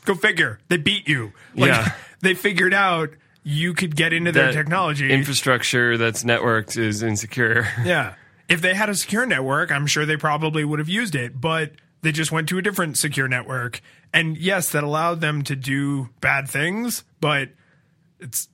Go 0.05 0.15
figure. 0.15 0.59
They 0.67 0.75
beat 0.77 1.07
you. 1.07 1.31
Like, 1.55 1.69
Yeah. 1.69 1.91
They 2.19 2.33
figured 2.35 2.73
out 2.73 3.09
you 3.43 3.73
could 3.73 3.95
get 3.97 4.13
into 4.13 4.31
their 4.31 4.53
technology. 4.53 5.11
infrastructure 5.11 5.97
that's 5.97 6.23
networked 6.23 6.77
is 6.77 7.03
insecure. 7.03 7.67
yeah. 7.83 8.15
If 8.49 8.61
they 8.61 8.73
had 8.73 8.89
a 8.89 8.95
secure 8.95 9.25
network, 9.25 9.71
I'm 9.71 9.87
sure 9.87 10.05
they 10.05 10.17
probably 10.17 10.65
would 10.65 10.79
have 10.79 10.89
used 10.89 11.15
it, 11.15 11.39
but 11.39 11.71
they 12.01 12.11
just 12.11 12.31
went 12.31 12.49
to 12.49 12.57
a 12.57 12.61
different 12.61 12.97
secure 12.97 13.27
network. 13.27 13.81
And 14.13 14.37
yes, 14.37 14.71
that 14.71 14.83
allowed 14.83 15.21
them 15.21 15.43
to 15.43 15.55
do 15.55 16.09
bad 16.21 16.47
things, 16.49 17.03
but 17.19 17.49
it's 18.19 18.49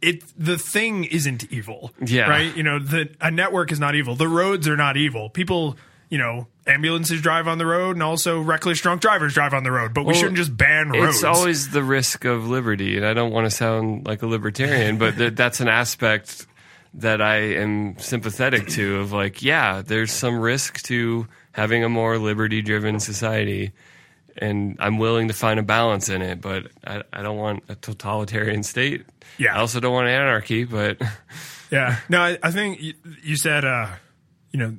it 0.00 0.24
the 0.38 0.56
thing 0.56 1.04
isn't 1.04 1.50
evil. 1.52 1.92
Yeah. 2.04 2.28
Right? 2.28 2.56
You 2.56 2.62
know, 2.62 2.78
the 2.78 3.10
a 3.20 3.30
network 3.30 3.72
is 3.72 3.80
not 3.80 3.94
evil. 3.94 4.14
The 4.14 4.28
roads 4.28 4.68
are 4.68 4.76
not 4.76 4.96
evil. 4.96 5.28
People, 5.28 5.76
you 6.08 6.18
know, 6.18 6.46
ambulances 6.66 7.20
drive 7.20 7.48
on 7.48 7.58
the 7.58 7.66
road 7.66 7.96
and 7.96 8.02
also 8.02 8.40
reckless 8.40 8.80
drunk 8.80 9.02
drivers 9.02 9.34
drive 9.34 9.52
on 9.52 9.64
the 9.64 9.72
road, 9.72 9.92
but 9.92 10.06
we 10.06 10.14
shouldn't 10.14 10.36
just 10.36 10.56
ban 10.56 10.90
roads. 10.90 11.16
It's 11.16 11.24
always 11.24 11.70
the 11.70 11.82
risk 11.82 12.24
of 12.24 12.48
liberty, 12.48 12.96
and 12.96 13.04
I 13.04 13.12
don't 13.12 13.32
want 13.32 13.46
to 13.46 13.50
sound 13.50 14.06
like 14.06 14.22
a 14.22 14.26
libertarian, 14.26 14.96
but 14.96 15.16
th- 15.16 15.34
that's 15.34 15.60
an 15.60 15.68
aspect 15.68 16.46
that 16.94 17.20
I 17.20 17.36
am 17.36 17.98
sympathetic 17.98 18.68
to. 18.68 19.00
Of 19.00 19.12
like, 19.12 19.42
yeah, 19.42 19.82
there's 19.82 20.12
some 20.12 20.38
risk 20.38 20.82
to 20.84 21.26
having 21.52 21.84
a 21.84 21.88
more 21.88 22.18
liberty-driven 22.18 23.00
society, 23.00 23.72
and 24.36 24.76
I'm 24.80 24.98
willing 24.98 25.28
to 25.28 25.34
find 25.34 25.60
a 25.60 25.64
balance 25.64 26.08
in 26.08 26.22
it. 26.22 26.40
But 26.40 26.68
I, 26.86 27.02
I 27.12 27.22
don't 27.22 27.38
want 27.38 27.64
a 27.68 27.74
totalitarian 27.74 28.62
state. 28.62 29.04
Yeah. 29.38 29.56
I 29.56 29.60
also 29.60 29.80
don't 29.80 29.92
want 29.92 30.08
anarchy, 30.08 30.64
but 30.64 31.00
Yeah. 31.70 31.98
No, 32.08 32.20
I, 32.20 32.38
I 32.42 32.50
think 32.50 32.82
you, 32.82 32.94
you 33.22 33.36
said, 33.36 33.64
uh, 33.64 33.88
you 34.50 34.58
know, 34.58 34.76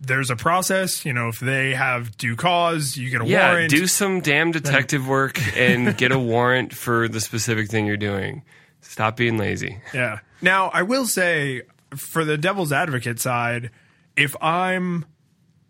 there's 0.00 0.30
a 0.30 0.36
process. 0.36 1.04
You 1.04 1.12
know, 1.12 1.28
if 1.28 1.40
they 1.40 1.74
have 1.74 2.16
due 2.16 2.36
cause, 2.36 2.96
you 2.96 3.10
get 3.10 3.20
a 3.20 3.26
yeah, 3.26 3.50
warrant. 3.50 3.70
do 3.70 3.86
some 3.86 4.20
damn 4.20 4.52
detective 4.52 5.06
work 5.06 5.40
and 5.56 5.96
get 5.96 6.12
a 6.12 6.18
warrant 6.18 6.72
for 6.72 7.08
the 7.08 7.20
specific 7.20 7.68
thing 7.68 7.86
you're 7.86 7.96
doing. 7.96 8.42
Stop 8.80 9.16
being 9.16 9.38
lazy. 9.38 9.80
Yeah. 9.92 10.20
Now, 10.40 10.68
I 10.68 10.82
will 10.82 11.06
say, 11.06 11.62
for 11.96 12.24
the 12.24 12.38
devil's 12.38 12.72
advocate 12.72 13.20
side, 13.20 13.70
if 14.16 14.36
I'm, 14.42 15.04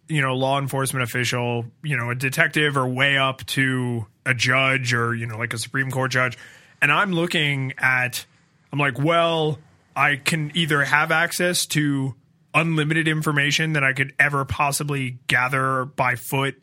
you 0.08 0.20
know, 0.20 0.34
law 0.34 0.58
enforcement 0.58 1.02
official, 1.02 1.66
you 1.82 1.96
know, 1.96 2.10
a 2.10 2.14
detective 2.14 2.76
or 2.76 2.86
way 2.88 3.16
up 3.16 3.44
to 3.46 4.06
a 4.26 4.34
judge 4.34 4.92
or, 4.92 5.14
you 5.14 5.26
know, 5.26 5.38
like 5.38 5.52
a 5.52 5.58
Supreme 5.58 5.90
Court 5.90 6.10
judge, 6.10 6.36
and 6.80 6.92
I'm 6.92 7.12
looking 7.12 7.74
at, 7.78 8.24
I'm 8.72 8.78
like, 8.78 8.98
well, 8.98 9.58
I 9.96 10.16
can 10.16 10.52
either 10.54 10.84
have 10.84 11.10
access 11.10 11.66
to 11.66 12.14
unlimited 12.54 13.08
information 13.08 13.72
that 13.74 13.84
I 13.84 13.92
could 13.92 14.14
ever 14.18 14.44
possibly 14.44 15.18
gather 15.26 15.84
by 15.84 16.14
foot, 16.14 16.60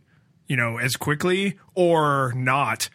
you 0.47 0.57
know, 0.57 0.77
as 0.77 0.95
quickly 0.95 1.59
or 1.73 2.33
not. 2.35 2.89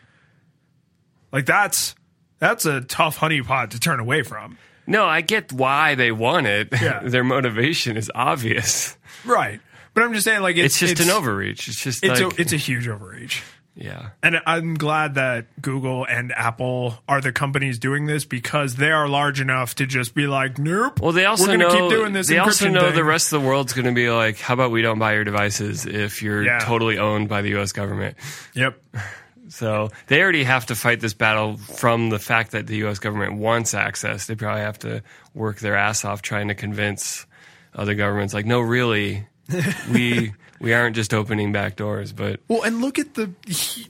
Like 1.33 1.47
that's 1.47 1.95
that's 2.39 2.67
a 2.67 2.81
tough 2.81 3.19
honeypot 3.19 3.71
to 3.71 3.81
turn 3.81 4.01
away 4.01 4.23
from. 4.23 4.59
No, 4.87 5.05
I 5.05 5.21
get 5.21 5.53
why 5.53 5.95
they 5.95 6.13
want 6.13 6.47
it. 6.47 6.69
Yeah. 6.81 7.01
Their 7.05 7.25
motivation 7.25 7.97
is 7.97 8.11
obvious. 8.15 8.97
Right. 9.25 9.61
But 9.95 10.05
I'm 10.05 10.13
just 10.15 10.25
saying, 10.25 10.41
like, 10.43 10.57
It's 10.57 10.81
it's, 10.83 10.93
just 10.93 11.09
an 11.09 11.15
overreach. 11.15 11.69
It's 11.69 11.83
just 11.83 12.03
It's 12.05 12.21
like 12.21 12.39
a 12.39 12.41
it's 12.41 12.53
a 12.53 12.57
huge 12.57 12.87
overreach, 12.89 13.43
yeah. 13.75 14.11
and 14.23 14.41
I'm 14.47 14.75
glad 14.75 15.15
that 15.15 15.47
Google 15.61 16.05
and 16.07 16.33
Apple 16.33 16.95
are 17.09 17.21
the 17.21 17.33
companies 17.33 17.79
doing 17.79 18.07
this 18.07 18.25
because 18.25 18.77
they 18.77 18.91
are 18.93 19.09
large 19.09 19.41
enough 19.41 19.75
to 19.77 19.87
just 19.87 20.15
be 20.15 20.27
like, 20.29 20.59
nope. 20.59 21.01
Well, 21.01 21.11
they 21.13 21.25
also 21.25 21.55
know 21.57 21.71
keep 21.71 21.91
doing 21.91 22.13
this. 22.13 22.29
they 22.29 22.39
also 22.39 22.69
know 22.69 22.83
thing. 22.87 22.95
the 22.95 23.05
rest 23.05 23.33
of 23.33 23.43
the 23.43 23.47
world's 23.49 23.73
going 23.73 23.87
to 23.87 23.93
be 23.93 24.11
like, 24.11 24.39
how 24.39 24.55
about 24.55 24.71
we 24.71 24.81
don't 24.81 24.99
buy 25.01 25.15
your 25.15 25.25
devices 25.25 25.87
if 25.87 26.23
you're 26.23 26.45
Yeah. 26.45 26.61
totally 26.61 26.99
owned 26.99 27.29
by 27.29 27.43
the 27.43 27.51
U.S. 27.51 27.73
government? 27.73 28.17
Yep. 28.55 28.81
So 29.51 29.91
they 30.07 30.23
already 30.23 30.45
have 30.45 30.67
to 30.67 30.75
fight 30.75 31.01
this 31.01 31.13
battle 31.13 31.57
from 31.57 32.09
the 32.09 32.19
fact 32.19 32.53
that 32.53 32.67
the 32.67 32.77
U.S. 32.79 32.99
government 32.99 33.35
wants 33.35 33.75
access. 33.75 34.27
They 34.27 34.37
probably 34.37 34.63
have 34.63 34.79
to 34.81 35.03
work 35.35 35.59
their 35.59 35.77
ass 35.77 36.05
off 36.05 36.23
trying 36.23 36.49
to 36.49 36.55
convince 36.55 37.27
other 37.75 37.95
governments, 37.95 38.33
like, 38.33 38.47
no, 38.47 38.61
really, 38.61 39.27
we 39.93 40.33
we 40.61 40.73
aren't 40.73 40.95
just 40.95 41.15
opening 41.15 41.53
back 41.53 41.77
doors, 41.77 42.13
but 42.13 42.41
Well, 42.49 42.63
and 42.63 42.81
look 42.81 42.99
at 42.99 43.15
the 43.15 43.33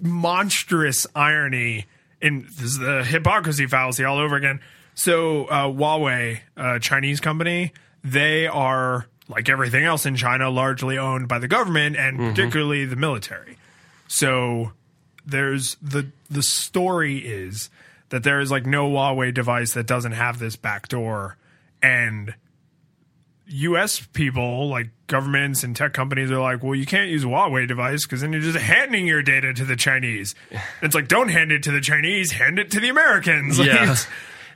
monstrous 0.01 1.07
irony 1.15 1.87
in 2.21 2.47
the 2.59 3.05
hypocrisy 3.05 3.67
fallacy 3.67 4.05
all 4.05 4.19
over 4.19 4.37
again. 4.37 4.61
So 4.95 5.47
uh, 5.47 5.67
Huawei, 5.69 6.41
a 6.57 6.79
Chinese 6.81 7.21
company, 7.21 7.73
they 8.05 8.47
are 8.47 9.07
like 9.29 9.49
everything 9.49 9.85
else 9.85 10.07
in 10.07 10.17
China, 10.17 10.51
largely 10.51 10.99
owned 10.99 11.29
by 11.29 11.39
the 11.39 11.49
government 11.49 11.97
and 11.97 12.19
particularly 12.19 12.85
the 12.85 12.97
military. 12.97 13.57
So 14.09 14.73
there's 15.27 15.77
the 15.83 16.09
the 16.31 16.43
story 16.43 17.19
is 17.19 17.71
that 18.11 18.25
there 18.25 18.41
is 18.41 18.51
like 18.51 18.67
no 18.67 18.89
Huawei 18.89 19.33
device 19.33 19.75
that 19.75 19.87
doesn't 19.87 20.13
have 20.13 20.39
this 20.39 20.57
backdoor, 20.57 21.37
and 21.83 22.35
U.S. 23.47 24.07
people, 24.13 24.69
like 24.69 24.91
governments 25.07 25.65
and 25.65 25.75
tech 25.75 25.93
companies, 25.93 26.31
are 26.31 26.41
like, 26.41 26.63
well, 26.63 26.75
you 26.75 26.87
can't 26.87 27.11
use 27.11 27.25
a 27.25 27.27
Huawei 27.27 27.67
device 27.67 28.07
because 28.07 28.21
then 28.21 28.33
you're 28.33 28.43
just 28.43 28.59
handing 28.59 29.07
your 29.07 29.23
data 29.23 29.53
to 29.55 29.65
the 29.65 29.77
Chinese. 29.77 30.35
It's 30.83 30.95
like, 30.95 31.09
don't 31.09 31.29
hand 31.29 31.53
it 31.53 31.65
to 31.65 31.73
the 31.73 31.81
Chinese, 31.81 32.33
hand 32.33 32.59
it 32.59 32.71
to 32.71 32.81
the 32.81 32.89
Americans. 32.89 33.59
Like, 33.59 33.69
Yeah. 33.69 33.97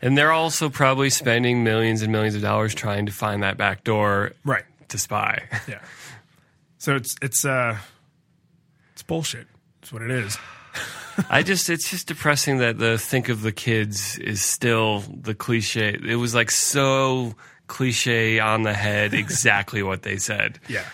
And 0.02 0.18
they're 0.18 0.32
also 0.32 0.68
probably 0.68 1.08
spending 1.08 1.64
millions 1.64 2.02
and 2.02 2.12
millions 2.12 2.34
of 2.34 2.42
dollars 2.42 2.74
trying 2.74 3.06
to 3.06 3.12
find 3.12 3.42
that 3.42 3.56
back 3.56 3.84
door 3.84 4.32
right. 4.44 4.64
to 4.88 4.98
spy. 4.98 5.44
Yeah. 5.66 5.80
So 6.76 6.94
it's 6.94 7.16
it's 7.22 7.46
uh 7.46 7.78
it's 8.92 9.02
bullshit. 9.02 9.46
That's 9.80 9.94
what 9.94 10.02
it 10.02 10.10
is. 10.10 10.36
I 11.30 11.42
just 11.42 11.70
it's 11.70 11.90
just 11.90 12.08
depressing 12.08 12.58
that 12.58 12.78
the 12.78 12.98
think 12.98 13.28
of 13.28 13.42
the 13.42 13.52
kids 13.52 14.18
is 14.18 14.42
still 14.42 15.00
the 15.00 15.34
cliche. 15.34 15.98
It 16.06 16.16
was 16.16 16.34
like 16.34 16.50
so 16.50 17.34
cliche 17.66 18.40
on 18.40 18.62
the 18.62 18.74
head, 18.74 19.14
exactly 19.14 19.82
what 19.82 20.02
they 20.02 20.16
said. 20.16 20.58
Yeah. 20.68 20.84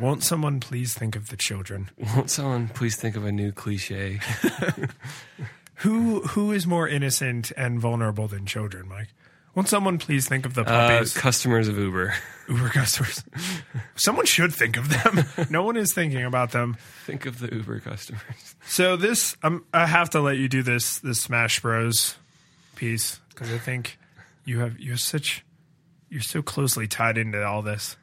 Won't 0.00 0.22
someone 0.22 0.60
please 0.60 0.94
think 0.94 1.16
of 1.16 1.28
the 1.28 1.36
children? 1.36 1.90
Won't 2.14 2.30
someone 2.30 2.68
please 2.68 2.94
think 2.94 3.16
of 3.16 3.24
a 3.24 3.32
new 3.32 3.50
cliche? 3.50 4.20
Who 5.82 6.22
who 6.22 6.50
is 6.50 6.66
more 6.66 6.88
innocent 6.88 7.52
and 7.56 7.78
vulnerable 7.78 8.26
than 8.26 8.46
children, 8.46 8.88
Mike? 8.88 9.10
Won't 9.54 9.68
someone 9.68 9.98
please 9.98 10.28
think 10.28 10.46
of 10.46 10.54
the 10.54 10.60
Uh, 10.62 10.64
puppies, 10.88 11.14
customers 11.16 11.68
of 11.68 11.76
Uber. 11.78 12.14
Uber 12.48 12.68
customers? 12.68 13.24
Someone 13.96 14.24
should 14.26 14.54
think 14.54 14.76
of 14.76 14.88
them. 14.88 15.24
no 15.50 15.62
one 15.64 15.76
is 15.76 15.92
thinking 15.92 16.24
about 16.24 16.52
them. 16.52 16.76
Think 17.06 17.26
of 17.26 17.40
the 17.40 17.52
Uber 17.54 17.80
customers. 17.80 18.54
So 18.66 18.96
this, 18.96 19.36
um, 19.42 19.64
I 19.74 19.86
have 19.86 20.10
to 20.10 20.20
let 20.20 20.36
you 20.38 20.48
do 20.48 20.62
this 20.62 20.98
this 21.00 21.20
Smash 21.22 21.60
Bros. 21.60 22.16
piece 22.76 23.18
because 23.30 23.52
I 23.52 23.58
think 23.58 23.98
you 24.44 24.60
have 24.60 24.78
you're 24.78 24.96
such 24.96 25.44
you're 26.08 26.20
so 26.22 26.40
closely 26.42 26.86
tied 26.86 27.18
into 27.18 27.44
all 27.44 27.62
this. 27.62 27.96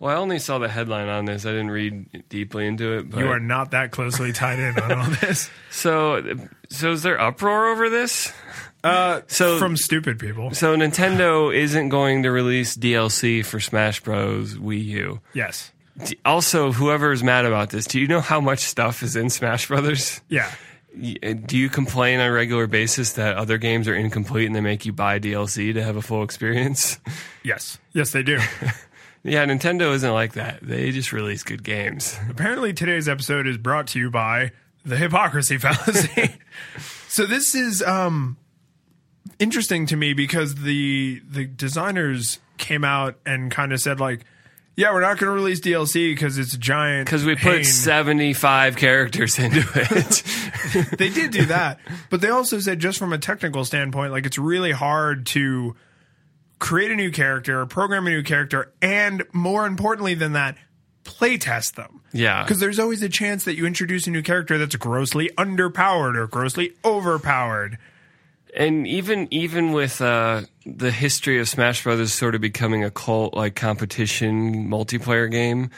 Well, 0.00 0.14
I 0.16 0.18
only 0.18 0.38
saw 0.38 0.58
the 0.58 0.68
headline 0.68 1.08
on 1.08 1.26
this. 1.26 1.44
I 1.44 1.50
didn't 1.50 1.70
read 1.70 2.24
deeply 2.30 2.66
into 2.66 2.96
it. 2.98 3.10
But 3.10 3.20
You 3.20 3.28
are 3.28 3.38
not 3.38 3.72
that 3.72 3.90
closely 3.90 4.32
tied 4.32 4.58
in 4.58 4.78
on 4.78 4.92
all 4.92 5.10
this. 5.20 5.50
so. 5.70 6.22
So 6.70 6.92
is 6.92 7.02
there 7.02 7.20
uproar 7.20 7.68
over 7.68 7.90
this? 7.90 8.32
Uh, 8.82 9.20
So- 9.26 9.58
from 9.58 9.76
stupid 9.76 10.18
people. 10.18 10.52
So 10.54 10.76
Nintendo 10.76 11.54
isn't 11.54 11.88
going 11.90 12.22
to 12.22 12.30
release 12.30 12.76
DLC 12.76 13.44
for 13.44 13.60
Smash 13.60 14.00
Bros. 14.00 14.54
Wii 14.56 14.84
U. 14.86 15.20
Yes. 15.34 15.72
Also, 16.24 16.72
whoever 16.72 17.12
is 17.12 17.22
mad 17.22 17.44
about 17.44 17.70
this, 17.70 17.86
do 17.86 18.00
you 18.00 18.06
know 18.06 18.20
how 18.20 18.40
much 18.40 18.60
stuff 18.60 19.02
is 19.02 19.16
in 19.16 19.28
Smash 19.28 19.68
Brothers? 19.68 20.22
Yeah. 20.28 20.50
Uh, 21.22 21.34
Do 21.34 21.56
you 21.58 21.68
complain 21.68 22.20
on 22.20 22.26
a 22.26 22.32
regular 22.32 22.66
basis 22.66 23.12
that 23.12 23.36
other 23.36 23.58
games 23.58 23.86
are 23.86 23.94
incomplete 23.94 24.46
and 24.46 24.56
they 24.56 24.60
make 24.60 24.86
you 24.86 24.92
buy 24.92 25.18
DLC 25.20 25.72
to 25.74 25.82
have 25.82 25.96
a 25.96 26.02
full 26.02 26.22
experience? 26.22 26.98
Yes. 27.44 27.78
Yes, 27.92 28.10
they 28.12 28.22
do. 28.22 28.38
yeah, 29.22 29.44
Nintendo 29.44 29.92
isn't 29.94 30.12
like 30.12 30.32
that. 30.32 30.58
They 30.62 30.90
just 30.90 31.12
release 31.12 31.42
good 31.42 31.62
games. 31.62 32.16
Apparently, 32.30 32.72
today's 32.72 33.08
episode 33.08 33.46
is 33.46 33.56
brought 33.58 33.86
to 33.88 33.98
you 33.98 34.10
by 34.10 34.52
the 34.84 34.96
hypocrisy 34.96 35.58
fallacy. 35.58 36.34
so 37.08 37.26
this 37.26 37.54
is 37.54 37.82
um, 37.82 38.36
interesting 39.38 39.86
to 39.86 39.96
me 39.96 40.12
because 40.14 40.56
the 40.56 41.20
the 41.28 41.46
designers 41.46 42.38
came 42.58 42.84
out 42.84 43.16
and 43.24 43.50
kind 43.50 43.72
of 43.72 43.80
said 43.80 44.00
like, 44.00 44.24
"Yeah, 44.76 44.92
we're 44.92 45.00
not 45.00 45.18
going 45.18 45.30
to 45.30 45.34
release 45.34 45.60
DLC 45.60 46.12
because 46.14 46.38
it's 46.38 46.54
a 46.54 46.58
giant." 46.58 47.06
Because 47.06 47.24
we 47.24 47.34
pain." 47.34 47.58
put 47.58 47.66
75 47.66 48.76
characters 48.76 49.38
into 49.38 49.60
it. 49.74 50.96
they 50.98 51.10
did 51.10 51.30
do 51.30 51.46
that, 51.46 51.78
but 52.10 52.20
they 52.20 52.28
also 52.30 52.58
said 52.60 52.78
just 52.78 52.98
from 52.98 53.12
a 53.12 53.18
technical 53.18 53.64
standpoint, 53.64 54.12
like 54.12 54.26
it's 54.26 54.38
really 54.38 54.72
hard 54.72 55.26
to 55.26 55.74
create 56.58 56.90
a 56.90 56.96
new 56.96 57.10
character, 57.10 57.64
program 57.66 58.06
a 58.06 58.10
new 58.10 58.22
character, 58.22 58.72
and 58.80 59.24
more 59.32 59.66
importantly 59.66 60.14
than 60.14 60.34
that, 60.34 60.56
play 61.04 61.38
test 61.38 61.76
them. 61.76 62.02
Yeah. 62.12 62.42
Because 62.42 62.60
there's 62.60 62.78
always 62.78 63.02
a 63.02 63.08
chance 63.08 63.44
that 63.44 63.56
you 63.56 63.66
introduce 63.66 64.06
a 64.06 64.10
new 64.10 64.22
character 64.22 64.58
that's 64.58 64.76
grossly 64.76 65.30
underpowered 65.36 66.16
or 66.16 66.26
grossly 66.26 66.72
overpowered. 66.84 67.78
And 68.56 68.86
even 68.86 69.28
even 69.30 69.72
with 69.72 70.00
uh, 70.00 70.42
the 70.66 70.90
history 70.90 71.38
of 71.38 71.48
Smash 71.48 71.82
Brothers 71.82 72.12
sort 72.12 72.34
of 72.34 72.40
becoming 72.40 72.84
a 72.84 72.90
cult 72.90 73.34
like 73.34 73.54
competition 73.54 74.68
multiplayer 74.68 75.30
game, 75.30 75.70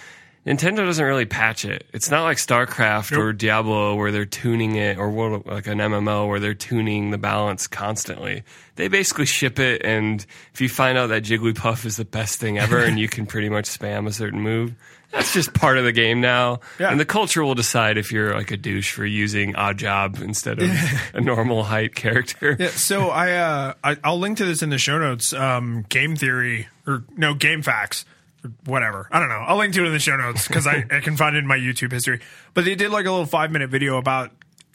Nintendo 0.47 0.79
doesn't 0.79 1.05
really 1.05 1.25
patch 1.25 1.65
it. 1.65 1.87
It's 1.93 2.11
not 2.11 2.25
like 2.25 2.37
StarCraft 2.37 3.17
or 3.17 3.33
Diablo 3.33 3.95
where 3.95 4.11
they're 4.11 4.25
tuning 4.25 4.75
it, 4.75 4.99
or 4.99 5.09
World 5.11 5.47
like 5.47 5.69
an 5.69 5.79
MMO 5.79 6.29
where 6.29 6.41
they're 6.41 6.55
tuning 6.55 7.11
the 7.11 7.19
balance 7.19 7.67
constantly. 7.69 8.43
They 8.75 8.89
basically 8.89 9.27
ship 9.27 9.61
it, 9.61 9.83
and 9.85 10.25
if 10.53 10.61
you 10.61 10.69
find 10.69 10.99
out 10.99 11.09
that 11.09 11.23
Jigglypuff 11.23 11.85
is 11.85 11.97
the 11.97 12.05
best 12.05 12.41
thing 12.41 12.59
ever, 12.59 12.79
and 12.79 12.99
you 12.99 13.09
can 13.09 13.27
pretty 13.27 13.49
much 13.49 13.67
spam 13.67 14.09
a 14.09 14.13
certain 14.13 14.41
move. 14.41 14.75
That's 15.13 15.33
just 15.33 15.53
part 15.55 15.77
of 15.79 15.85
the 15.85 15.93
game 15.93 16.21
now, 16.21 16.61
Yeah. 16.81 16.91
and 16.91 16.99
the 16.99 17.05
culture 17.05 17.45
will 17.45 17.55
decide 17.55 17.99
if 17.99 18.11
you're 18.11 18.35
like 18.35 18.51
a 18.51 18.57
douche 18.57 18.91
for 18.93 19.05
using 19.05 19.55
Odd 19.57 19.77
Job 19.79 20.19
instead 20.23 20.61
of 20.63 20.71
a 21.15 21.21
normal 21.21 21.65
height 21.65 21.95
character. 21.95 22.57
Yeah, 22.59 22.69
so 22.71 23.11
I, 23.11 23.33
uh, 23.33 23.75
I 23.85 23.97
I'll 24.03 24.19
link 24.19 24.39
to 24.39 24.45
this 24.47 24.63
in 24.63 24.71
the 24.71 24.79
show 24.79 24.99
notes. 24.99 25.33
Um, 25.33 25.85
game 25.91 26.17
theory 26.17 26.69
or 26.87 27.05
no 27.17 27.35
game 27.35 27.61
facts 27.63 28.05
or 28.43 28.51
whatever. 28.65 29.07
I 29.13 29.21
don't 29.21 29.29
know. 29.29 29.45
I'll 29.47 29.59
link 29.59 29.75
to 29.75 29.85
it 29.85 29.87
in 29.87 29.93
the 29.93 29.99
show 30.01 30.17
notes 30.17 30.49
because 30.49 30.67
I, 30.67 30.85
I 30.91 31.01
can 31.01 31.17
find 31.17 31.37
it 31.37 31.41
in 31.41 31.47
my 31.47 31.59
YouTube 31.59 31.93
history. 31.93 32.21
But 32.55 32.65
they 32.65 32.75
did 32.75 32.91
like 32.91 33.05
a 33.07 33.11
little 33.11 33.27
five 33.27 33.51
minute 33.53 33.69
video 33.71 33.99
about 33.99 34.31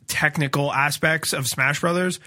technical 0.08 0.72
aspects 0.72 1.34
of 1.34 1.48
Smash 1.48 1.82
Brothers. 1.82 2.20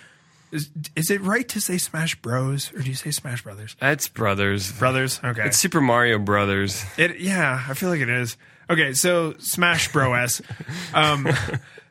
Is, 0.52 0.70
is 0.96 1.10
it 1.10 1.20
right 1.20 1.48
to 1.48 1.60
say 1.60 1.78
Smash 1.78 2.20
Bros 2.20 2.72
or 2.72 2.80
do 2.80 2.88
you 2.88 2.96
say 2.96 3.10
Smash 3.10 3.42
Brothers? 3.42 3.76
That's 3.80 4.08
Brothers. 4.08 4.72
Brothers. 4.72 5.20
Okay. 5.22 5.46
It's 5.46 5.58
Super 5.58 5.80
Mario 5.80 6.18
Brothers. 6.18 6.84
It 6.98 7.20
yeah, 7.20 7.64
I 7.68 7.74
feel 7.74 7.88
like 7.88 8.00
it 8.00 8.08
is. 8.08 8.36
Okay, 8.68 8.92
so 8.92 9.34
Smash 9.38 9.92
Bros. 9.92 10.42
um, 10.94 11.28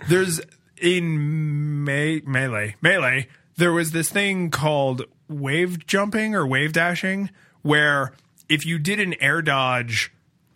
there's 0.08 0.42
in 0.78 1.84
me- 1.84 2.22
melee 2.26 2.76
melee. 2.82 3.28
There 3.58 3.72
was 3.72 3.92
this 3.92 4.10
thing 4.10 4.52
called 4.52 5.04
wave 5.30 5.86
jumping 5.86 6.36
or 6.36 6.46
wave 6.46 6.74
dashing, 6.74 7.30
where 7.62 8.14
if 8.50 8.66
you 8.66 8.80
did 8.80 9.00
an 9.00 9.16
air 9.22 9.42
dodge 9.42 10.12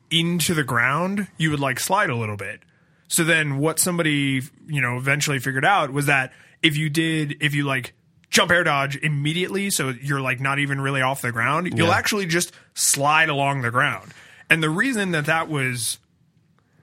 into 0.10 0.54
the 0.54 0.64
ground, 0.64 1.28
you 1.38 1.52
would 1.52 1.60
like 1.60 1.80
slide 1.80 2.10
a 2.10 2.16
little 2.16 2.38
bit. 2.38 2.62
So 3.08 3.24
then 3.24 3.60
what 3.60 3.80
somebody, 3.80 4.42
you 4.68 4.82
know, 4.82 4.98
eventually 4.98 5.40
figured 5.40 5.66
out 5.66 5.92
was 5.94 6.08
that 6.08 6.34
if 6.64 6.76
you 6.78 6.90
did, 6.90 7.38
if 7.42 7.54
you 7.54 7.66
like 7.66 7.94
jump 8.32 8.50
air 8.50 8.64
dodge 8.64 8.96
immediately, 8.98 9.70
so 9.70 9.90
you're 9.90 10.22
like 10.22 10.40
not 10.40 10.58
even 10.58 10.82
really 10.82 11.02
off 11.04 11.22
the 11.22 11.32
ground, 11.32 11.78
you'll 11.78 11.90
Yeah. 11.90 11.96
actually 11.96 12.26
just 12.26 12.52
slide 12.74 13.30
along 13.30 13.62
the 13.62 13.70
ground. 13.70 14.12
And 14.50 14.64
the 14.64 14.70
reason 14.72 15.12
that 15.12 15.26
that 15.28 15.50
was 15.50 16.00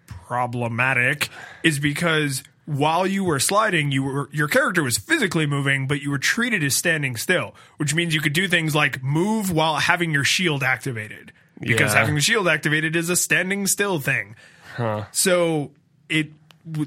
problematic 0.06 1.28
is 1.62 1.78
because 1.78 2.42
while 2.66 3.06
you 3.06 3.24
were 3.24 3.40
sliding, 3.40 3.90
you 3.90 4.02
were 4.02 4.28
your 4.32 4.46
character 4.48 4.82
was 4.82 4.96
physically 4.98 5.46
moving, 5.46 5.86
but 5.88 6.02
you 6.02 6.10
were 6.10 6.18
treated 6.18 6.62
as 6.62 6.76
standing 6.76 7.16
still, 7.16 7.54
which 7.78 7.94
means 7.94 8.14
you 8.14 8.20
could 8.20 8.32
do 8.32 8.46
things 8.46 8.74
like 8.74 9.02
move 9.02 9.50
while 9.50 9.76
having 9.76 10.12
your 10.12 10.24
shield 10.24 10.62
activated. 10.62 11.32
Because 11.58 11.92
Yeah. 11.92 11.98
having 12.00 12.14
the 12.14 12.20
shield 12.20 12.48
activated 12.48 12.94
is 12.96 13.10
a 13.10 13.16
standing 13.16 13.66
still 13.66 13.98
thing. 14.00 14.34
So 15.12 15.72
it 16.08 16.30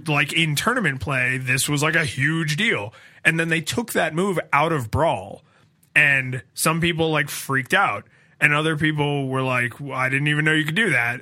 like 0.08 0.34
in 0.34 0.56
tournament 0.56 1.02
play, 1.02 1.38
this 1.38 1.68
was 1.68 1.82
like 1.82 1.96
a 1.96 2.06
huge 2.06 2.58
deal. 2.58 2.94
And 3.26 3.40
then 3.40 3.50
they 3.50 3.62
took 3.62 3.94
that 3.94 4.14
move 4.14 4.40
out 4.52 4.72
of 4.72 4.92
Brawl, 4.92 5.44
and 5.96 6.44
some 6.54 6.82
people 6.82 7.10
like 7.12 7.30
freaked 7.30 7.74
out, 7.74 8.06
and 8.40 8.54
other 8.54 8.76
people 8.76 9.28
were 9.28 9.42
like, 9.42 9.80
well, 9.80 9.98
"I 9.98 10.10
didn't 10.10 10.28
even 10.28 10.46
know 10.46 10.54
you 10.54 10.66
could 10.66 10.76
do 10.76 10.90
that." 10.92 11.22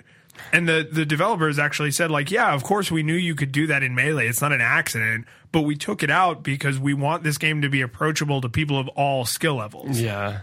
And 0.52 0.68
the 0.68 0.88
the 0.90 1.06
developers 1.06 1.60
actually 1.60 1.92
said 1.92 2.10
like, 2.10 2.32
"Yeah, 2.32 2.54
of 2.54 2.64
course 2.64 2.92
we 2.92 3.04
knew 3.04 3.14
you 3.14 3.36
could 3.36 3.52
do 3.52 3.68
that 3.68 3.84
in 3.84 3.94
melee. 3.94 4.28
It's 4.28 4.42
not 4.42 4.52
an 4.52 4.62
accident, 4.62 5.26
but 5.52 5.62
we 5.62 5.76
took 5.76 6.02
it 6.02 6.10
out 6.10 6.42
because 6.42 6.80
we 6.80 6.94
want 6.94 7.24
this 7.24 7.38
game 7.38 7.62
to 7.62 7.70
be 7.70 7.82
approachable 7.82 8.42
to 8.42 8.50
people 8.50 8.80
of 8.80 8.88
all 8.90 9.26
skill 9.26 9.56
levels." 9.56 10.00
Yeah. 10.00 10.42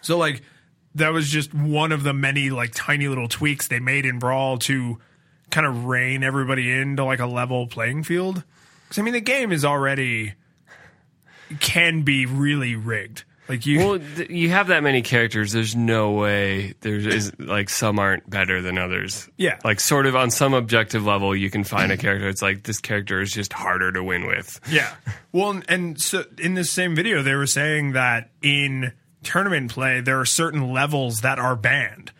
So 0.00 0.16
like 0.16 0.42
that 0.94 1.12
was 1.12 1.28
just 1.28 1.52
one 1.54 1.92
of 1.92 2.02
the 2.02 2.12
many 2.12 2.50
like 2.50 2.72
tiny 2.74 3.08
little 3.08 3.28
tweaks 3.28 3.68
they 3.68 3.80
made 3.80 4.06
in 4.06 4.18
Brawl 4.18 4.58
to 4.58 4.98
kind 5.50 5.66
of 5.66 5.84
rein 5.86 6.22
everybody 6.22 6.70
into 6.70 7.04
like 7.04 7.20
a 7.20 7.26
level 7.26 7.66
playing 7.66 8.02
field. 8.04 8.42
Because 8.84 8.98
I 8.98 9.02
mean 9.02 9.14
the 9.14 9.20
game 9.20 9.52
is 9.52 9.64
already 9.64 10.34
can 11.60 12.02
be 12.02 12.26
really 12.26 12.76
rigged. 12.76 13.24
Like 13.48 13.64
you, 13.64 13.78
Well, 13.78 13.98
th- 13.98 14.28
you 14.28 14.50
have 14.50 14.66
that 14.66 14.82
many 14.82 15.00
characters. 15.00 15.52
There's 15.52 15.74
no 15.74 16.10
way 16.12 16.74
there's 16.82 17.06
is 17.06 17.32
like 17.38 17.70
some 17.70 17.98
aren't 17.98 18.28
better 18.28 18.60
than 18.60 18.76
others. 18.76 19.26
Yeah. 19.38 19.58
Like 19.64 19.80
sort 19.80 20.04
of 20.04 20.14
on 20.14 20.30
some 20.30 20.52
objective 20.52 21.06
level, 21.06 21.34
you 21.34 21.48
can 21.48 21.64
find 21.64 21.90
a 21.90 21.96
character. 21.96 22.28
It's 22.28 22.42
like 22.42 22.64
this 22.64 22.78
character 22.78 23.22
is 23.22 23.32
just 23.32 23.54
harder 23.54 23.90
to 23.92 24.04
win 24.04 24.26
with. 24.26 24.60
yeah. 24.70 24.94
Well, 25.32 25.62
and 25.66 25.98
so 25.98 26.24
in 26.38 26.54
this 26.54 26.70
same 26.70 26.94
video, 26.94 27.22
they 27.22 27.34
were 27.34 27.46
saying 27.46 27.92
that 27.92 28.30
in 28.42 28.92
tournament 29.22 29.70
play, 29.70 30.02
there 30.02 30.20
are 30.20 30.26
certain 30.26 30.70
levels 30.72 31.22
that 31.22 31.38
are 31.38 31.56
banned. 31.56 32.12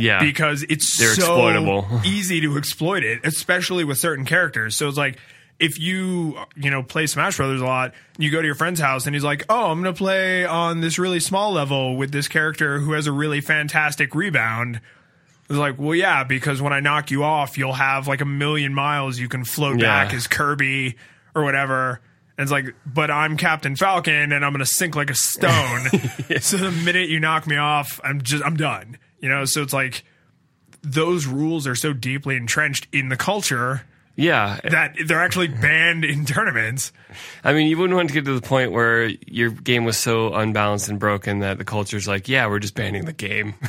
Yeah. 0.00 0.20
because 0.20 0.62
it's 0.68 0.96
They're 0.98 1.14
so 1.14 1.48
exploitable. 1.48 2.00
easy 2.04 2.40
to 2.42 2.56
exploit 2.56 3.04
it, 3.04 3.20
especially 3.24 3.84
with 3.84 3.98
certain 3.98 4.24
characters. 4.24 4.76
So 4.76 4.88
it's 4.88 4.96
like 4.98 5.18
if 5.58 5.78
you 5.78 6.38
you 6.56 6.70
know 6.70 6.82
play 6.82 7.06
Smash 7.06 7.36
Brothers 7.36 7.60
a 7.60 7.64
lot, 7.66 7.92
you 8.16 8.30
go 8.30 8.40
to 8.40 8.46
your 8.46 8.54
friend's 8.54 8.80
house 8.80 9.06
and 9.06 9.14
he's 9.14 9.24
like, 9.24 9.44
"Oh, 9.48 9.70
I'm 9.70 9.82
going 9.82 9.92
to 9.92 9.98
play 9.98 10.44
on 10.44 10.80
this 10.80 10.98
really 10.98 11.20
small 11.20 11.52
level 11.52 11.96
with 11.96 12.12
this 12.12 12.28
character 12.28 12.78
who 12.78 12.92
has 12.92 13.06
a 13.06 13.12
really 13.12 13.40
fantastic 13.40 14.14
rebound." 14.14 14.80
It's 15.50 15.58
like, 15.58 15.78
well, 15.78 15.94
yeah, 15.94 16.24
because 16.24 16.60
when 16.60 16.74
I 16.74 16.80
knock 16.80 17.10
you 17.10 17.24
off, 17.24 17.56
you'll 17.56 17.72
have 17.72 18.06
like 18.06 18.20
a 18.20 18.26
million 18.26 18.74
miles 18.74 19.18
you 19.18 19.28
can 19.28 19.44
float 19.44 19.80
Yeah. 19.80 20.04
back 20.04 20.12
as 20.14 20.26
Kirby 20.26 20.96
or 21.34 21.42
whatever. 21.42 22.00
And 22.36 22.42
it's 22.44 22.52
like, 22.52 22.74
but 22.86 23.10
I'm 23.10 23.36
Captain 23.38 23.74
Falcon 23.74 24.30
and 24.32 24.44
I'm 24.44 24.52
going 24.52 24.58
to 24.58 24.66
sink 24.66 24.94
like 24.94 25.08
a 25.10 25.14
stone. 25.14 25.86
So 26.40 26.58
the 26.58 26.70
minute 26.70 27.08
you 27.08 27.18
knock 27.18 27.46
me 27.46 27.56
off, 27.56 27.98
I'm 28.04 28.20
just, 28.20 28.44
I'm 28.44 28.56
done. 28.58 28.98
You 29.20 29.28
know, 29.28 29.44
so 29.44 29.62
it's 29.62 29.72
like 29.72 30.04
those 30.82 31.26
rules 31.26 31.66
are 31.66 31.74
so 31.74 31.92
deeply 31.92 32.36
entrenched 32.36 32.86
in 32.92 33.08
the 33.08 33.16
culture 33.16 33.82
Yeah, 34.14 34.60
that 34.62 34.96
they're 35.06 35.20
actually 35.20 35.48
banned 35.48 36.04
in 36.04 36.24
tournaments. 36.24 36.92
I 37.42 37.52
mean, 37.52 37.66
you 37.66 37.76
wouldn't 37.78 37.96
want 37.96 38.08
to 38.08 38.14
get 38.14 38.24
to 38.26 38.38
the 38.38 38.46
point 38.46 38.72
where 38.72 39.06
your 39.26 39.50
game 39.50 39.84
was 39.84 39.96
so 39.96 40.32
unbalanced 40.34 40.88
and 40.88 40.98
broken 40.98 41.40
that 41.40 41.58
the 41.58 41.64
culture's 41.64 42.06
like, 42.06 42.28
yeah, 42.28 42.46
we're 42.46 42.60
just 42.60 42.74
banning 42.74 43.04
the 43.04 43.12
game. 43.12 43.54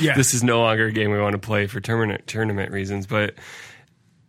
Yeah. 0.00 0.16
this 0.16 0.32
is 0.34 0.42
no 0.42 0.60
longer 0.60 0.86
a 0.86 0.92
game 0.92 1.12
we 1.12 1.20
want 1.20 1.34
to 1.34 1.38
play 1.38 1.66
for 1.66 1.78
tournament 1.78 2.26
tournament 2.26 2.72
reasons. 2.72 3.06
But 3.06 3.34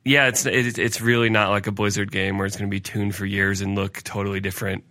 yeah, 0.03 0.28
it's 0.28 0.45
it, 0.45 0.78
it's 0.78 1.01
really 1.01 1.30
not 1.30 1.49
like 1.49 1.65
a 1.65 1.71
Blizzard 1.71 2.11
game 2.11 2.38
where 2.38 2.45
it's 2.45 2.57
going 2.57 2.69
to 2.69 2.71
be 2.76 2.82
tuned 2.82 3.15
for 3.15 3.26
years 3.26 3.61
and 3.61 3.73
look 3.73 4.03
totally 4.03 4.41
different 4.41 4.84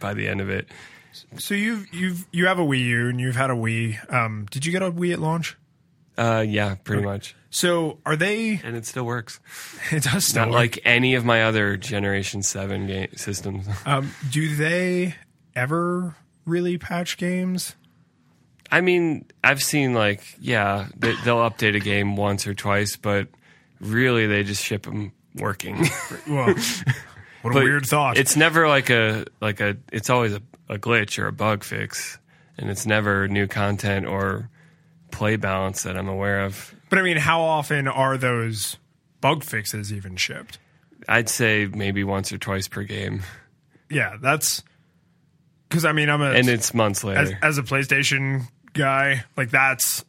by 0.00 0.12
the 0.12 0.28
end 0.28 0.40
of 0.40 0.50
it. 0.50 0.68
So 1.38 1.54
you've 1.54 1.92
you've 1.92 2.26
you 2.32 2.46
have 2.46 2.58
a 2.58 2.62
Wii 2.64 2.84
U 2.84 3.08
and 3.08 3.20
you've 3.20 3.36
had 3.36 3.50
a 3.50 3.54
Wii. 3.54 4.12
Um, 4.12 4.46
did 4.50 4.64
you 4.66 4.72
get 4.72 4.82
a 4.82 4.90
Wii 4.90 5.12
at 5.12 5.18
launch? 5.20 5.56
Uh, 6.18 6.44
yeah, 6.46 6.74
pretty 6.84 7.02
much, 7.02 7.34
So 7.48 7.98
are 8.04 8.14
they? 8.16 8.60
and 8.62 8.76
it 8.76 8.84
still 8.84 9.04
works. 9.04 9.40
It 9.90 10.02
does 10.02 10.26
still 10.26 10.42
Not 10.42 10.48
work. 10.50 10.56
like 10.56 10.78
any 10.84 11.14
of 11.14 11.24
my 11.24 11.44
other 11.44 11.76
Generation 11.78 12.42
Seven 12.42 12.86
game 12.86 13.08
systems. 13.16 13.66
Um, 13.86 14.10
do 14.30 14.54
they 14.54 15.14
ever 15.56 16.16
really 16.44 16.76
patch 16.76 17.16
games? 17.16 17.74
I 18.70 18.82
mean, 18.82 19.24
I've 19.42 19.62
seen 19.62 19.94
like, 19.94 20.22
yeah, 20.40 20.88
they, 20.96 21.14
they'll 21.24 21.38
update 21.38 21.74
a 21.74 21.80
game 21.80 22.16
once 22.16 22.46
or 22.46 22.54
twice, 22.54 22.96
but 22.96 23.28
really 23.80 24.26
they 24.26 24.42
just 24.44 24.62
ship 24.62 24.82
them 24.82 25.12
working. 25.36 25.86
Well, 26.28 26.54
what 27.42 27.50
a 27.52 27.54
But 27.54 27.64
weird 27.64 27.86
thought. 27.86 28.18
It's 28.18 28.36
never 28.36 28.68
like 28.68 28.90
a 28.90 29.24
like 29.40 29.60
a. 29.60 29.78
It's 29.90 30.10
always 30.10 30.34
a, 30.34 30.42
a 30.70 30.78
glitch 30.78 31.18
or 31.18 31.26
a 31.26 31.32
bug 31.32 31.64
fix, 31.64 32.18
and 32.56 32.70
it's 32.70 32.86
never 32.86 33.28
new 33.28 33.46
content 33.46 34.06
or 34.06 34.48
play 35.10 35.36
balance 35.36 35.82
that 35.82 35.96
I'm 35.96 36.08
aware 36.08 36.44
of. 36.44 36.74
but 36.88 36.98
I 36.98 37.02
mean, 37.02 37.16
how 37.18 37.40
often 37.42 37.88
are 37.88 38.16
those 38.16 38.76
bug 39.20 39.42
fixes 39.44 39.92
even 39.92 40.16
shipped? 40.16 40.58
I'd 41.08 41.28
say 41.28 41.66
maybe 41.66 42.04
once 42.04 42.32
or 42.32 42.38
twice 42.38 42.68
per 42.68 42.84
game, 42.84 43.22
Yeah, 43.90 44.16
that's 44.20 44.62
because 45.68 45.84
I 45.84 45.92
mean, 45.92 46.08
I'm 46.08 46.22
a 46.22 46.30
and 46.32 46.48
it's 46.48 46.72
months 46.74 47.00
as, 47.00 47.04
later. 47.04 47.38
as 47.42 47.58
a 47.58 47.62
PlayStation 47.62 48.44
guy, 48.72 49.24
like 49.36 49.50
that's 49.50 50.04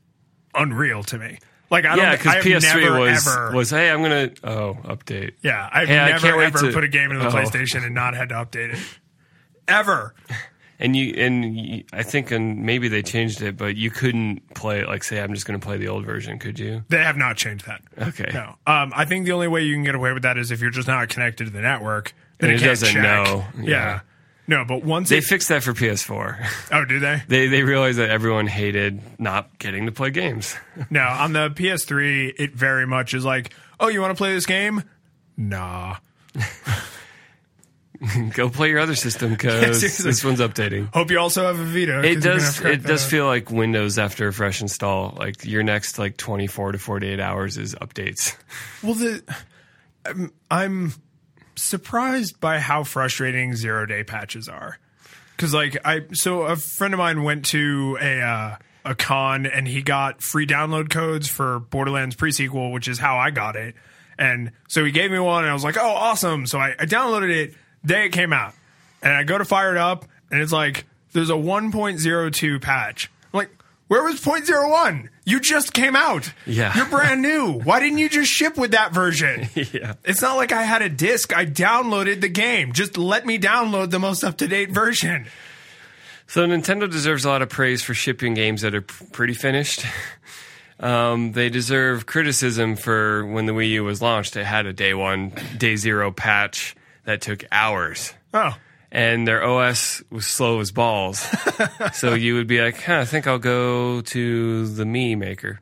unreal 0.53 1.01
to 1.03 1.17
me. 1.17 1.39
Like 1.71 1.85
I 1.85 1.95
yeah, 1.95 2.15
don't, 2.17 2.27
I 2.27 2.41
because 2.41 2.63
PS3 2.63 2.81
never 2.83 2.99
was 2.99 3.27
ever, 3.27 3.51
was 3.55 3.69
hey, 3.69 3.89
I'm 3.89 4.01
gonna 4.01 4.31
oh 4.43 4.73
update. 4.83 5.31
yeah, 5.41 5.67
I've 5.71 5.87
Hey, 5.87 5.95
never 5.95 6.41
ever 6.41 6.57
to- 6.67 6.73
put 6.73 6.83
a 6.83 6.87
game 6.89 7.09
into 7.11 7.23
the 7.23 7.29
Oh. 7.29 7.31
PlayStation 7.33 7.85
and 7.85 7.95
not 7.95 8.13
had 8.13 8.29
to 8.29 8.35
update 8.35 8.73
it. 8.73 8.79
Ever. 9.67 10.13
And 10.81 10.95
you 10.95 11.13
and 11.15 11.55
you, 11.57 11.83
I 11.93 12.01
think 12.03 12.31
and 12.31 12.63
maybe 12.65 12.87
they 12.87 13.03
changed 13.03 13.41
it, 13.43 13.55
but 13.55 13.75
you 13.75 13.91
couldn't 13.91 14.53
play 14.55 14.79
it 14.81 14.87
like 14.87 15.03
say 15.03 15.21
I'm 15.21 15.33
just 15.33 15.45
gonna 15.45 15.59
play 15.59 15.77
the 15.77 15.87
old 15.87 16.05
version, 16.05 16.39
could 16.39 16.57
you? 16.57 16.83
They 16.89 16.97
have 16.97 17.17
not 17.17 17.37
changed 17.37 17.67
that. 17.67 17.81
Okay. 17.97 18.31
No. 18.33 18.55
Um, 18.65 18.91
I 18.95 19.05
think 19.05 19.25
the 19.25 19.31
only 19.33 19.47
way 19.47 19.61
you 19.61 19.75
can 19.75 19.83
get 19.83 19.93
away 19.93 20.11
with 20.11 20.23
that 20.23 20.37
is 20.39 20.49
if 20.49 20.59
you're 20.59 20.71
just 20.71 20.87
not 20.87 21.07
connected 21.09 21.45
to 21.45 21.51
the 21.51 21.61
network. 21.61 22.13
Then 22.39 22.49
And 22.49 22.59
it, 22.59 22.63
it 22.63 22.67
doesn't 22.67 22.89
check. 22.93 23.03
know. 23.03 23.45
Yeah. 23.57 23.63
Yeah. 23.69 23.99
No, 24.47 24.65
but 24.65 24.83
once 24.83 25.09
They 25.09 25.19
it, 25.19 25.23
fixed 25.23 25.49
that 25.49 25.61
for 25.63 25.71
PS4. 25.73 26.45
oh, 26.71 26.83
do 26.85 26.99
they? 26.99 27.21
they 27.27 27.47
they 27.47 27.61
realized 27.61 27.99
that 27.99 28.09
everyone 28.09 28.47
hated 28.47 28.99
not 29.19 29.59
getting 29.59 29.85
to 29.85 29.91
play 29.91 30.09
games. 30.09 30.55
No, 30.89 31.01
on 31.03 31.33
the 31.33 31.49
PS3, 31.51 32.33
it 32.39 32.53
very 32.55 32.87
much 32.87 33.13
is 33.13 33.23
like, 33.23 33.53
oh, 33.79 33.87
you 33.87 34.01
want 34.01 34.11
to 34.11 34.17
play 34.17 34.33
this 34.33 34.47
game? 34.47 34.83
Nah. 35.37 35.97
Go 38.33 38.49
play 38.49 38.69
your 38.69 38.79
other 38.79 38.95
system 38.95 39.31
because 39.31 39.79
seriously. 39.79 40.09
this 40.09 40.23
one's 40.23 40.39
updating. 40.39 40.91
Hope 40.93 41.11
you 41.11 41.19
also 41.19 41.45
have 41.45 41.59
a 41.59 41.63
Vita. 41.63 42.03
It 42.03 42.21
does. 42.21 42.43
have 42.43 42.55
to 42.55 42.61
crack 42.61 42.73
It 42.73 42.83
does 42.83 43.03
that 43.03 43.09
feel 43.09 43.25
like 43.25 43.51
Windows 43.51 43.99
after 43.99 44.27
a 44.27 44.33
fresh 44.33 44.61
install. 44.61 45.15
Like 45.17 45.45
your 45.45 45.61
next 45.61 45.99
like 45.99 46.17
24 46.17 46.73
to 46.73 46.77
48 46.79 47.19
hours 47.19 47.57
is 47.57 47.75
updates. 47.75 48.35
Well, 48.83 48.95
the 48.95 49.23
I'm, 50.03 50.33
I'm 50.49 50.93
surprised 51.55 52.39
by 52.39 52.57
how 52.57 52.83
frustrating 52.83 53.55
zero 53.55 53.85
day 53.85 54.03
patches 54.03 54.49
are. 54.49 54.79
Because 55.35 55.53
like 55.53 55.77
I, 55.85 56.01
so 56.13 56.43
a 56.43 56.55
friend 56.55 56.95
of 56.95 56.97
mine 56.97 57.23
went 57.23 57.45
to 57.47 57.99
a 58.01 58.21
uh, 58.21 58.55
a 58.83 58.95
con 58.95 59.45
and 59.45 59.67
he 59.67 59.83
got 59.83 60.23
free 60.23 60.47
download 60.47 60.89
codes 60.89 61.27
for 61.27 61.59
Borderlands 61.59 62.15
prequel, 62.15 62.73
which 62.73 62.87
is 62.87 62.97
how 62.97 63.17
I 63.17 63.29
got 63.29 63.55
it. 63.55 63.75
And 64.17 64.51
so 64.67 64.83
he 64.83 64.91
gave 64.91 65.11
me 65.11 65.19
one, 65.19 65.43
and 65.43 65.49
I 65.49 65.53
was 65.53 65.63
like, 65.63 65.77
"Oh, 65.77 65.89
awesome!" 65.89 66.45
So 66.45 66.59
I, 66.59 66.75
I 66.77 66.85
downloaded 66.85 67.31
it 67.31 67.55
day 67.85 68.05
it 68.05 68.09
came 68.11 68.33
out, 68.33 68.53
and 69.01 69.13
I 69.13 69.23
go 69.23 69.37
to 69.37 69.45
fire 69.45 69.71
it 69.71 69.77
up, 69.77 70.05
and 70.29 70.41
it's 70.41 70.51
like 70.51 70.85
there's 71.13 71.29
a 71.29 71.33
1.02 71.33 72.61
patch. 72.61 73.11
I'm 73.33 73.37
like, 73.39 73.49
where 73.87 74.03
was 74.03 74.21
0.01? 74.21 75.09
You 75.25 75.39
just 75.39 75.73
came 75.73 75.95
out. 75.95 76.31
Yeah. 76.45 76.75
you're 76.75 76.85
brand 76.85 77.21
new. 77.21 77.59
Why 77.59 77.79
didn't 77.79 77.97
you 77.97 78.09
just 78.09 78.31
ship 78.31 78.57
with 78.57 78.71
that 78.71 78.93
version? 78.93 79.49
yeah. 79.55 79.95
It's 80.05 80.21
not 80.21 80.37
like 80.37 80.51
I 80.51 80.63
had 80.63 80.81
a 80.81 80.89
disc. 80.89 81.35
I 81.35 81.45
downloaded 81.45 82.21
the 82.21 82.29
game. 82.29 82.71
Just 82.71 82.97
let 82.97 83.25
me 83.25 83.37
download 83.37 83.91
the 83.91 83.99
most 83.99 84.23
up 84.23 84.37
to 84.37 84.47
date 84.47 84.71
version. 84.71 85.27
So 86.27 86.47
Nintendo 86.47 86.89
deserves 86.89 87.25
a 87.25 87.29
lot 87.29 87.41
of 87.41 87.49
praise 87.49 87.83
for 87.83 87.93
shipping 87.93 88.33
games 88.33 88.61
that 88.61 88.73
are 88.73 88.81
p- 88.81 89.05
pretty 89.11 89.33
finished. 89.33 89.85
Um, 90.79 91.33
they 91.33 91.49
deserve 91.49 92.07
criticism 92.07 92.75
for 92.75 93.23
when 93.27 93.45
the 93.45 93.51
Wii 93.51 93.69
U 93.69 93.83
was 93.83 94.01
launched. 94.01 94.35
It 94.35 94.45
had 94.45 94.65
a 94.65 94.73
day 94.73 94.95
one, 94.95 95.31
day 95.55 95.75
zero 95.75 96.11
patch 96.11 96.75
that 97.05 97.21
took 97.21 97.43
hours. 97.51 98.13
Oh, 98.33 98.55
and 98.91 99.25
their 99.27 99.43
OS 99.43 100.03
was 100.09 100.27
slow 100.27 100.59
as 100.59 100.71
balls. 100.71 101.25
so 101.93 102.13
you 102.13 102.35
would 102.35 102.47
be 102.47 102.61
like, 102.61 102.81
huh, 102.81 102.99
I 102.99 103.05
think 103.05 103.25
I'll 103.25 103.39
go 103.39 104.01
to 104.01 104.67
the 104.67 104.83
Mii 104.83 105.17
Maker. 105.17 105.61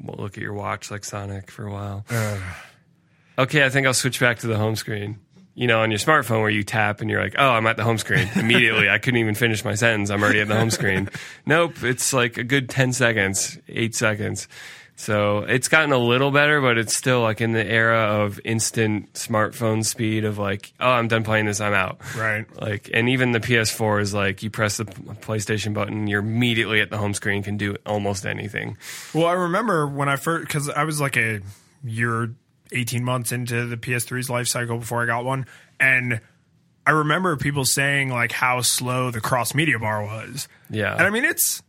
We'll 0.00 0.16
look 0.16 0.36
at 0.36 0.42
your 0.42 0.52
watch 0.52 0.90
like 0.90 1.04
Sonic 1.04 1.50
for 1.50 1.66
a 1.66 1.72
while. 1.72 2.04
okay, 3.38 3.64
I 3.64 3.70
think 3.70 3.86
I'll 3.86 3.94
switch 3.94 4.18
back 4.18 4.40
to 4.40 4.48
the 4.48 4.56
home 4.56 4.76
screen. 4.76 5.20
You 5.54 5.68
know, 5.68 5.82
on 5.82 5.92
your 5.92 5.98
smartphone 5.98 6.40
where 6.40 6.50
you 6.50 6.64
tap 6.64 7.00
and 7.00 7.08
you're 7.08 7.22
like, 7.22 7.36
oh, 7.38 7.50
I'm 7.50 7.66
at 7.68 7.76
the 7.76 7.84
home 7.84 7.98
screen. 7.98 8.28
Immediately, 8.34 8.90
I 8.90 8.98
couldn't 8.98 9.20
even 9.20 9.36
finish 9.36 9.64
my 9.64 9.76
sentence. 9.76 10.10
I'm 10.10 10.20
already 10.20 10.40
at 10.40 10.48
the 10.48 10.56
home 10.56 10.70
screen. 10.70 11.08
Nope, 11.46 11.84
it's 11.84 12.12
like 12.12 12.38
a 12.38 12.44
good 12.44 12.68
10 12.68 12.92
seconds, 12.94 13.58
eight 13.68 13.94
seconds. 13.94 14.48
So 14.96 15.38
it's 15.40 15.68
gotten 15.68 15.92
a 15.92 15.98
little 15.98 16.30
better, 16.30 16.60
but 16.60 16.78
it's 16.78 16.96
still 16.96 17.20
like 17.20 17.40
in 17.40 17.52
the 17.52 17.64
era 17.64 18.22
of 18.22 18.40
instant 18.44 19.12
smartphone 19.14 19.84
speed 19.84 20.24
of 20.24 20.38
like, 20.38 20.72
oh, 20.78 20.88
I'm 20.88 21.08
done 21.08 21.24
playing 21.24 21.46
this, 21.46 21.60
I'm 21.60 21.74
out. 21.74 22.00
right. 22.16 22.46
Like, 22.60 22.90
and 22.94 23.08
even 23.08 23.32
the 23.32 23.40
PS4 23.40 24.00
is 24.00 24.14
like, 24.14 24.42
you 24.42 24.50
press 24.50 24.76
the 24.76 24.84
PlayStation 24.84 25.74
button, 25.74 26.06
you're 26.06 26.20
immediately 26.20 26.80
at 26.80 26.90
the 26.90 26.98
home 26.98 27.12
screen, 27.12 27.42
can 27.42 27.56
do 27.56 27.76
almost 27.84 28.24
anything. 28.24 28.78
Well, 29.12 29.26
I 29.26 29.32
remember 29.32 29.86
when 29.86 30.08
I 30.08 30.16
first, 30.16 30.46
because 30.46 30.68
I 30.68 30.84
was 30.84 31.00
like 31.00 31.16
a 31.16 31.40
year, 31.82 32.32
18 32.72 33.04
months 33.04 33.32
into 33.32 33.66
the 33.66 33.76
PS3's 33.76 34.30
life 34.30 34.46
cycle 34.46 34.78
before 34.78 35.02
I 35.02 35.06
got 35.06 35.24
one. 35.24 35.46
And 35.80 36.20
I 36.86 36.92
remember 36.92 37.36
people 37.36 37.64
saying 37.64 38.10
like 38.10 38.30
how 38.30 38.60
slow 38.60 39.10
the 39.10 39.20
cross 39.20 39.54
media 39.54 39.78
bar 39.78 40.04
was. 40.04 40.48
Yeah. 40.70 40.92
And 40.92 41.02
I 41.02 41.10
mean, 41.10 41.24
it's, 41.24 41.62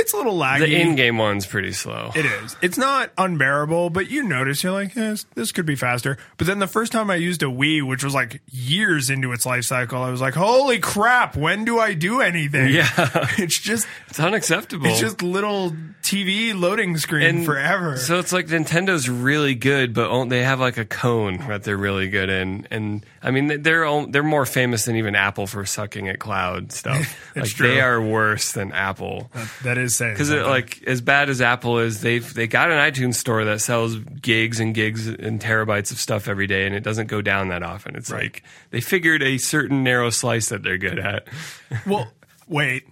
it's 0.00 0.12
a 0.12 0.16
little 0.16 0.36
laggy. 0.36 0.60
the 0.60 0.80
in-game 0.80 1.18
one's 1.18 1.46
pretty 1.46 1.72
slow. 1.72 2.10
It 2.14 2.24
is. 2.26 2.56
It's 2.62 2.78
not 2.78 3.12
unbearable, 3.18 3.90
but 3.90 4.10
you 4.10 4.22
notice 4.24 4.62
you're 4.62 4.72
like, 4.72 4.94
yes, 4.94 5.26
this 5.34 5.52
could 5.52 5.66
be 5.66 5.76
faster. 5.76 6.16
But 6.38 6.46
then 6.46 6.58
the 6.58 6.66
first 6.66 6.90
time 6.92 7.10
I 7.10 7.16
used 7.16 7.42
a 7.42 7.46
Wii, 7.46 7.86
which 7.86 8.02
was 8.02 8.14
like 8.14 8.40
years 8.50 9.10
into 9.10 9.32
its 9.32 9.46
life 9.46 9.64
cycle, 9.64 10.02
I 10.02 10.10
was 10.10 10.20
like, 10.20 10.34
holy 10.34 10.78
crap, 10.78 11.36
when 11.36 11.64
do 11.64 11.78
I 11.78 11.94
do 11.94 12.20
anything? 12.20 12.72
Yeah. 12.74 12.88
it's 13.38 13.58
just 13.58 13.86
It's 14.08 14.18
unacceptable. 14.20 14.86
it's 14.86 15.00
just 15.00 15.22
little 15.22 15.70
TV 16.02 16.58
loading 16.58 16.96
screen 16.96 17.22
And 17.26 17.44
forever. 17.44 17.96
So 17.96 18.18
it's 18.18 18.32
like 18.32 18.46
Nintendo's 18.46 19.08
really 19.08 19.54
good, 19.54 19.94
but 19.94 20.24
they 20.26 20.42
have 20.42 20.58
like 20.60 20.78
a 20.78 20.84
cone 20.84 21.38
that 21.48 21.62
they're 21.62 21.76
really 21.76 22.08
good 22.08 22.30
in. 22.30 22.66
And 22.70 23.04
I 23.22 23.30
mean, 23.32 23.62
they're 23.62 23.84
all- 23.84 24.06
they're 24.06 24.22
more 24.22 24.46
famous 24.46 24.86
than 24.86 24.96
even 24.96 25.14
Apple 25.14 25.46
for 25.46 25.66
sucking 25.66 26.08
at 26.08 26.18
cloud 26.18 26.72
stuff. 26.72 27.18
like 27.36 27.44
true. 27.50 27.68
they 27.68 27.80
are 27.82 28.00
worse 28.00 28.52
than 28.52 28.72
Apple. 28.72 29.30
that 29.62 29.76
is 29.76 29.96
saying 29.96 30.14
Because 30.14 30.30
like 30.30 30.82
as 30.86 31.02
bad 31.02 31.28
as 31.28 31.42
Apple 31.42 31.78
is, 31.80 32.00
they've 32.00 32.32
they 32.32 32.46
got 32.46 32.70
an 32.70 32.78
iTunes 32.78 33.16
store 33.16 33.44
that 33.44 33.60
sells 33.60 33.96
gigs 33.96 34.58
and 34.58 34.74
gigs 34.74 35.06
and 35.06 35.38
terabytes 35.40 35.92
of 35.92 35.98
stuff 35.98 36.28
every 36.28 36.46
day, 36.46 36.64
and 36.66 36.74
it 36.74 36.82
doesn't 36.82 37.08
go 37.08 37.20
down 37.20 37.48
that 37.48 37.62
often. 37.62 37.94
It's 37.94 38.10
like 38.10 38.42
they 38.70 38.80
figured 38.80 39.22
a 39.22 39.36
certain 39.36 39.84
narrow 39.84 40.08
slice 40.10 40.48
that 40.48 40.62
they're 40.62 40.78
good 40.78 40.98
at. 40.98 41.28
Well, 41.86 42.10
wait. 42.48 42.84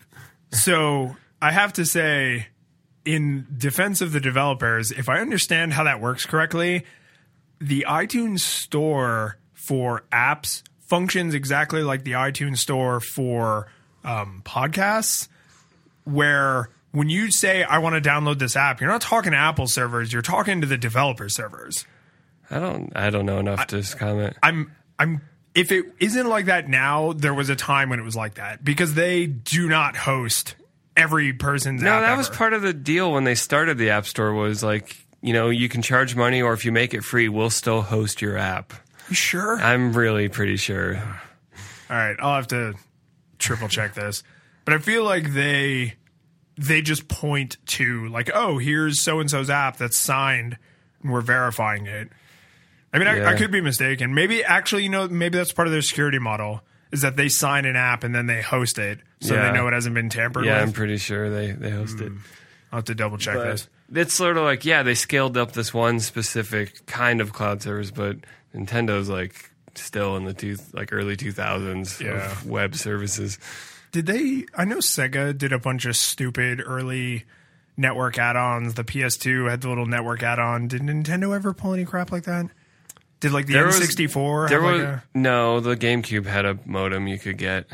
So 0.53 1.16
I 1.41 1.53
have 1.53 1.72
to 1.74 1.85
say, 1.87 2.49
in 3.05 3.47
defense 3.57 4.01
of 4.01 4.12
the 4.12 4.20
developers, 4.20 4.91
if 4.93 5.09
I 5.09 5.20
understand 5.20 5.72
how 5.72 5.85
that 5.85 6.01
works 6.01 6.26
correctly, 6.26 6.85
the 7.61 7.87
iTunes 7.89 8.41
store 8.41 9.39
for 9.68 10.02
apps 10.10 10.62
functions 10.80 11.34
exactly 11.34 11.82
like 11.82 12.02
the 12.02 12.12
iTunes 12.12 12.56
store 12.56 13.00
for 13.00 13.70
um, 14.02 14.40
podcasts, 14.46 15.28
where 16.04 16.70
when 16.92 17.10
you 17.10 17.30
say, 17.30 17.62
I 17.62 17.78
want 17.78 18.02
to 18.02 18.08
download 18.08 18.38
this 18.38 18.56
app, 18.56 18.80
you're 18.80 18.88
not 18.88 19.02
talking 19.02 19.32
to 19.32 19.38
Apple 19.38 19.66
servers, 19.66 20.10
you're 20.10 20.22
talking 20.22 20.62
to 20.62 20.66
the 20.66 20.78
developer 20.78 21.28
servers. 21.28 21.86
I 22.50 22.58
don't 22.58 22.90
I 22.96 23.10
don't 23.10 23.26
know 23.26 23.38
enough 23.38 23.66
to 23.66 23.82
comment. 23.96 24.36
I'm 24.42 24.72
I'm 24.98 25.20
if 25.54 25.70
it 25.70 25.84
isn't 26.00 26.26
like 26.26 26.46
that 26.46 26.66
now, 26.66 27.12
there 27.12 27.34
was 27.34 27.50
a 27.50 27.56
time 27.56 27.90
when 27.90 27.98
it 27.98 28.04
was 28.04 28.16
like 28.16 28.34
that 28.34 28.64
because 28.64 28.94
they 28.94 29.26
do 29.26 29.68
not 29.68 29.96
host 29.96 30.54
every 30.96 31.34
person's 31.34 31.82
app. 31.82 31.84
No, 31.84 32.00
that 32.00 32.16
was 32.16 32.30
part 32.30 32.54
of 32.54 32.62
the 32.62 32.72
deal 32.72 33.12
when 33.12 33.24
they 33.24 33.34
started 33.34 33.76
the 33.76 33.90
App 33.90 34.06
Store. 34.06 34.32
Was 34.32 34.64
like 34.64 34.96
you 35.20 35.34
know, 35.34 35.50
you 35.50 35.68
can 35.68 35.82
charge 35.82 36.16
money, 36.16 36.40
or 36.40 36.54
if 36.54 36.64
you 36.64 36.72
make 36.72 36.94
it 36.94 37.04
free, 37.04 37.28
we'll 37.28 37.50
still 37.50 37.82
host 37.82 38.22
your 38.22 38.38
app. 38.38 38.72
You 39.09 39.14
sure? 39.16 39.59
I'm 39.59 39.92
really 39.92 40.28
pretty 40.28 40.56
sure. 40.56 40.96
All 40.96 41.96
right, 41.96 42.16
I'll 42.20 42.34
have 42.36 42.48
to 42.48 42.74
triple 43.38 43.68
check 43.68 43.94
this. 43.94 44.22
But 44.64 44.74
I 44.74 44.78
feel 44.78 45.04
like 45.04 45.32
they 45.32 45.94
they 46.59 46.82
just 46.82 47.09
point 47.09 47.56
to 47.66 48.09
like, 48.09 48.30
oh, 48.34 48.59
here's 48.59 49.02
so 49.02 49.20
and 49.20 49.30
so's 49.30 49.48
app 49.48 49.76
that's 49.78 49.96
signed, 49.96 50.59
and 51.02 51.12
we're 51.12 51.20
verifying 51.22 51.86
it. 51.86 52.09
I 52.92 52.98
mean, 52.98 53.06
I, 53.06 53.32
I 53.32 53.36
could 53.36 53.50
be 53.50 53.61
mistaken. 53.61 54.14
Maybe 54.14 54.42
actually, 54.42 54.82
you 54.82 54.88
know, 54.88 55.09
maybe 55.09 55.36
that's 55.36 55.52
part 55.52 55.68
of 55.68 55.72
their 55.72 55.82
security 55.82 56.18
model 56.18 56.62
is 56.90 57.02
that 57.02 57.16
they 57.16 57.28
sign 57.28 57.66
an 57.66 57.76
app 57.76 58.02
and 58.02 58.14
then 58.14 58.26
they 58.26 58.40
host 58.40 58.78
it, 58.78 58.98
so 59.20 59.34
Yeah. 59.34 59.50
they 59.50 59.52
know 59.59 59.68
it 59.68 59.74
hasn't 59.74 59.94
been 59.94 60.09
tampered 60.09 60.46
Yeah, 60.46 60.61
I'm 60.61 60.72
pretty 60.72 60.96
sure 60.96 61.28
they 61.30 61.52
they 61.52 61.70
host 61.70 62.00
it. 62.00 62.09
Hmm. 62.09 62.16
I'll 62.72 62.78
have 62.78 62.84
to 62.86 62.94
double 62.94 63.16
check 63.18 63.34
this. 63.36 63.68
It's 63.94 64.14
sort 64.14 64.36
of 64.36 64.44
like 64.44 64.64
yeah, 64.64 64.82
they 64.82 64.94
scaled 64.94 65.36
up 65.38 65.52
this 65.52 65.72
one 65.72 66.00
specific 66.00 66.84
kind 66.86 67.20
of 67.20 67.32
cloud 67.32 67.62
service, 67.62 67.90
but 67.90 68.16
Nintendo's 68.55 69.09
like 69.09 69.51
still 69.74 70.16
in 70.16 70.24
the 70.24 70.34
two 70.34 70.57
like 70.72 70.92
early 70.92 71.16
2000s 71.16 72.01
Yeah. 72.01 72.30
of 72.32 72.46
web 72.46 72.74
services. 72.74 73.38
Did 73.92 74.07
they? 74.07 74.44
I 74.57 74.64
know 74.64 74.78
Sega 74.78 75.36
did 75.36 75.53
a 75.53 75.59
bunch 75.59 75.84
of 75.86 75.96
stupid 75.96 76.62
early 76.64 77.24
network 77.76 78.18
add-ons. 78.18 78.74
The 78.74 78.84
PS2 78.84 79.49
had 79.51 79.61
the 79.61 79.68
little 79.68 79.86
network 79.86 80.22
add-on. 80.22 80.68
Did 80.68 80.82
Nintendo 80.82 81.34
ever 81.34 81.55
pull 81.55 81.74
any 81.74 81.84
crap 81.84 82.11
like 82.12 82.24
that? 82.24 82.46
Did 83.20 83.32
like 83.32 83.46
the 83.46 83.55
There 83.55 83.66
N64? 83.68 84.49
There 84.49 84.61
have, 84.62 84.72
was 84.72 84.80
like 84.80 84.88
a, 84.88 85.05
no 85.14 85.61
the 85.61 85.76
GameCube 85.76 86.26
had 86.26 86.44
a 86.44 86.59
modem 86.64 87.07
you 87.09 87.18
could 87.18 87.38
get. 87.38 87.66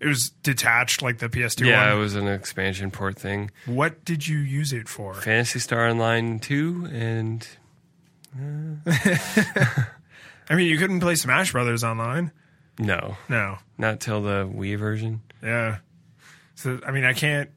it 0.00 0.06
was 0.06 0.30
detached 0.42 1.00
like 1.00 1.18
the 1.18 1.28
PS2 1.28 1.66
Yeah, 1.66 1.88
one. 1.90 1.96
it 1.96 2.00
was 2.00 2.14
an 2.16 2.26
expansion 2.28 2.90
port 2.90 3.18
thing. 3.18 3.50
What 3.66 4.04
did 4.04 4.26
you 4.26 4.38
use 4.38 4.72
it 4.72 4.88
for? 4.88 5.14
Phantasy 5.14 5.60
Star 5.60 5.88
Online 5.88 6.40
2 6.40 6.88
and 6.92 7.46
uh, 8.36 8.90
I 10.50 10.54
mean, 10.56 10.68
you 10.68 10.78
couldn't 10.78 11.00
play 11.00 11.14
Smash 11.14 11.52
Brothers 11.52 11.84
online. 11.84 12.32
no, 12.78 13.16
No. 13.28 13.58
not 13.78 14.00
till 14.00 14.22
the 14.22 14.44
Wii 14.52 14.78
version. 14.78 15.22
Yeah. 15.42 15.78
So 16.54 16.80
I 16.86 16.90
mean, 16.92 17.04
I 17.04 17.12
can't. 17.12 17.50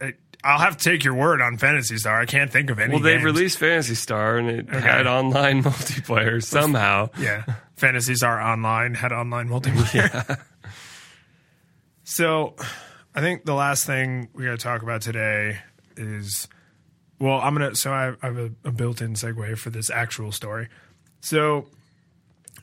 I, 0.00 0.14
I'll 0.44 0.58
have 0.58 0.76
to 0.76 0.84
take 0.90 1.02
your 1.04 1.14
word 1.14 1.40
on 1.40 1.56
Phantasy 1.58 1.96
Star. 1.96 2.20
I 2.20 2.26
can't 2.26 2.50
think 2.52 2.70
of 2.70 2.78
any. 2.78 2.92
Well, 2.94 3.02
they 3.02 3.12
games. 3.14 3.24
released 3.24 3.58
Phantasy 3.58 3.94
Star 3.94 4.36
and 4.36 4.48
it 4.50 4.68
had 4.68 5.06
online 5.06 5.62
multiplayer 5.64 6.42
somehow. 6.42 7.08
Yeah. 7.18 7.44
Phantasy 7.76 8.14
Star 8.14 8.40
Online 8.40 8.94
had 8.94 9.12
online 9.12 9.48
multiplayer. 9.48 10.38
so 12.04 12.54
I 13.14 13.20
think 13.20 13.44
the 13.44 13.54
last 13.54 13.86
thing 13.86 14.28
we 14.34 14.44
got 14.44 14.52
to 14.52 14.56
talk 14.58 14.82
about 14.82 15.02
today 15.02 15.58
is 15.96 16.48
well, 17.18 17.40
I'm 17.40 17.54
going 17.56 17.70
to, 17.70 17.76
so 17.76 17.92
I, 17.92 18.08
I 18.22 18.26
have 18.26 18.36
a, 18.36 18.50
a 18.64 18.70
built 18.72 19.00
in 19.00 19.14
segue 19.14 19.56
for 19.56 19.70
this 19.70 19.88
actual 19.88 20.32
story. 20.32 20.68
So 21.26 21.66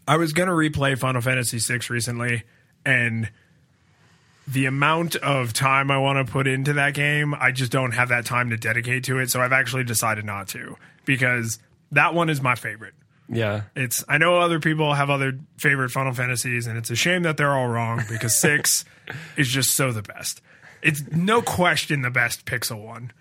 I 0.08 0.16
was 0.16 0.32
going 0.32 0.48
to 0.48 0.54
replay 0.54 0.98
Final 0.98 1.20
Fantasy 1.20 1.60
VI 1.60 1.82
recently 1.90 2.44
and 2.86 3.30
the 4.48 4.68
amount 4.68 5.18
of 5.18 5.52
time 5.52 5.92
I 5.92 5.98
want 5.98 6.26
to 6.26 6.32
put 6.32 6.48
into 6.48 6.72
that 6.72 6.94
game, 6.94 7.34
I 7.34 7.52
just 7.52 7.74
don't 7.74 7.92
have 7.92 8.08
that 8.08 8.26
time 8.26 8.52
to 8.52 8.58
dedicate 8.58 9.04
to 9.06 9.20
it. 9.20 9.30
So 9.30 9.42
I've 9.42 9.52
actually 9.52 9.84
decided 9.84 10.24
not 10.24 10.48
to 10.50 10.78
because 11.04 11.60
that 11.92 12.14
one 12.14 12.30
is 12.30 12.42
my 12.42 12.56
favorite. 12.56 12.94
Yeah. 13.28 13.64
It's 13.76 14.02
I 14.08 14.18
know 14.18 14.40
other 14.40 14.62
people 14.62 14.94
have 14.94 15.10
other 15.10 15.38
favorite 15.58 15.90
Final 15.90 16.14
Fantasies, 16.14 16.66
and 16.66 16.78
it's 16.78 16.90
a 16.90 16.96
shame 16.96 17.24
that 17.24 17.36
they're 17.36 17.52
all 17.52 17.68
wrong 17.68 18.04
because 18.10 18.40
six 18.40 18.86
is 19.36 19.50
just 19.50 19.72
so 19.72 19.92
the 19.92 20.04
best. 20.04 20.42
It's 20.82 21.04
no 21.12 21.42
question 21.42 22.02
the 22.02 22.12
best 22.12 22.46
Pixel 22.46 22.82
one. 22.82 23.12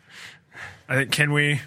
I 0.89 0.95
think 0.95 1.11
can 1.11 1.33
we 1.33 1.63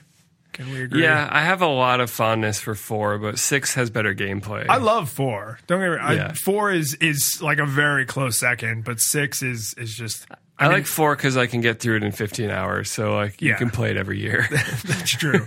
can 0.56 0.72
we 0.72 0.82
agree? 0.84 1.04
Yeah, 1.04 1.28
I 1.32 1.42
have 1.44 1.62
a 1.62 1.68
lot 1.68 2.00
of 2.00 2.10
fondness 2.10 2.60
for 2.60 2.74
4, 2.76 3.18
but 3.20 3.38
6 3.40 3.74
has 3.76 3.90
better 3.90 4.14
gameplay. 4.16 4.66
I 4.68 4.78
love 4.78 5.10
four. 5.10 5.60
Don't 5.68 5.80
get 5.80 5.90
me 5.90 5.96
wrong. 5.98 6.16
Yeah. 6.16 6.28
I, 6.32 6.34
four 6.34 6.72
is 6.72 6.96
is 6.96 7.40
like 7.42 7.60
a 7.60 7.66
very 7.66 8.06
close 8.06 8.40
second, 8.40 8.84
but 8.84 9.00
six 9.00 9.44
is 9.44 9.74
is 9.78 9.96
just 9.96 10.26
I 10.58 10.68
like 10.68 10.86
4 10.88 11.16
cuz 11.18 11.36
I 11.38 11.46
can 11.48 11.62
get 11.62 11.80
through 11.80 11.98
it 11.98 12.04
in 12.04 12.12
15 12.12 12.50
hours, 12.50 12.90
so 12.90 13.14
like 13.16 13.42
you 13.42 13.50
Yeah. 13.50 13.58
can 13.58 13.70
play 13.70 13.92
it 13.92 13.98
every 13.98 14.20
year. 14.20 14.48
That's 14.86 15.12
true. 15.12 15.46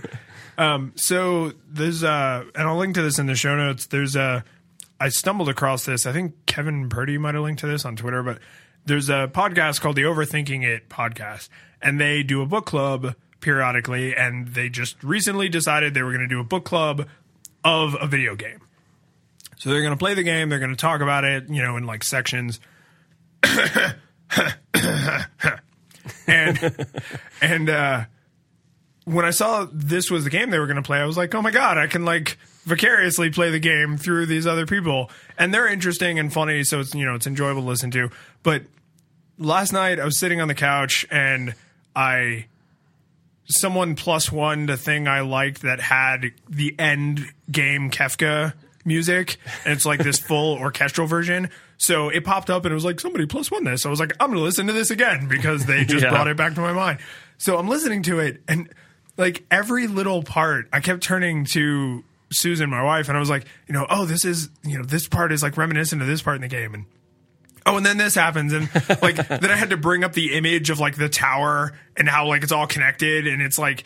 um, 0.59 0.92
so 0.96 1.52
there's 1.68 2.04
uh, 2.04 2.44
and 2.54 2.68
I'll 2.68 2.76
link 2.76 2.94
to 2.96 3.02
this 3.02 3.18
in 3.18 3.26
the 3.26 3.34
show 3.34 3.56
notes. 3.56 3.86
There's 3.86 4.14
a, 4.16 4.44
I 5.00 5.09
stumbled 5.09 5.48
across 5.48 5.84
this. 5.84 6.04
I 6.06 6.12
think 6.12 6.34
Kevin 6.46 6.88
Purdy 6.88 7.16
might 7.18 7.34
have 7.34 7.42
linked 7.44 7.61
to 7.61 7.66
this 7.66 7.84
on 7.84 7.96
Twitter, 7.96 8.22
but 8.22 8.38
there's 8.84 9.09
a 9.09 9.30
podcast 9.32 9.80
called 9.80 9.96
the 9.96 10.02
Overthinking 10.02 10.64
It 10.64 10.88
podcast, 10.88 11.48
and 11.80 12.00
they 12.00 12.22
do 12.22 12.42
a 12.42 12.46
book 12.46 12.66
club 12.66 13.14
periodically, 13.41 14.16
and 14.16 14.49
they 14.49 14.68
just 14.68 15.03
recently 15.03 15.49
decided 15.49 15.95
they 15.95 16.03
were 16.03 16.12
going 16.12 16.20
to 16.20 16.28
do 16.28 16.41
a 16.41 16.45
book 16.45 16.64
club 16.64 17.07
of 17.64 17.97
a 18.01 18.07
video 18.07 18.34
game. 18.34 18.61
So 19.57 19.70
they're 19.70 19.82
going 19.82 19.93
to 19.93 19.99
play 19.99 20.14
the 20.14 20.22
game. 20.22 20.49
They're 20.49 20.59
going 20.59 20.70
to 20.70 20.76
talk 20.76 21.01
about 21.01 21.24
it, 21.24 21.49
you 21.49 21.62
know, 21.62 21.76
in 21.76 21.84
like 21.84 22.05
sections. 22.05 22.61
and 26.26 26.86
and 27.41 27.70
uh 27.70 28.05
when 29.09 29.24
I 29.24 29.30
saw 29.30 29.66
this 29.72 30.11
was 30.11 30.24
the 30.24 30.30
game 30.30 30.51
they 30.51 30.59
were 30.59 30.66
going 30.66 30.76
to 30.76 30.82
play, 30.82 30.99
I 30.99 31.07
was 31.07 31.16
like, 31.16 31.34
oh 31.34 31.41
my 31.41 31.51
God, 31.51 31.78
I 31.78 31.86
can 31.86 32.05
like 32.05 32.36
vicariously 32.64 33.30
play 33.30 33.51
the 33.51 33.59
game 33.59 33.97
through 33.97 34.26
these 34.26 34.47
other 34.47 34.66
people. 34.66 35.11
And 35.39 35.53
they're 35.53 35.66
interesting 35.66 36.18
and 36.18 36.30
funny. 36.30 36.62
So 36.62 36.80
it's, 36.80 36.95
you 36.95 37.07
know, 37.07 37.14
it's 37.14 37.26
enjoyable 37.26 37.62
to 37.62 37.66
listen 37.66 37.91
to. 37.93 38.11
But 38.43 38.64
last 39.39 39.72
night 39.72 39.99
I 39.99 40.05
was 40.05 40.18
sitting 40.18 40.43
on 40.43 40.49
the 40.49 40.55
couch 40.55 41.07
and 41.11 41.55
I, 41.97 42.47
someone 43.49 43.94
plus 43.94 44.30
one 44.30 44.66
the 44.66 44.76
thing 44.76 45.09
I 45.09 45.20
liked 45.20 45.62
that 45.62 45.80
had 45.80 46.32
the 46.49 46.74
end 46.78 47.20
game 47.51 47.90
Kefka 47.90 48.55
music. 48.84 49.38
And 49.64 49.72
it's 49.74 49.84
like 49.86 50.01
this 50.01 50.18
full 50.18 50.59
orchestral 50.61 51.07
version. 51.07 51.51
So 51.76 52.09
it 52.09 52.24
popped 52.24 52.51
up 52.51 52.64
and 52.64 52.72
it 52.72 52.74
was 52.74 52.84
like, 52.84 53.01
somebody 53.01 53.26
plus 53.26 53.51
one 53.51 53.64
this. 53.64 53.86
I 53.86 53.90
was 53.90 54.01
like, 54.01 54.12
I'm 54.20 54.32
to 54.32 54.40
listen 54.40 54.66
to 54.66 54.72
this 54.72 54.90
again 54.90 55.28
because 55.28 55.66
they 55.66 55.84
just 55.84 56.03
Yeah. 56.05 56.11
brought 56.11 56.28
it 56.28 56.36
back 56.36 56.55
to 56.55 56.61
my 56.61 56.72
mind. 56.72 56.99
So 57.38 57.57
I'm 57.59 57.68
listening 57.68 58.03
to 58.05 58.18
it 58.18 58.42
and 58.49 58.68
like 59.16 59.44
every 59.51 59.86
little 59.86 60.22
part, 60.22 60.68
I 60.72 60.80
kept 60.80 61.03
turning 61.03 61.44
to 61.46 62.05
Susan, 62.30 62.68
my 62.68 62.82
wife, 62.82 63.09
and 63.09 63.16
I 63.16 63.20
was 63.20 63.30
like, 63.30 63.46
you 63.66 63.72
know, 63.72 63.86
oh, 63.88 64.05
this 64.05 64.24
is, 64.24 64.49
you 64.64 64.76
know, 64.78 64.84
this 64.84 65.09
part 65.09 65.32
is 65.32 65.42
like 65.42 65.57
reminiscent 65.57 66.03
of 66.03 66.09
this 66.09 66.20
part 66.22 66.36
in 66.36 66.42
the 66.42 66.49
game. 66.49 66.74
And 66.74 66.84
oh, 67.68 67.76
and 67.76 67.86
then 67.86 67.98
this 67.98 68.14
happens. 68.14 68.52
And 68.52 68.68
like, 69.02 69.16
then 69.28 69.50
I 69.50 69.56
had 69.56 69.70
to 69.70 69.76
bring 69.76 70.04
up 70.04 70.12
the 70.12 70.34
image 70.34 70.70
of 70.70 70.78
like 70.80 70.96
the 70.96 71.08
tower 71.08 71.72
and 71.96 72.08
how 72.08 72.26
like 72.26 72.42
it's 72.42 72.52
all 72.52 72.66
connected. 72.66 73.26
And 73.26 73.42
it's 73.42 73.58
like, 73.58 73.84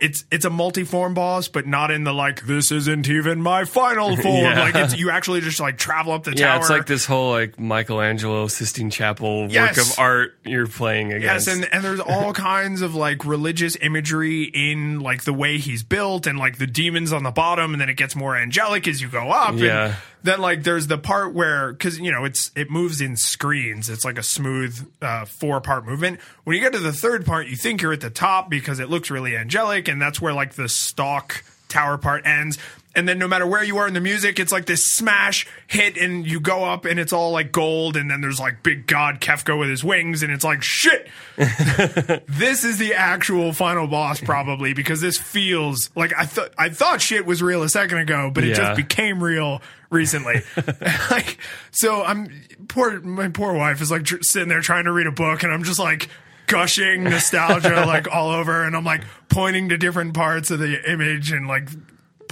it's 0.00 0.24
it's 0.32 0.44
a 0.44 0.50
multi-form 0.50 1.14
boss, 1.14 1.46
but 1.48 1.66
not 1.68 1.90
in 1.92 2.02
the 2.02 2.12
like 2.12 2.44
this 2.46 2.72
isn't 2.72 3.08
even 3.08 3.40
my 3.40 3.64
final 3.64 4.16
form. 4.22 4.42
Yeah. 4.42 4.60
Like 4.60 4.74
it's 4.74 4.96
you 4.96 5.08
actually 5.10 5.40
just 5.40 5.60
like 5.60 5.78
travel 5.78 6.12
up 6.12 6.24
the 6.24 6.32
yeah, 6.32 6.48
tower. 6.54 6.60
it's 6.60 6.68
like 6.68 6.86
this 6.86 7.06
whole 7.06 7.30
like 7.30 7.58
Michelangelo 7.60 8.48
Sistine 8.48 8.90
Chapel 8.90 9.46
Yes. 9.48 9.76
work 9.78 9.86
of 9.86 9.98
art 9.98 10.38
you're 10.44 10.66
playing 10.66 11.12
against. 11.12 11.46
Yes, 11.46 11.56
and 11.56 11.72
and 11.72 11.84
there's 11.84 12.00
all 12.00 12.32
kinds 12.34 12.82
of 12.82 12.94
like 12.96 13.24
religious 13.24 13.76
imagery 13.80 14.42
in 14.42 14.98
like 14.98 15.22
the 15.22 15.32
way 15.32 15.58
he's 15.58 15.84
built 15.84 16.26
and 16.26 16.38
like 16.38 16.58
the 16.58 16.66
demons 16.66 17.12
on 17.12 17.22
the 17.22 17.30
bottom, 17.30 17.72
and 17.72 17.80
then 17.80 17.88
it 17.88 17.96
gets 17.96 18.16
more 18.16 18.36
angelic 18.36 18.88
as 18.88 19.00
you 19.00 19.08
go 19.08 19.30
up. 19.30 19.54
Yeah. 19.54 19.86
And 19.86 19.96
then 20.24 20.40
like 20.40 20.62
there's 20.62 20.86
the 20.86 20.96
part 20.96 21.34
where 21.34 21.72
because 21.72 22.00
you 22.00 22.10
know 22.10 22.24
it's 22.24 22.50
it 22.56 22.70
moves 22.70 23.00
in 23.00 23.16
screens. 23.16 23.90
It's 23.90 24.04
like 24.04 24.18
a 24.18 24.22
smooth 24.22 24.90
uh, 25.00 25.26
four 25.26 25.60
part 25.60 25.86
movement. 25.86 26.18
When 26.44 26.56
you 26.56 26.62
get 26.62 26.72
to 26.72 26.78
the 26.78 26.94
third 26.94 27.26
part, 27.26 27.46
you 27.46 27.56
think 27.56 27.82
you're 27.82 27.92
at 27.92 28.00
the 28.00 28.10
top 28.10 28.48
because 28.48 28.80
it 28.80 28.88
looks 28.88 29.10
really 29.10 29.36
angelic, 29.36 29.86
and 29.86 30.00
that's 30.00 30.20
where 30.20 30.32
like 30.32 30.54
the 30.54 30.68
stock 30.68 31.44
tower 31.68 31.98
part 31.98 32.26
ends. 32.26 32.58
And 32.96 33.08
then 33.08 33.18
no 33.18 33.26
matter 33.26 33.46
where 33.46 33.64
you 33.64 33.78
are 33.78 33.88
in 33.88 33.94
the 33.94 34.00
music, 34.00 34.38
it's 34.38 34.52
like 34.52 34.66
this 34.66 34.84
smash 34.84 35.46
hit, 35.66 35.96
and 35.96 36.24
you 36.26 36.38
go 36.38 36.64
up, 36.64 36.84
and 36.84 37.00
it's 37.00 37.12
all 37.12 37.32
like 37.32 37.50
gold, 37.50 37.96
and 37.96 38.08
then 38.10 38.20
there's 38.20 38.38
like 38.38 38.62
big 38.62 38.86
god 38.86 39.20
Kefka 39.20 39.58
with 39.58 39.68
his 39.68 39.82
wings, 39.82 40.22
and 40.22 40.32
it's 40.32 40.44
like 40.44 40.62
shit. 40.62 41.08
this 41.36 42.64
is 42.64 42.78
the 42.78 42.94
actual 42.94 43.52
final 43.52 43.86
boss, 43.86 44.20
probably 44.20 44.74
because 44.74 45.00
this 45.00 45.18
feels 45.18 45.90
like 45.96 46.12
I 46.16 46.26
thought 46.26 46.50
I 46.58 46.68
thought 46.68 47.00
shit 47.00 47.26
was 47.26 47.42
real 47.42 47.62
a 47.62 47.68
second 47.68 47.98
ago, 47.98 48.30
but 48.32 48.44
it 48.44 48.48
Yeah. 48.50 48.54
just 48.54 48.76
became 48.76 49.22
real 49.22 49.60
recently. 49.90 50.42
like 51.10 51.38
so, 51.72 52.02
I'm 52.04 52.28
poor. 52.68 53.00
My 53.00 53.28
poor 53.28 53.54
wife 53.54 53.80
is 53.80 53.90
like 53.90 54.04
tr- 54.04 54.22
sitting 54.22 54.48
there 54.48 54.60
trying 54.60 54.84
to 54.84 54.92
read 54.92 55.06
a 55.06 55.12
book, 55.12 55.42
and 55.42 55.52
I'm 55.52 55.64
just 55.64 55.78
like 55.80 56.08
gushing 56.46 57.04
nostalgia 57.04 57.84
like 57.86 58.06
all 58.12 58.30
over, 58.30 58.64
and 58.64 58.76
I'm 58.76 58.84
like 58.84 59.02
pointing 59.28 59.70
to 59.70 59.78
different 59.78 60.14
parts 60.14 60.50
of 60.50 60.58
the 60.58 60.90
image 60.90 61.32
and 61.32 61.48
like 61.48 61.68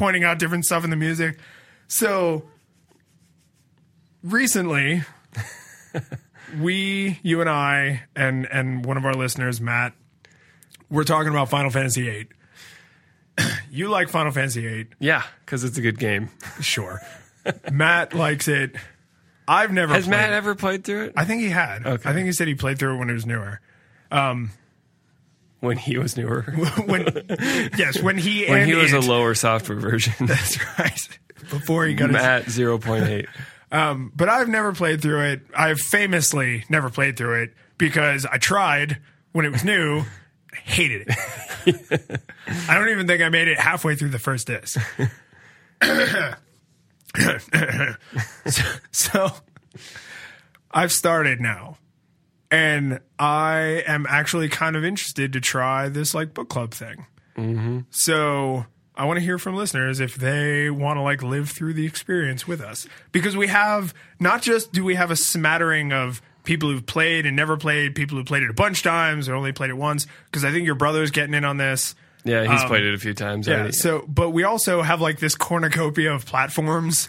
pointing 0.02 0.24
out 0.24 0.36
different 0.36 0.64
stuff 0.64 0.82
in 0.82 0.90
the 0.90 0.96
music. 0.96 1.38
So 1.86 2.42
recently, 4.24 5.04
we, 6.60 7.20
you 7.22 7.40
and 7.40 7.48
I, 7.48 8.02
and 8.16 8.48
and 8.50 8.84
one 8.84 8.96
of 8.96 9.04
our 9.04 9.14
listeners, 9.14 9.60
Matt, 9.60 9.92
we're 10.90 11.04
talking 11.04 11.30
about 11.30 11.50
Final 11.50 11.70
Fantasy 11.70 12.02
VIII. 12.02 12.28
you 13.70 13.90
like 13.90 14.08
Final 14.08 14.32
Fantasy 14.32 14.62
VIII, 14.62 14.88
yeah, 14.98 15.22
because 15.44 15.62
it's 15.62 15.78
a 15.78 15.82
good 15.82 16.00
game. 16.00 16.30
sure. 16.60 17.00
Matt 17.70 18.12
likes 18.12 18.48
it. 18.48 18.74
I've 19.46 19.70
never. 19.70 19.94
Has 19.94 20.08
Matt 20.08 20.32
it. 20.32 20.34
ever 20.34 20.56
played 20.56 20.82
through 20.82 21.04
it? 21.04 21.12
I 21.16 21.24
think 21.26 21.42
he 21.42 21.48
had. 21.48 21.86
Okay. 21.86 22.10
I 22.10 22.12
think 22.12 22.26
he 22.26 22.32
said 22.32 22.48
he 22.48 22.56
played 22.56 22.80
through 22.80 22.96
it 22.96 22.98
when 22.98 23.08
it 23.08 23.14
was 23.14 23.24
newer. 23.24 23.60
Um, 24.10 24.50
when 25.62 25.76
he 25.76 25.96
was 25.96 26.16
newer. 26.16 26.42
when 26.86 27.06
yes, 27.78 28.02
when 28.02 28.18
he 28.18 28.46
when 28.50 28.66
he 28.66 28.74
was 28.74 28.92
a 28.92 29.00
lower 29.00 29.34
software 29.34 29.78
version. 29.78 30.12
That's 30.26 30.58
right. 30.78 31.18
Before 31.50 31.86
he 31.86 31.94
got 31.94 32.10
Matt 32.10 32.46
0.8. 32.46 33.28
Um, 33.70 34.12
but 34.14 34.28
I've 34.28 34.48
never 34.48 34.72
played 34.72 35.00
through 35.00 35.22
it. 35.26 35.42
I've 35.56 35.78
famously 35.78 36.64
never 36.68 36.90
played 36.90 37.16
through 37.16 37.44
it 37.44 37.54
because 37.78 38.26
I 38.26 38.38
tried 38.38 38.98
when 39.32 39.46
it 39.46 39.52
was 39.52 39.64
new, 39.64 40.04
hated 40.52 41.06
it. 41.08 42.20
I 42.68 42.74
don't 42.74 42.88
even 42.90 43.06
think 43.06 43.22
I 43.22 43.28
made 43.28 43.48
it 43.48 43.58
halfway 43.58 43.94
through 43.94 44.10
the 44.10 44.18
first 44.18 44.48
disc. 44.48 44.80
so, 48.46 48.62
so 48.90 49.30
I've 50.70 50.92
started 50.92 51.40
now. 51.40 51.78
And 52.52 53.00
I 53.18 53.82
am 53.86 54.06
actually 54.08 54.48
kind 54.50 54.76
of 54.76 54.84
interested 54.84 55.32
to 55.32 55.40
try 55.40 55.88
this 55.88 56.14
like 56.14 56.34
book 56.34 56.48
club 56.50 56.72
thing. 56.74 57.06
So 57.90 58.66
I 58.94 59.04
want 59.06 59.18
to 59.18 59.24
hear 59.24 59.38
from 59.38 59.56
listeners 59.56 60.00
if 60.00 60.14
they 60.16 60.70
want 60.70 60.98
to 60.98 61.00
like 61.02 61.22
live 61.22 61.48
through 61.50 61.74
the 61.74 61.86
experience 61.86 62.46
with 62.46 62.60
us 62.60 62.86
because 63.10 63.36
we 63.36 63.46
have 63.48 63.94
not 64.20 64.42
just 64.42 64.72
do 64.72 64.84
we 64.84 64.94
have 64.96 65.10
a 65.10 65.16
smattering 65.16 65.92
of 65.92 66.20
people 66.44 66.68
who've 66.70 66.84
played 66.84 67.24
and 67.24 67.34
never 67.36 67.56
played, 67.56 67.94
people 67.94 68.18
who 68.18 68.24
played 68.24 68.42
it 68.42 68.50
a 68.50 68.54
bunch 68.54 68.78
of 68.78 68.84
times 68.84 69.28
or 69.28 69.34
only 69.34 69.52
played 69.52 69.70
it 69.70 69.76
once 69.76 70.06
because 70.26 70.44
I 70.44 70.50
think 70.52 70.66
your 70.66 70.74
brother's 70.74 71.10
getting 71.10 71.34
in 71.34 71.44
on 71.44 71.56
this. 71.56 71.94
Yeah, 72.24 72.44
he's 72.50 72.62
played 72.64 72.84
it 72.84 72.94
a 72.94 72.98
few 72.98 73.14
times 73.14 73.48
Um, 73.48 73.52
Yeah. 73.52 73.58
already. 73.60 73.72
So, 73.72 74.04
but 74.06 74.30
we 74.30 74.44
also 74.44 74.82
have 74.82 75.00
like 75.00 75.18
this 75.18 75.34
cornucopia 75.34 76.12
of 76.12 76.24
platforms, 76.26 77.08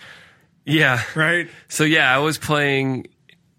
yeah. 0.66 1.04
right? 1.16 1.50
So 1.68 1.84
yeah, 1.84 2.14
I 2.16 2.20
was 2.20 2.38
playing 2.38 3.08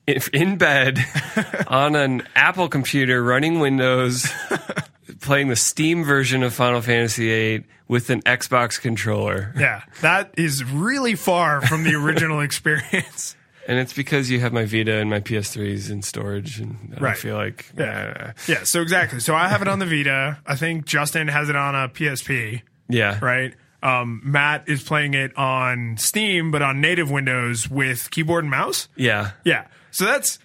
if 0.07 0.29
in 0.29 0.57
bed 0.59 0.99
on 1.67 1.97
an 1.97 2.23
Apple 2.35 2.69
computer 2.69 3.23
running 3.23 3.59
Windows, 3.61 4.27
playing 5.21 5.49
the 5.49 5.57
Steam 5.57 6.05
version 6.05 6.43
of 6.43 6.53
Final 6.55 6.81
Fantasy 6.81 7.29
VIII 7.29 7.65
with 7.89 8.11
an 8.11 8.23
Xbox 8.23 8.81
controller. 8.81 9.53
Yeah. 9.59 9.83
That 10.01 10.35
is 10.37 10.65
really 10.65 11.15
far 11.15 11.61
from 11.61 11.85
the 11.85 11.95
original 11.95 12.41
experience. 12.49 13.37
And 13.67 13.79
it's 13.79 13.95
because 13.95 14.29
you 14.31 14.41
have 14.41 14.53
my 14.53 14.67
Vita 14.67 14.95
and 14.97 15.09
my 15.09 15.21
PS3s 15.21 15.91
in 15.91 16.03
storage, 16.03 16.61
and 16.61 16.95
I 16.99 17.01
Right. 17.01 17.17
feel 17.17 17.37
like 17.37 17.67
Yeah. 17.77 18.15
uh, 18.19 18.33
Yeah. 18.47 18.63
So 18.65 18.83
exactly. 18.83 19.21
So 19.21 19.35
I 19.35 19.49
have 19.49 19.63
it 19.63 19.69
on 19.69 19.79
the 19.79 19.87
Vita. 19.87 20.39
I 20.47 20.55
think 20.57 20.85
Justin 20.85 21.29
has 21.29 21.49
it 21.49 21.57
on 21.57 21.75
a 21.75 21.89
PSP. 21.89 22.61
yeah, 22.89 23.19
right? 23.23 23.55
Um, 23.83 24.21
Matt 24.25 24.65
is 24.67 24.83
playing 24.83 25.13
it 25.15 25.37
on 25.37 25.97
Steam, 25.99 26.51
but 26.51 26.61
on 26.63 26.81
native 26.81 27.11
Windows 27.11 27.71
with 27.71 28.11
keyboard 28.11 28.45
and 28.45 28.51
mouse. 28.51 28.89
yeah, 28.97 29.31
Yeah. 29.45 29.65
So 29.95 30.07
that's, 30.07 30.40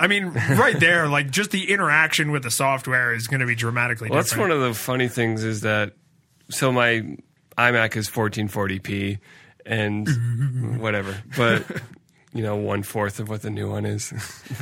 I 0.00 0.08
mean, 0.08 0.26
right 0.26 0.78
there, 0.78 1.06
like 1.08 1.30
just 1.30 1.52
the 1.52 1.70
interaction 1.70 2.32
with 2.32 2.42
the 2.42 2.50
software 2.50 3.14
is 3.14 3.28
going 3.28 3.40
to 3.40 3.46
be 3.46 3.54
dramatically 3.54 4.10
Well, 4.10 4.18
that's 4.18 4.36
one 4.36 4.50
of 4.50 4.60
the 4.60 4.74
funny 4.74 5.06
things 5.06 5.44
is 5.44 5.60
that 5.60 5.92
so 6.50 6.72
my 6.72 7.16
iMac 7.56 7.96
is 7.96 8.10
1440p 8.10 9.20
and 9.64 10.80
whatever, 10.80 11.16
but 11.36 11.64
you 12.34 12.42
know, 12.42 12.56
one 12.56 12.82
fourth 12.82 13.20
of 13.20 13.28
what 13.28 13.42
the 13.42 13.50
new 13.50 13.70
one 13.70 13.86
is. 13.86 14.12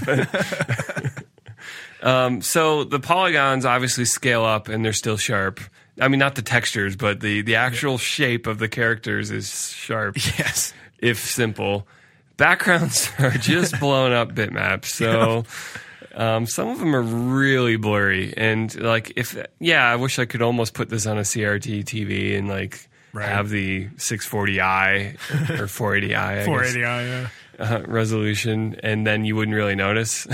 um, 2.02 2.42
so 2.42 2.84
the 2.84 3.00
polygons 3.00 3.64
obviously 3.64 4.04
scale 4.04 4.44
up 4.44 4.68
and 4.68 4.84
they're 4.84 4.92
still 4.92 5.16
sharp. 5.16 5.60
I 5.98 6.08
mean, 6.08 6.18
not 6.18 6.34
the 6.34 6.42
textures, 6.42 6.94
but 6.94 7.20
the 7.20 7.40
the 7.40 7.54
actual 7.54 7.96
shape 7.96 8.46
of 8.46 8.58
the 8.58 8.68
characters 8.68 9.30
is 9.30 9.70
sharp, 9.70 10.16
yes. 10.38 10.74
if 10.98 11.18
simple. 11.18 11.88
Backgrounds 12.36 13.10
are 13.18 13.30
just 13.30 13.78
blown 13.80 14.12
up 14.12 14.32
bitmaps, 14.32 14.86
so. 14.86 15.44
Um, 16.14 16.46
some 16.46 16.68
of 16.68 16.78
them 16.78 16.96
are 16.96 17.02
really 17.02 17.76
blurry, 17.76 18.32
and 18.38 18.74
like 18.80 19.12
if 19.16 19.36
yeah, 19.60 19.84
I 19.84 19.96
wish 19.96 20.18
I 20.18 20.24
could 20.24 20.40
almost 20.40 20.72
put 20.72 20.88
this 20.88 21.04
on 21.06 21.18
a 21.18 21.22
CRT 21.22 21.84
TV 21.84 22.38
and 22.38 22.48
like 22.48 22.88
Right. 23.12 23.28
have 23.30 23.48
the 23.48 23.86
640i 23.96 25.14
or 25.58 25.66
480i, 25.66 26.16
I 26.16 26.46
480i, 26.46 26.78
yeah. 26.78 27.28
uh, 27.58 27.82
resolution, 27.86 28.78
and 28.82 29.06
then 29.06 29.24
you 29.24 29.34
wouldn't 29.36 29.54
really 29.54 29.74
notice. 29.74 30.26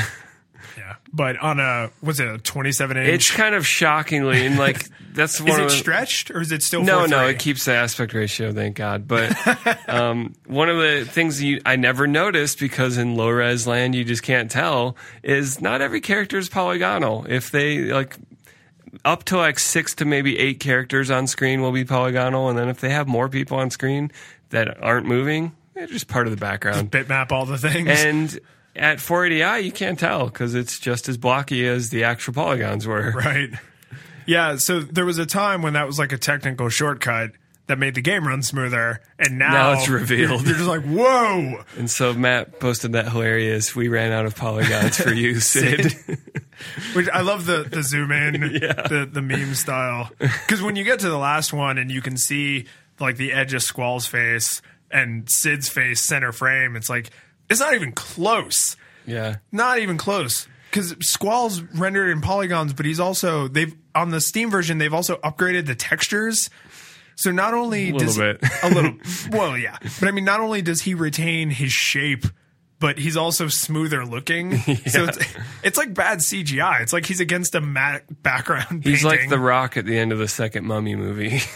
Yeah. 0.77 0.97
But 1.13 1.37
on 1.39 1.61
a, 1.61 1.91
what's 2.01 2.19
it, 2.19 2.27
a 2.27 2.39
27 2.39 2.97
inch? 2.97 3.09
it's 3.09 3.31
kind 3.31 3.55
of 3.55 3.65
shockingly, 3.65 4.45
and 4.47 4.59
like 4.59 4.89
that's 5.15 5.41
one 5.41 5.51
is 5.51 5.57
of 5.59 5.63
it 5.65 5.69
the, 5.71 5.77
stretched 5.77 6.31
or 6.31 6.41
is 6.41 6.53
it 6.53 6.63
still 6.63 6.83
No, 6.83 7.01
4:3? 7.07 7.11
no, 7.11 7.27
it 7.27 7.39
keeps 7.39 7.65
the 7.65 7.73
aspect 7.75 8.15
ratio, 8.15 8.53
thank 8.53 8.77
God. 8.77 9.07
But 9.07 9.35
um, 9.89 10.35
one 10.47 10.69
of 10.69 10.77
the 10.79 11.05
things 11.05 11.43
you, 11.43 11.61
I 11.67 11.77
never 11.77 12.07
noticed 12.07 12.59
because 12.59 12.97
in 12.99 13.15
low 13.17 13.29
res 13.31 13.67
land 13.67 13.95
you 13.95 14.05
just 14.05 14.23
can't 14.23 14.51
tell 14.51 14.97
is 15.23 15.61
not 15.61 15.81
every 15.81 16.01
character 16.01 16.39
is 16.39 16.49
polygonal. 16.49 17.27
If 17.29 17.51
they 17.51 17.93
like 17.93 18.17
up 19.05 19.25
to 19.25 19.37
like 19.37 19.59
six 19.59 19.95
to 19.97 20.05
maybe 20.05 20.39
eight 20.39 20.61
characters 20.61 21.11
on 21.11 21.27
screen 21.27 21.63
will 21.63 21.73
be 21.73 21.85
polygonal, 21.85 22.49
and 22.49 22.59
then 22.59 22.69
if 22.69 22.81
they 22.81 22.91
have 22.91 23.09
more 23.09 23.29
people 23.29 23.59
on 23.59 23.71
screen 23.71 24.11
that 24.51 24.83
aren't 24.83 25.07
moving, 25.07 25.53
they're 25.75 25.87
just 25.87 26.09
part 26.09 26.27
of 26.27 26.31
the 26.31 26.37
background. 26.41 26.91
bitmap 26.91 27.33
all 27.33 27.47
the 27.47 27.57
things. 27.59 27.89
And 27.89 28.39
at 28.77 28.99
480i, 28.99 29.65
you 29.65 29.73
can't 29.73 29.99
tell 29.99 30.27
because 30.27 30.55
it's 30.55 30.79
just 30.79 31.09
as 31.09 31.17
blocky 31.17 31.67
as 31.67 31.89
the 31.91 32.05
actual 32.05 32.35
polygons 32.35 32.87
were. 32.87 33.13
Right. 33.13 33.51
Yeah, 34.27 34.57
so 34.57 34.81
there 34.81 35.05
was 35.05 35.19
a 35.19 35.27
time 35.27 35.63
when 35.63 35.73
that 35.75 35.87
was 35.87 35.99
like 35.99 36.13
a 36.13 36.19
technical 36.19 36.69
shortcut 36.69 37.33
that 37.69 37.79
made 37.79 37.95
the 37.95 38.03
game 38.03 38.27
run 38.27 38.43
smoother, 38.43 39.01
and 39.19 39.39
now, 39.39 39.53
Now 39.53 39.73
it's 39.75 39.89
revealed. 39.89 40.45
You're, 40.47 40.57
just 40.57 40.69
like, 40.69 40.83
whoa! 40.85 41.63
And 41.79 41.91
so 41.91 42.13
Matt 42.13 42.59
posted 42.59 42.93
that 42.93 43.09
hilarious. 43.11 43.75
We 43.75 43.89
ran 43.89 44.11
out 44.13 44.27
of 44.27 44.35
polygons 44.35 45.01
for 45.01 45.13
you, 45.13 45.35
Cid. 45.41 45.95
Which 46.95 47.09
I 47.09 47.21
love 47.23 47.47
the 47.47 47.63
the 47.63 47.83
zoom 47.83 48.11
in, 48.13 48.33
the 48.41 49.09
the 49.11 49.23
meme 49.23 49.55
style. 49.55 50.11
Because 50.19 50.61
when 50.63 50.77
you 50.77 50.85
get 50.85 51.01
to 51.01 51.09
the 51.09 51.19
last 51.19 51.53
one 51.53 51.79
and 51.79 51.91
you 51.91 52.03
can 52.03 52.17
see 52.17 52.67
like 53.01 53.17
the 53.17 53.33
edge 53.33 53.55
of 53.55 53.63
Squall's 53.63 54.07
face 54.07 54.61
and 54.91 55.29
Cid's 55.31 55.69
face 55.69 56.01
center 56.01 56.33
frame, 56.33 56.77
it's 56.77 56.91
like 56.91 57.11
it's 57.49 57.61
not 57.61 57.75
even 57.75 57.93
close. 57.93 58.77
yeah. 59.07 59.37
Not 59.51 59.79
even 59.79 59.99
close. 59.99 60.47
Because 60.73 60.97
Squall's 61.07 61.61
rendered 61.61 62.09
in 62.09 62.23
polygons, 62.23 62.73
but 62.73 62.87
he's 62.87 62.99
also 62.99 63.47
they've 63.47 63.75
on 63.95 64.09
the 64.09 64.21
Steam 64.23 64.51
version 64.51 64.79
they've 64.79 64.95
also 64.95 65.17
upgraded 65.19 65.67
the 65.67 65.75
textures. 65.75 66.49
So 67.15 67.31
not 67.31 67.53
only 67.53 67.91
A 67.91 67.93
little 67.93 68.07
does 68.07 68.17
bit. 68.17 68.41
a 68.63 68.71
little 68.71 68.95
well, 69.31 69.59
yeah, 69.59 69.77
but 70.01 70.09
I 70.09 70.13
mean, 70.13 70.25
not 70.25 70.41
only 70.41 70.63
does 70.63 70.81
he 70.81 70.95
retain 70.95 71.51
his 71.51 71.71
shape, 71.71 72.25
but 72.81 72.99
he's 72.99 73.19
also 73.19 73.49
smoother 73.49 74.07
looking. 74.07 74.59
So 74.89 75.05
it's 75.05 75.19
it's 75.63 75.77
like 75.79 75.93
bad 75.93 76.19
CGI. 76.21 76.81
It's 76.81 76.93
like 76.95 77.05
he's 77.05 77.21
against 77.21 77.55
a 77.55 77.61
matte 77.61 78.05
background. 78.23 78.83
He's 78.83 79.05
like 79.05 79.29
the 79.29 79.39
rock 79.39 79.77
at 79.77 79.85
the 79.85 79.99
end 79.99 80.11
of 80.11 80.19
the 80.19 80.27
second 80.29 80.65
Mummy 80.67 80.97
movie. 80.97 81.41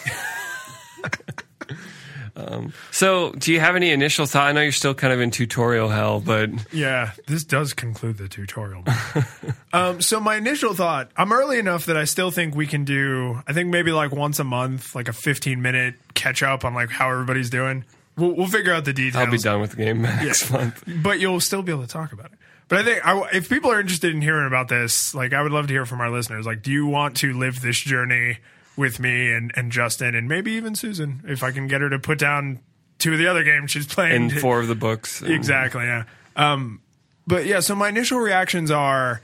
um, 2.36 2.74
so, 2.90 3.32
do 3.32 3.52
you 3.52 3.60
have 3.60 3.76
any 3.76 3.90
initial 3.90 4.26
thought? 4.26 4.46
I 4.46 4.52
know 4.52 4.60
you're 4.60 4.72
still 4.72 4.94
kind 4.94 5.12
of 5.12 5.20
in 5.20 5.30
tutorial 5.30 5.88
hell, 5.88 6.20
but 6.20 6.50
Yeah, 6.72 7.12
this 7.26 7.44
does 7.44 7.72
conclude 7.72 8.18
the 8.18 8.28
tutorial. 8.28 8.84
um, 9.72 10.02
so 10.02 10.20
my 10.20 10.36
initial 10.36 10.74
thought, 10.74 11.10
I'm 11.16 11.32
early 11.32 11.58
enough 11.58 11.86
that 11.86 11.96
I 11.96 12.04
still 12.04 12.30
think 12.30 12.54
we 12.54 12.66
can 12.66 12.84
do. 12.84 13.40
I 13.46 13.54
think 13.54 13.70
maybe 13.70 13.90
like 13.90 14.12
once 14.12 14.38
a 14.38 14.44
month, 14.44 14.94
like 14.94 15.08
a 15.08 15.14
15 15.14 15.62
minute 15.62 15.94
catch 16.14 16.42
up 16.42 16.64
on 16.64 16.74
like 16.74 16.90
how 16.90 17.10
everybody's 17.10 17.48
doing. 17.48 17.84
We'll, 18.18 18.32
we'll 18.32 18.46
figure 18.48 18.72
out 18.72 18.84
the 18.84 18.92
details. 18.92 19.24
I'll 19.24 19.30
be 19.30 19.38
done 19.38 19.60
with 19.60 19.70
the 19.70 19.76
game 19.76 20.02
next 20.02 20.50
month. 20.50 20.82
but 21.02 21.18
you'll 21.20 21.40
still 21.40 21.62
be 21.62 21.72
able 21.72 21.82
to 21.82 21.88
talk 21.88 22.12
about 22.12 22.26
it. 22.26 22.38
But 22.68 22.80
I 22.80 22.82
think 22.82 23.06
I, 23.06 23.28
if 23.32 23.48
people 23.48 23.70
are 23.70 23.80
interested 23.80 24.14
in 24.14 24.20
hearing 24.20 24.46
about 24.46 24.68
this, 24.68 25.14
like 25.14 25.32
I 25.32 25.40
would 25.40 25.52
love 25.52 25.68
to 25.68 25.72
hear 25.72 25.86
from 25.86 26.00
our 26.00 26.10
listeners. 26.10 26.44
Like, 26.44 26.62
do 26.62 26.72
you 26.72 26.86
want 26.86 27.16
to 27.18 27.32
live 27.32 27.60
this 27.60 27.78
journey 27.78 28.38
with 28.76 29.00
me 29.00 29.32
and, 29.32 29.50
and 29.56 29.72
Justin 29.72 30.14
and 30.14 30.28
maybe 30.28 30.52
even 30.52 30.74
Susan 30.74 31.22
if 31.26 31.42
I 31.42 31.50
can 31.50 31.66
get 31.66 31.80
her 31.80 31.88
to 31.90 31.98
put 31.98 32.18
down 32.18 32.60
two 32.98 33.12
of 33.12 33.18
the 33.18 33.26
other 33.26 33.42
games 33.44 33.70
she's 33.70 33.86
playing? 33.86 34.14
And 34.30 34.32
four 34.32 34.60
of 34.60 34.68
the 34.68 34.74
books. 34.74 35.22
and- 35.22 35.30
Exactly. 35.34 35.84
Yeah. 35.84 36.04
Um, 36.36 36.80
but 37.26 37.46
yeah, 37.46 37.60
so 37.60 37.74
my 37.74 37.88
initial 37.88 38.18
reactions 38.18 38.70
are, 38.70 39.20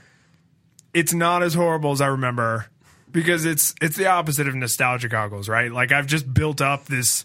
it's 0.93 1.13
not 1.13 1.41
as 1.43 1.53
horrible 1.53 1.91
as 1.91 2.01
I 2.01 2.07
remember 2.07 2.67
because 3.11 3.45
it's 3.45 3.73
it's 3.81 3.95
the 3.95 4.07
opposite 4.07 4.47
of 4.47 4.55
nostalgia 4.55 5.07
goggles, 5.09 5.47
right? 5.49 5.71
Like 5.71 5.91
I've 5.91 6.07
just 6.07 6.31
built 6.33 6.61
up 6.61 6.85
this 6.85 7.23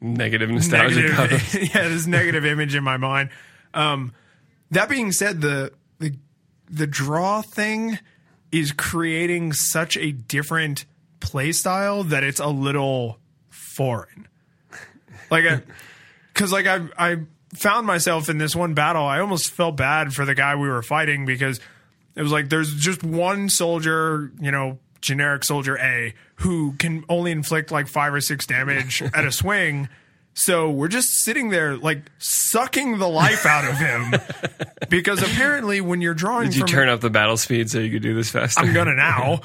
Negative 0.00 0.50
nostalgia. 0.50 0.94
negative, 0.96 1.16
comments. 1.16 1.54
yeah, 1.74 1.88
this 1.88 2.06
negative 2.06 2.44
image 2.44 2.74
in 2.74 2.82
my 2.84 2.96
mind. 2.96 3.30
Um, 3.72 4.12
that 4.70 4.88
being 4.88 5.12
said, 5.12 5.40
the 5.40 5.72
the 6.00 6.14
the 6.70 6.86
draw 6.86 7.40
thing 7.42 7.98
is 8.50 8.72
creating 8.72 9.52
such 9.52 9.96
a 9.96 10.10
different 10.12 10.84
play 11.22 11.52
style 11.52 12.04
that 12.04 12.24
it's 12.24 12.40
a 12.40 12.48
little 12.48 13.18
foreign. 13.48 14.28
Like, 15.30 15.44
because 16.32 16.52
like 16.52 16.66
I 16.66 16.80
I 16.98 17.16
found 17.54 17.86
myself 17.86 18.28
in 18.28 18.38
this 18.38 18.54
one 18.56 18.74
battle, 18.74 19.04
I 19.04 19.20
almost 19.20 19.50
felt 19.50 19.76
bad 19.76 20.12
for 20.12 20.24
the 20.24 20.34
guy 20.34 20.56
we 20.56 20.68
were 20.68 20.82
fighting 20.82 21.24
because 21.24 21.60
it 22.14 22.22
was 22.22 22.32
like 22.32 22.48
there's 22.48 22.74
just 22.74 23.02
one 23.02 23.48
soldier, 23.48 24.32
you 24.40 24.50
know, 24.50 24.78
generic 25.00 25.44
soldier 25.44 25.76
A 25.78 26.14
who 26.36 26.72
can 26.78 27.04
only 27.08 27.30
inflict 27.30 27.70
like 27.70 27.88
five 27.88 28.14
or 28.14 28.20
six 28.20 28.46
damage 28.46 29.02
at 29.14 29.24
a 29.24 29.32
swing. 29.32 29.88
So 30.34 30.70
we're 30.70 30.88
just 30.88 31.10
sitting 31.24 31.50
there, 31.50 31.76
like 31.76 32.10
sucking 32.16 32.98
the 32.98 33.08
life 33.08 33.44
out 33.44 33.68
of 33.68 33.76
him, 33.76 34.14
because 34.88 35.22
apparently, 35.22 35.82
when 35.82 36.00
you're 36.00 36.14
drawing, 36.14 36.46
Did 36.46 36.54
you 36.54 36.60
from 36.60 36.68
turn 36.68 36.88
up 36.88 37.00
the 37.00 37.10
battle 37.10 37.36
speed 37.36 37.70
so 37.70 37.80
you 37.80 37.90
could 37.90 38.02
do 38.02 38.14
this 38.14 38.30
faster? 38.30 38.62
I'm 38.62 38.72
gonna 38.72 38.94
now. 38.94 39.40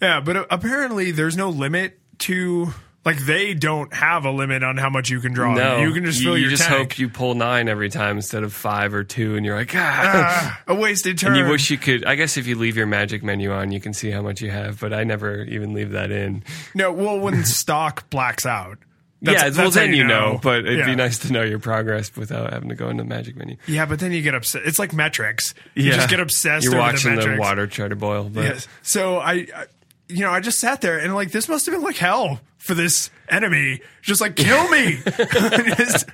Yeah, 0.00 0.20
but 0.20 0.46
apparently 0.50 1.10
there's 1.10 1.36
no 1.36 1.50
limit 1.50 1.98
to 2.20 2.68
like 3.04 3.18
they 3.18 3.54
don't 3.54 3.92
have 3.94 4.24
a 4.26 4.30
limit 4.30 4.62
on 4.62 4.76
how 4.76 4.90
much 4.90 5.08
you 5.08 5.20
can 5.20 5.32
draw. 5.32 5.54
No, 5.54 5.78
you 5.78 5.92
can 5.92 6.04
just 6.04 6.18
fill 6.22 6.32
your 6.32 6.36
you 6.36 6.42
your 6.44 6.50
just 6.50 6.64
tank. 6.64 6.78
hope 6.92 6.98
you 6.98 7.08
pull 7.08 7.34
nine 7.34 7.68
every 7.68 7.88
time 7.88 8.16
instead 8.16 8.42
of 8.42 8.52
five 8.52 8.92
or 8.92 9.04
two, 9.04 9.36
and 9.36 9.46
you're 9.46 9.56
like, 9.56 9.72
ah. 9.74 9.78
Ah, 9.78 10.60
a 10.68 10.74
wasted 10.74 11.18
turn. 11.18 11.34
And 11.34 11.44
you 11.46 11.50
wish 11.50 11.70
you 11.70 11.78
could. 11.78 12.04
I 12.04 12.14
guess 12.14 12.36
if 12.36 12.46
you 12.46 12.56
leave 12.56 12.76
your 12.76 12.86
magic 12.86 13.22
menu 13.22 13.52
on, 13.52 13.72
you 13.72 13.80
can 13.80 13.94
see 13.94 14.10
how 14.10 14.20
much 14.22 14.42
you 14.42 14.50
have. 14.50 14.80
But 14.80 14.92
I 14.92 15.04
never 15.04 15.44
even 15.44 15.72
leave 15.72 15.92
that 15.92 16.10
in. 16.10 16.44
no, 16.74 16.92
well, 16.92 17.18
when 17.18 17.44
stock 17.44 18.10
blacks 18.10 18.44
out. 18.44 18.78
yeah, 19.22 19.32
that's- 19.34 19.56
well 19.56 19.70
then 19.70 19.94
you 19.94 20.04
know. 20.04 20.38
But 20.42 20.66
it'd 20.66 20.78
Yeah. 20.80 20.86
be 20.86 20.94
nice 20.94 21.18
to 21.20 21.32
know 21.32 21.42
your 21.42 21.58
progress 21.58 22.14
without 22.16 22.52
having 22.52 22.68
to 22.68 22.74
go 22.74 22.90
into 22.90 23.02
the 23.02 23.08
magic 23.08 23.34
menu. 23.36 23.56
Yeah, 23.66 23.86
but 23.86 23.98
then 23.98 24.12
you 24.12 24.20
get 24.22 24.34
upset. 24.34 24.62
It's 24.66 24.78
like 24.78 24.92
metrics. 24.92 25.54
You 25.74 25.84
yeah, 25.84 25.96
just 25.96 26.10
get 26.10 26.20
obsessed. 26.20 26.64
You're 26.64 26.74
over 26.74 26.80
watching 26.82 27.16
the, 27.16 27.22
the, 27.26 27.36
water 27.38 27.66
try 27.66 27.88
to 27.88 27.96
boil. 27.96 28.28
But 28.28 28.44
Yes. 28.44 28.68
So 28.82 29.16
I, 29.18 29.46
I, 29.56 29.64
you 30.10 30.20
know, 30.20 30.30
I 30.30 30.40
just 30.40 30.58
sat 30.58 30.80
there 30.80 30.98
and 30.98 31.14
like 31.14 31.30
this 31.30 31.48
must 31.48 31.66
have 31.66 31.74
been 31.74 31.82
like 31.84 31.96
hell 31.96 32.40
for 32.58 32.74
this 32.74 33.10
enemy. 33.28 33.80
Just 34.02 34.20
like 34.20 34.36
kill 34.36 34.68
me. 34.68 34.98
Just- 35.76 36.08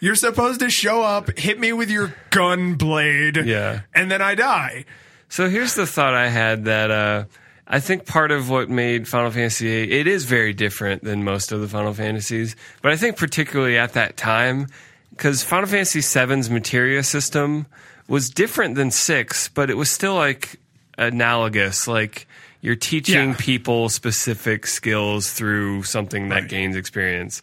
you're 0.00 0.14
supposed 0.14 0.60
to 0.60 0.70
show 0.70 1.02
up, 1.02 1.36
hit 1.38 1.58
me 1.58 1.72
with 1.72 1.90
your 1.90 2.14
gun 2.30 2.74
blade, 2.74 3.36
Yeah. 3.36 3.80
and 3.94 4.10
then 4.10 4.22
I 4.22 4.34
die. 4.36 4.84
So 5.28 5.48
here's 5.48 5.74
the 5.74 5.86
thought 5.86 6.14
I 6.14 6.28
had 6.28 6.66
that 6.66 6.90
uh, 6.92 7.24
I 7.66 7.80
think 7.80 8.06
part 8.06 8.30
of 8.30 8.48
what 8.48 8.70
made 8.70 9.08
Final 9.08 9.30
Fantasy 9.32 9.66
VIII, 9.66 9.92
it 10.00 10.06
is 10.06 10.24
very 10.24 10.52
different 10.52 11.02
than 11.02 11.24
most 11.24 11.50
of 11.52 11.60
the 11.60 11.66
Final 11.68 11.92
Fantasies, 11.92 12.54
but 12.80 12.92
I 12.92 12.96
think 12.96 13.16
particularly 13.16 13.76
at 13.76 13.94
that 13.94 14.16
time, 14.16 14.68
because 15.10 15.42
Final 15.42 15.66
Fantasy 15.68 16.00
VII's 16.00 16.48
materia 16.48 17.02
system 17.02 17.66
was 18.06 18.30
different 18.30 18.76
than 18.76 18.90
six, 18.92 19.48
but 19.48 19.68
it 19.68 19.74
was 19.76 19.90
still 19.90 20.14
like 20.14 20.60
analogous. 20.96 21.88
Like 21.88 22.26
you're 22.60 22.76
teaching 22.76 23.30
Yeah. 23.30 23.36
people 23.38 23.88
specific 23.88 24.66
skills 24.66 25.30
through 25.32 25.82
something 25.84 26.28
that 26.30 26.48
gains 26.48 26.76
experience, 26.76 27.40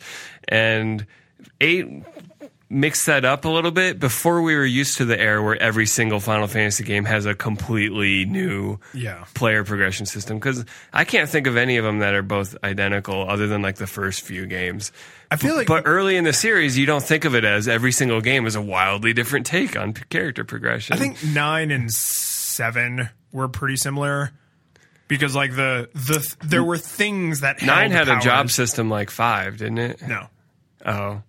and 0.48 1.06
eight 1.62 1.88
mix 2.68 3.06
that 3.06 3.24
up 3.24 3.46
a 3.46 3.48
little 3.48 3.70
bit 3.70 4.00
before 4.00 4.42
we 4.42 4.56
were 4.56 4.66
used 4.66 4.98
to 4.98 5.06
the 5.06 5.18
era 5.18 5.42
where 5.42 5.56
every 5.62 5.86
single 5.86 6.20
Final 6.20 6.48
Fantasy 6.48 6.84
game 6.84 7.06
has 7.06 7.28
a 7.28 7.36
completely 7.36 8.26
new 8.26 8.80
Yeah. 8.92 9.24
player 9.36 9.64
progression 9.64 10.08
system 10.08 10.38
because 10.40 10.66
I 10.92 11.04
can't 11.06 11.30
think 11.30 11.46
of 11.46 11.58
any 11.58 11.78
of 11.78 11.86
them 11.86 12.00
that 12.00 12.16
are 12.16 12.24
both 12.24 12.58
identical 12.64 13.30
other 13.30 13.46
than 13.46 13.62
like 13.62 13.76
the 13.76 13.86
first 13.86 14.22
few 14.24 14.48
games. 14.48 14.92
I 15.30 15.36
feel 15.38 15.56
like 15.56 15.68
But 15.68 15.84
early 15.86 16.18
in 16.18 16.24
the 16.24 16.34
series, 16.34 16.76
you 16.76 16.88
don't 16.88 17.04
think 17.04 17.24
of 17.24 17.36
it 17.36 17.46
as 17.46 17.68
every 17.68 17.92
single 17.92 18.20
game 18.20 18.48
is 18.48 18.56
a 18.56 18.62
wildly 18.62 19.14
different 19.14 19.46
take 19.46 19.78
on 19.78 19.94
character 19.94 20.44
progression. 20.44 20.96
I 20.96 21.00
think 21.00 21.24
nine 21.24 21.70
and 21.70 21.92
seven 21.92 23.10
were 23.32 23.48
pretty 23.48 23.78
similar 23.78 24.32
because 25.08 25.36
like 25.36 25.56
the 25.56 25.90
the 25.94 26.36
there 26.44 26.64
were 26.64 26.78
things 26.78 27.42
that 27.42 27.62
nine 27.62 27.92
had 27.92 28.10
a 28.10 28.20
job 28.20 28.50
system 28.52 28.90
like 28.90 29.10
five, 29.10 29.58
didn't 29.58 29.78
it? 29.80 30.02
No, 30.02 30.28
Oh, 30.86 31.22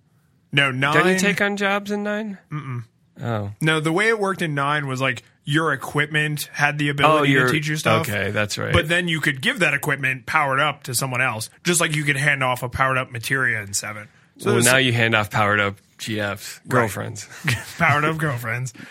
no 0.53 0.71
nine. 0.71 0.93
didn't 0.95 1.13
you 1.13 1.19
take 1.19 1.41
on 1.41 1.57
jobs 1.57 1.91
in 1.91 2.03
9 2.03 2.39
Mm-mm. 2.51 2.85
Oh, 3.23 3.53
No, 3.61 3.81
the 3.81 3.93
way 3.93 4.09
it 4.09 4.19
worked 4.19 4.43
in 4.43 4.55
nine 4.55 4.87
was 4.87 5.01
like 5.01 5.23
your 5.45 5.73
equipment 5.73 6.51
had 6.53 6.77
the 6.77 6.89
oh, 6.89 6.93
ability 6.93 7.33
you're 7.33 7.47
to 7.47 7.53
teach 7.53 7.69
you 7.69 7.77
stuff. 7.77 8.09
Okay, 8.09 8.31
that's 8.33 8.59
right. 8.59 8.73
But 8.73 8.89
then 8.89 9.09
you 9.09 9.21
could 9.21 9.41
give 9.41 9.61
that 9.61 9.75
equipment 9.75 10.27
powered 10.27 10.61
up 10.61 10.83
to 10.85 10.95
someone 10.95 11.21
else, 11.23 11.49
just 11.65 11.81
like 11.81 11.95
you 11.95 12.03
could 12.05 12.17
hand 12.17 12.43
off 12.43 12.63
a 12.63 12.69
powered 12.69 12.99
up 12.99 13.11
materia 13.13 13.63
in 13.63 13.73
seven. 13.73 14.09
So 14.39 14.55
well, 14.55 14.63
now 14.63 14.77
you 14.77 14.93
hand 14.93 15.15
off 15.15 15.31
powered 15.31 15.61
up 15.61 15.77
GFs, 15.99 16.67
girlfriends, 16.69 17.27
powered 17.79 18.05
up 18.05 18.17
girlfriends. 18.19 18.73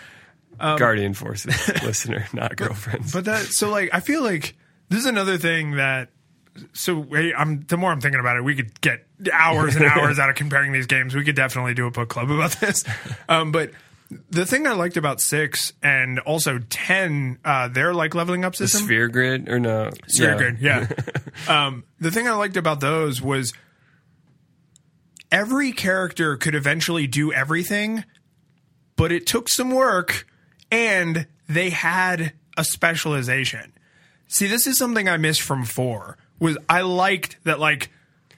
Um, 0.58 0.78
Guardian 0.78 1.12
Forces, 1.12 1.68
listener, 1.82 2.26
not 2.32 2.56
girlfriends. 2.56 3.12
But 3.12 3.26
that 3.26 3.42
so 3.44 3.68
like 3.68 3.90
I 3.92 4.00
feel 4.00 4.22
like 4.22 4.56
this 4.88 5.00
is 5.00 5.06
another 5.06 5.38
thing 5.38 5.72
that 5.72 6.10
so 6.72 7.06
I'm 7.36 7.64
the 7.66 7.76
more 7.76 7.92
I'm 7.92 8.00
thinking 8.00 8.20
about 8.20 8.36
it, 8.36 8.44
we 8.44 8.54
could 8.54 8.80
get 8.80 9.06
hours 9.32 9.76
and 9.76 9.84
hours 9.84 10.18
out 10.20 10.30
of 10.30 10.36
comparing 10.36 10.72
these 10.72 10.86
games. 10.86 11.14
We 11.14 11.24
could 11.24 11.36
definitely 11.36 11.74
do 11.74 11.86
a 11.86 11.90
book 11.90 12.08
club 12.08 12.30
about 12.30 12.52
this. 12.52 12.84
Um, 13.28 13.52
but 13.52 13.70
the 14.30 14.46
thing 14.46 14.66
I 14.66 14.72
liked 14.72 14.96
about 14.96 15.20
six 15.20 15.72
and 15.82 16.18
also 16.20 16.58
ten, 16.70 17.38
uh, 17.44 17.68
their 17.68 17.92
like 17.92 18.14
leveling 18.14 18.44
up 18.44 18.54
the 18.54 18.68
system. 18.68 18.86
sphere 18.86 19.08
grid 19.08 19.48
or 19.48 19.58
no? 19.58 19.90
Sphere 20.06 20.30
yeah. 20.30 20.36
grid, 20.36 20.58
yeah. 20.60 20.88
um, 21.66 21.84
the 22.00 22.10
thing 22.10 22.28
I 22.28 22.32
liked 22.32 22.56
about 22.56 22.80
those 22.80 23.20
was 23.20 23.52
every 25.30 25.72
character 25.72 26.36
could 26.36 26.54
eventually 26.54 27.06
do 27.06 27.32
everything, 27.32 28.04
but 28.96 29.12
it 29.12 29.26
took 29.26 29.48
some 29.48 29.70
work 29.70 30.26
and 30.70 31.26
they 31.48 31.70
had 31.70 32.32
a 32.56 32.64
specialization. 32.64 33.72
See, 34.28 34.46
this 34.46 34.66
is 34.66 34.76
something 34.78 35.08
I 35.08 35.16
missed 35.16 35.42
from 35.42 35.64
four. 35.64 36.16
Was 36.38 36.58
I 36.68 36.82
liked 36.82 37.36
that 37.44 37.58
like 37.60 37.90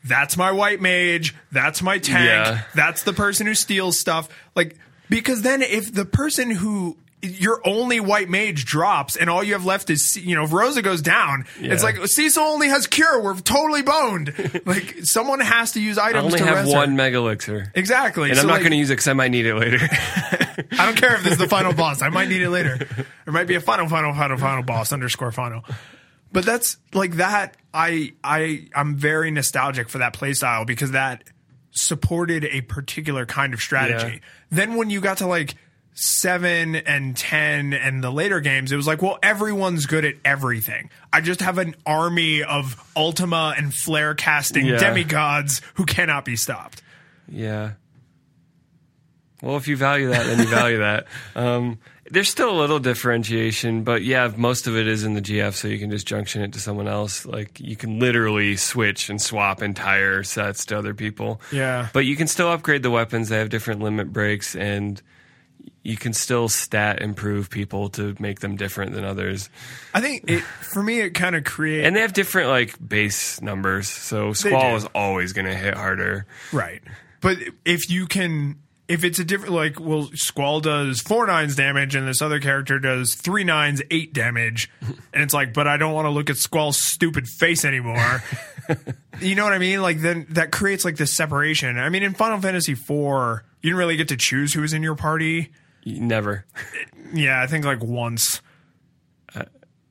that's 0.04 0.36
my 0.36 0.52
white 0.52 0.80
mage, 0.80 1.34
that's 1.50 1.82
my 1.82 1.98
tank, 1.98 2.24
Yeah. 2.26 2.62
that's 2.74 3.02
the 3.02 3.12
person 3.12 3.46
who 3.46 3.54
steals 3.54 3.98
stuff. 3.98 4.28
Like 4.54 4.76
because 5.08 5.42
then 5.42 5.62
if 5.62 5.92
the 5.92 6.04
person 6.04 6.50
who 6.50 6.96
your 7.22 7.60
only 7.66 7.98
white 7.98 8.28
mage 8.28 8.64
drops 8.64 9.16
and 9.16 9.28
all 9.28 9.42
you 9.42 9.54
have 9.54 9.64
left 9.64 9.90
is 9.90 10.16
you 10.16 10.36
know 10.36 10.44
if 10.44 10.52
Rosa 10.52 10.82
goes 10.82 11.02
down, 11.02 11.46
it's 11.58 11.82
like 11.82 11.96
Cecil 12.06 12.42
only 12.42 12.68
has 12.68 12.86
cure. 12.86 13.20
We're 13.20 13.34
totally 13.40 13.82
boned. 13.82 14.62
like 14.66 14.96
someone 15.02 15.40
has 15.40 15.72
to 15.72 15.80
use 15.80 15.98
I 15.98 16.10
items 16.10 16.26
only 16.26 16.38
to 16.38 16.44
have 16.46 16.64
res 16.64 16.72
her. 16.72 16.78
one 16.78 16.94
mega 16.96 17.16
elixir. 17.16 17.72
Exactly. 17.74 18.30
And 18.30 18.36
So, 18.36 18.42
I'm 18.42 18.46
not 18.46 18.54
like, 18.54 18.62
going 18.62 18.70
to 18.72 18.76
use 18.78 18.90
it 18.90 18.94
because 18.94 19.08
I 19.08 19.14
might 19.14 19.30
need 19.32 19.46
it 19.46 19.54
later. 19.56 19.78
I 20.72 20.86
don't 20.86 20.96
care 20.96 21.14
if 21.16 21.24
this 21.24 21.32
is 21.32 21.38
the 21.38 21.48
final 21.48 21.72
boss. 21.74 22.02
I 22.02 22.08
might 22.08 22.28
need 22.28 22.42
it 22.42 22.50
later. 22.50 22.76
There 23.24 23.32
might 23.34 23.46
be 23.48 23.56
a 23.56 23.60
final, 23.60 23.88
final, 23.88 24.14
final, 24.14 24.38
final 24.38 24.62
boss 24.62 24.92
underscore 24.92 25.32
final. 25.32 25.64
But 26.30 26.44
that's 26.44 26.76
like 26.94 27.16
that. 27.16 27.56
I 27.74 28.12
I 28.22 28.68
I'm 28.74 28.94
very 28.96 29.30
nostalgic 29.30 29.88
for 29.88 29.98
that 29.98 30.14
playstyle 30.14 30.66
because 30.66 30.92
that 30.92 31.24
supported 31.70 32.44
a 32.44 32.60
particular 32.62 33.26
kind 33.26 33.54
of 33.54 33.60
strategy. 33.60 34.14
Yeah. 34.14 34.20
Then 34.50 34.74
when 34.76 34.90
you 34.90 35.00
got 35.00 35.18
to 35.18 35.26
like 35.26 35.54
seven 36.00 36.76
and 36.76 37.16
ten 37.16 37.72
and 37.74 38.02
the 38.04 38.10
later 38.10 38.40
games, 38.40 38.70
it 38.72 38.76
was 38.76 38.86
like, 38.86 39.02
well, 39.02 39.18
everyone's 39.22 39.86
good 39.86 40.04
at 40.04 40.14
everything. 40.24 40.90
I 41.12 41.20
just 41.20 41.40
have 41.40 41.58
an 41.58 41.74
army 41.84 42.42
of 42.42 42.76
Ultima 42.96 43.54
and 43.56 43.74
flare 43.74 44.14
casting 44.14 44.66
Yeah. 44.66 44.78
demigods 44.78 45.60
who 45.74 45.84
cannot 45.84 46.24
be 46.24 46.36
stopped. 46.36 46.82
yeah. 47.28 47.72
Well, 49.40 49.56
if 49.56 49.68
you 49.68 49.76
value 49.76 50.08
that, 50.08 50.26
then 50.26 50.40
you 50.40 50.48
value 50.48 50.78
that. 50.78 51.06
Um, 51.36 51.78
there's 52.10 52.28
still 52.30 52.50
a 52.50 52.58
little 52.58 52.78
differentiation, 52.80 53.84
but 53.84 54.02
yeah, 54.02 54.32
most 54.36 54.66
of 54.66 54.74
it 54.76 54.88
is 54.88 55.04
in 55.04 55.12
the 55.14 55.20
GF, 55.20 55.52
so 55.52 55.68
you 55.68 55.78
can 55.78 55.90
just 55.90 56.06
junction 56.06 56.40
it 56.42 56.54
to 56.54 56.58
someone 56.58 56.88
else. 56.88 57.24
Like 57.26 57.60
you 57.60 57.76
can 57.76 57.98
literally 58.00 58.56
switch 58.56 59.10
and 59.10 59.20
swap 59.20 59.62
entire 59.62 60.22
sets 60.24 60.64
to 60.66 60.78
other 60.78 60.94
people. 60.94 61.40
Yeah. 61.52 61.88
But 61.92 62.06
you 62.06 62.16
can 62.16 62.26
still 62.26 62.48
upgrade 62.50 62.82
the 62.82 62.90
weapons. 62.90 63.28
They 63.28 63.36
have 63.38 63.50
different 63.50 63.80
limit 63.82 64.10
breaks, 64.12 64.56
and 64.56 65.00
you 65.88 65.96
can 65.96 66.12
still 66.12 66.50
stat 66.50 67.00
improve 67.00 67.48
people 67.48 67.88
to 67.88 68.14
make 68.18 68.40
them 68.40 68.56
different 68.56 68.92
than 68.92 69.06
others. 69.06 69.48
I 69.94 70.02
think 70.02 70.28
it 70.28 70.42
for 70.42 70.82
me 70.82 71.00
it 71.00 71.10
kind 71.10 71.34
of 71.34 71.44
creates 71.44 71.86
And 71.86 71.96
they 71.96 72.02
have 72.02 72.12
different 72.12 72.50
like 72.50 72.76
base 72.86 73.40
numbers. 73.40 73.88
So. 73.88 74.34
Squall 74.34 74.76
is 74.76 74.84
always 74.94 75.32
going 75.32 75.46
to 75.46 75.54
hit 75.54 75.72
harder. 75.74 76.26
Right. 76.52 76.82
But 77.22 77.38
if 77.64 77.88
you 77.88 78.06
can, 78.06 78.58
if 78.86 79.02
it's 79.02 79.18
a 79.18 79.24
different, 79.24 79.54
like, 79.54 79.80
well, 79.80 80.10
Squall 80.12 80.60
does 80.60 81.00
four 81.00 81.26
nines 81.26 81.56
damage 81.56 81.94
and 81.94 82.06
this 82.06 82.20
other 82.20 82.38
character 82.38 82.78
does 82.78 83.14
three 83.14 83.44
nines, 83.44 83.80
eight 83.90 84.12
damage. 84.12 84.70
And 85.14 85.22
it's 85.24 85.34
like, 85.34 85.54
but 85.54 85.66
I 85.66 85.78
don't 85.78 85.94
want 85.94 86.04
to 86.04 86.10
look 86.10 86.28
at 86.30 86.36
Squall's 86.36 86.78
stupid 86.78 87.26
face 87.26 87.64
anymore. 87.64 88.22
you 89.20 89.34
know 89.34 89.42
what 89.42 89.52
I 89.54 89.58
mean? 89.58 89.82
Like, 89.82 90.00
then 90.00 90.26
that 90.30 90.52
creates 90.52 90.84
like 90.84 90.96
this 90.96 91.16
separation. 91.16 91.76
I 91.78 91.88
mean, 91.88 92.04
in 92.04 92.14
Final 92.14 92.40
Fantasy 92.40 92.72
IV, 92.72 92.90
you 92.90 93.40
didn't 93.62 93.78
really 93.78 93.96
get 93.96 94.08
to 94.08 94.16
choose 94.16 94.52
who 94.52 94.60
was 94.60 94.74
in 94.74 94.82
your 94.82 94.94
party. 94.94 95.50
Never. 95.98 96.44
Yeah, 97.14 97.40
I 97.40 97.46
think 97.46 97.64
like 97.64 97.82
once. 97.82 98.42
Uh, 99.34 99.44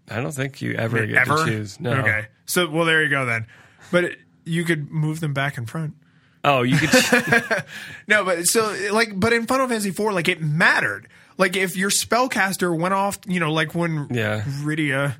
I 0.09 0.21
don't 0.21 0.31
think 0.31 0.61
you 0.61 0.73
ever 0.73 1.05
get 1.05 1.27
Ever? 1.27 1.37
to 1.37 1.45
choose. 1.45 1.79
No. 1.79 1.93
Okay. 1.93 2.27
So, 2.45 2.69
well, 2.69 2.85
there 2.85 3.03
you 3.03 3.09
go 3.09 3.25
then. 3.25 3.47
But 3.91 4.03
it, 4.05 4.19
you 4.45 4.63
could 4.63 4.89
move 4.91 5.19
them 5.19 5.33
back 5.33 5.57
in 5.57 5.65
front. 5.65 5.95
Oh, 6.43 6.61
you 6.61 6.77
could. 6.77 6.89
No, 8.07 8.23
but 8.23 8.45
so 8.45 8.73
like, 8.91 9.19
but 9.19 9.33
in 9.33 9.47
Final 9.47 9.67
Fantasy 9.67 9.89
IV, 9.89 9.99
like 10.13 10.27
it 10.29 10.41
mattered. 10.41 11.07
Like 11.37 11.55
if 11.57 11.75
your 11.75 11.89
spellcaster 11.89 12.77
went 12.77 12.93
off, 12.93 13.19
you 13.27 13.39
know, 13.39 13.51
like 13.51 13.75
when 13.75 14.07
Yeah. 14.11 14.41
Rydia, 14.41 15.15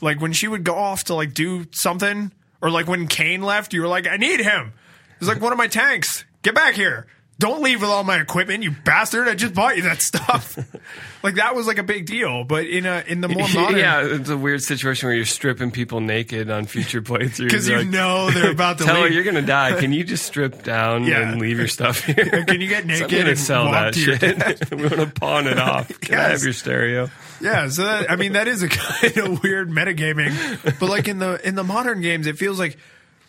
like 0.00 0.20
when 0.20 0.32
she 0.32 0.48
would 0.48 0.64
go 0.64 0.74
off 0.74 1.04
to 1.04 1.14
like 1.14 1.34
do 1.34 1.66
something, 1.72 2.32
or 2.62 2.70
like 2.70 2.86
when 2.88 3.06
Kain 3.08 3.42
left, 3.42 3.72
you 3.74 3.82
were 3.82 3.88
like, 3.88 4.06
I 4.06 4.16
need 4.16 4.40
him. 4.40 4.72
It's 5.18 5.28
like 5.28 5.40
one 5.42 5.52
of 5.52 5.58
my 5.58 5.68
tanks. 5.68 6.24
Get 6.42 6.54
back 6.54 6.74
here. 6.74 7.06
Don't 7.42 7.60
leave 7.62 7.80
with 7.80 7.90
all 7.90 8.04
my 8.04 8.18
equipment, 8.20 8.62
you 8.62 8.70
bastard! 8.70 9.26
I 9.28 9.34
just 9.34 9.52
bought 9.52 9.76
you 9.76 9.82
that 9.82 10.00
stuff. 10.00 10.56
like 11.24 11.34
that 11.34 11.54
was 11.56 11.66
like 11.66 11.78
a 11.78 11.82
big 11.82 12.06
deal. 12.06 12.44
But 12.44 12.66
in 12.66 12.86
a 12.86 13.02
in 13.06 13.20
the 13.20 13.28
more 13.28 13.46
modern, 13.54 13.78
yeah, 13.78 14.00
it's 14.04 14.30
a 14.30 14.36
weird 14.36 14.62
situation 14.62 15.08
where 15.08 15.16
you're 15.16 15.24
stripping 15.26 15.72
people 15.72 16.00
naked 16.00 16.50
on 16.50 16.66
future 16.66 17.02
playthroughs 17.02 17.38
because 17.38 17.68
you 17.68 17.78
Like, 17.78 17.88
know 17.88 18.30
they're 18.30 18.52
about 18.52 18.78
to 18.78 18.84
Tell 18.84 19.02
her 19.02 19.08
you're 19.08 19.24
gonna 19.24 19.42
die. 19.42 19.78
Can 19.80 19.92
you 19.92 20.04
just 20.04 20.24
strip 20.24 20.62
down 20.62 21.04
Yeah. 21.04 21.28
and 21.32 21.40
leave 21.40 21.58
your 21.58 21.66
stuff 21.68 22.04
here? 22.04 22.44
Can 22.46 22.60
you 22.60 22.68
get 22.68 22.84
So 22.84 22.92
I'm 22.92 23.00
naked 23.00 23.10
gonna 23.10 23.30
and 23.30 23.38
sell 23.38 23.64
walk 23.64 23.72
that 23.74 23.94
to 23.94 24.00
shit. 24.00 24.72
I'm 24.72 24.88
gonna 24.88 25.06
pawn 25.08 25.46
it 25.48 25.58
off. 25.58 25.88
Can 26.00 26.18
I 26.18 26.28
have 26.28 26.42
your 26.44 26.52
stereo? 26.52 27.10
Yeah, 27.40 27.68
so 27.68 27.82
that, 27.82 28.08
I 28.10 28.14
mean 28.16 28.34
that 28.34 28.46
is 28.46 28.62
a 28.62 28.68
kind 28.68 29.16
of 29.18 29.42
weird 29.42 29.68
metagaming, 29.68 30.78
but 30.78 30.88
like 30.88 31.08
in 31.08 31.18
the 31.18 31.40
in 31.46 31.56
the 31.56 31.64
modern 31.64 32.00
games, 32.00 32.28
it 32.28 32.38
feels 32.38 32.58
like 32.58 32.78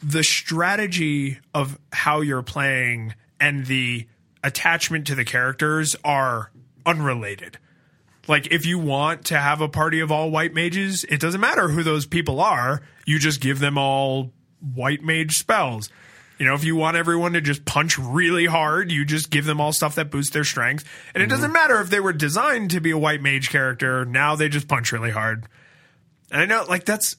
the 0.03 0.23
strategy 0.23 1.39
of 1.53 1.79
how 1.91 2.21
you're 2.21 2.43
playing 2.43 3.15
and 3.39 3.65
the 3.65 4.07
attachment 4.43 5.07
to 5.07 5.15
the 5.15 5.25
characters 5.25 5.95
are 6.03 6.51
unrelated. 6.85 7.57
Like 8.27 8.51
if 8.51 8.65
you 8.65 8.79
want 8.79 9.25
to 9.25 9.37
have 9.37 9.61
a 9.61 9.67
party 9.67 9.99
of 9.99 10.11
all 10.11 10.31
white 10.31 10.53
mages, 10.53 11.03
it 11.03 11.19
doesn't 11.19 11.41
matter 11.41 11.67
who 11.67 11.83
those 11.83 12.05
people 12.05 12.39
are. 12.39 12.81
You 13.05 13.19
just 13.19 13.41
give 13.41 13.59
them 13.59 13.77
all 13.77 14.31
white 14.73 15.03
mage 15.03 15.33
spells. 15.33 15.89
You 16.39 16.47
know, 16.47 16.55
if 16.55 16.63
you 16.63 16.75
want 16.75 16.97
everyone 16.97 17.33
to 17.33 17.41
just 17.41 17.63
punch 17.63 17.99
really 17.99 18.45
hard, 18.45 18.91
you 18.91 19.05
just 19.05 19.29
give 19.29 19.45
them 19.45 19.61
all 19.61 19.71
stuff 19.71 19.95
that 19.95 20.09
boosts 20.09 20.33
their 20.33 20.43
strength. 20.43 20.83
And 21.13 21.21
it 21.21 21.27
mm-hmm. 21.27 21.35
doesn't 21.35 21.51
matter 21.51 21.79
if 21.79 21.89
they 21.89 21.99
were 21.99 22.13
designed 22.13 22.71
to 22.71 22.81
be 22.81 22.91
a 22.91 22.97
white 22.97 23.21
mage 23.21 23.49
character, 23.49 24.03
now 24.05 24.35
they 24.35 24.49
just 24.49 24.67
punch 24.67 24.91
really 24.91 25.11
hard. 25.11 25.45
And 26.31 26.41
I 26.41 26.45
know 26.45 26.65
like 26.67 26.85
that's 26.85 27.17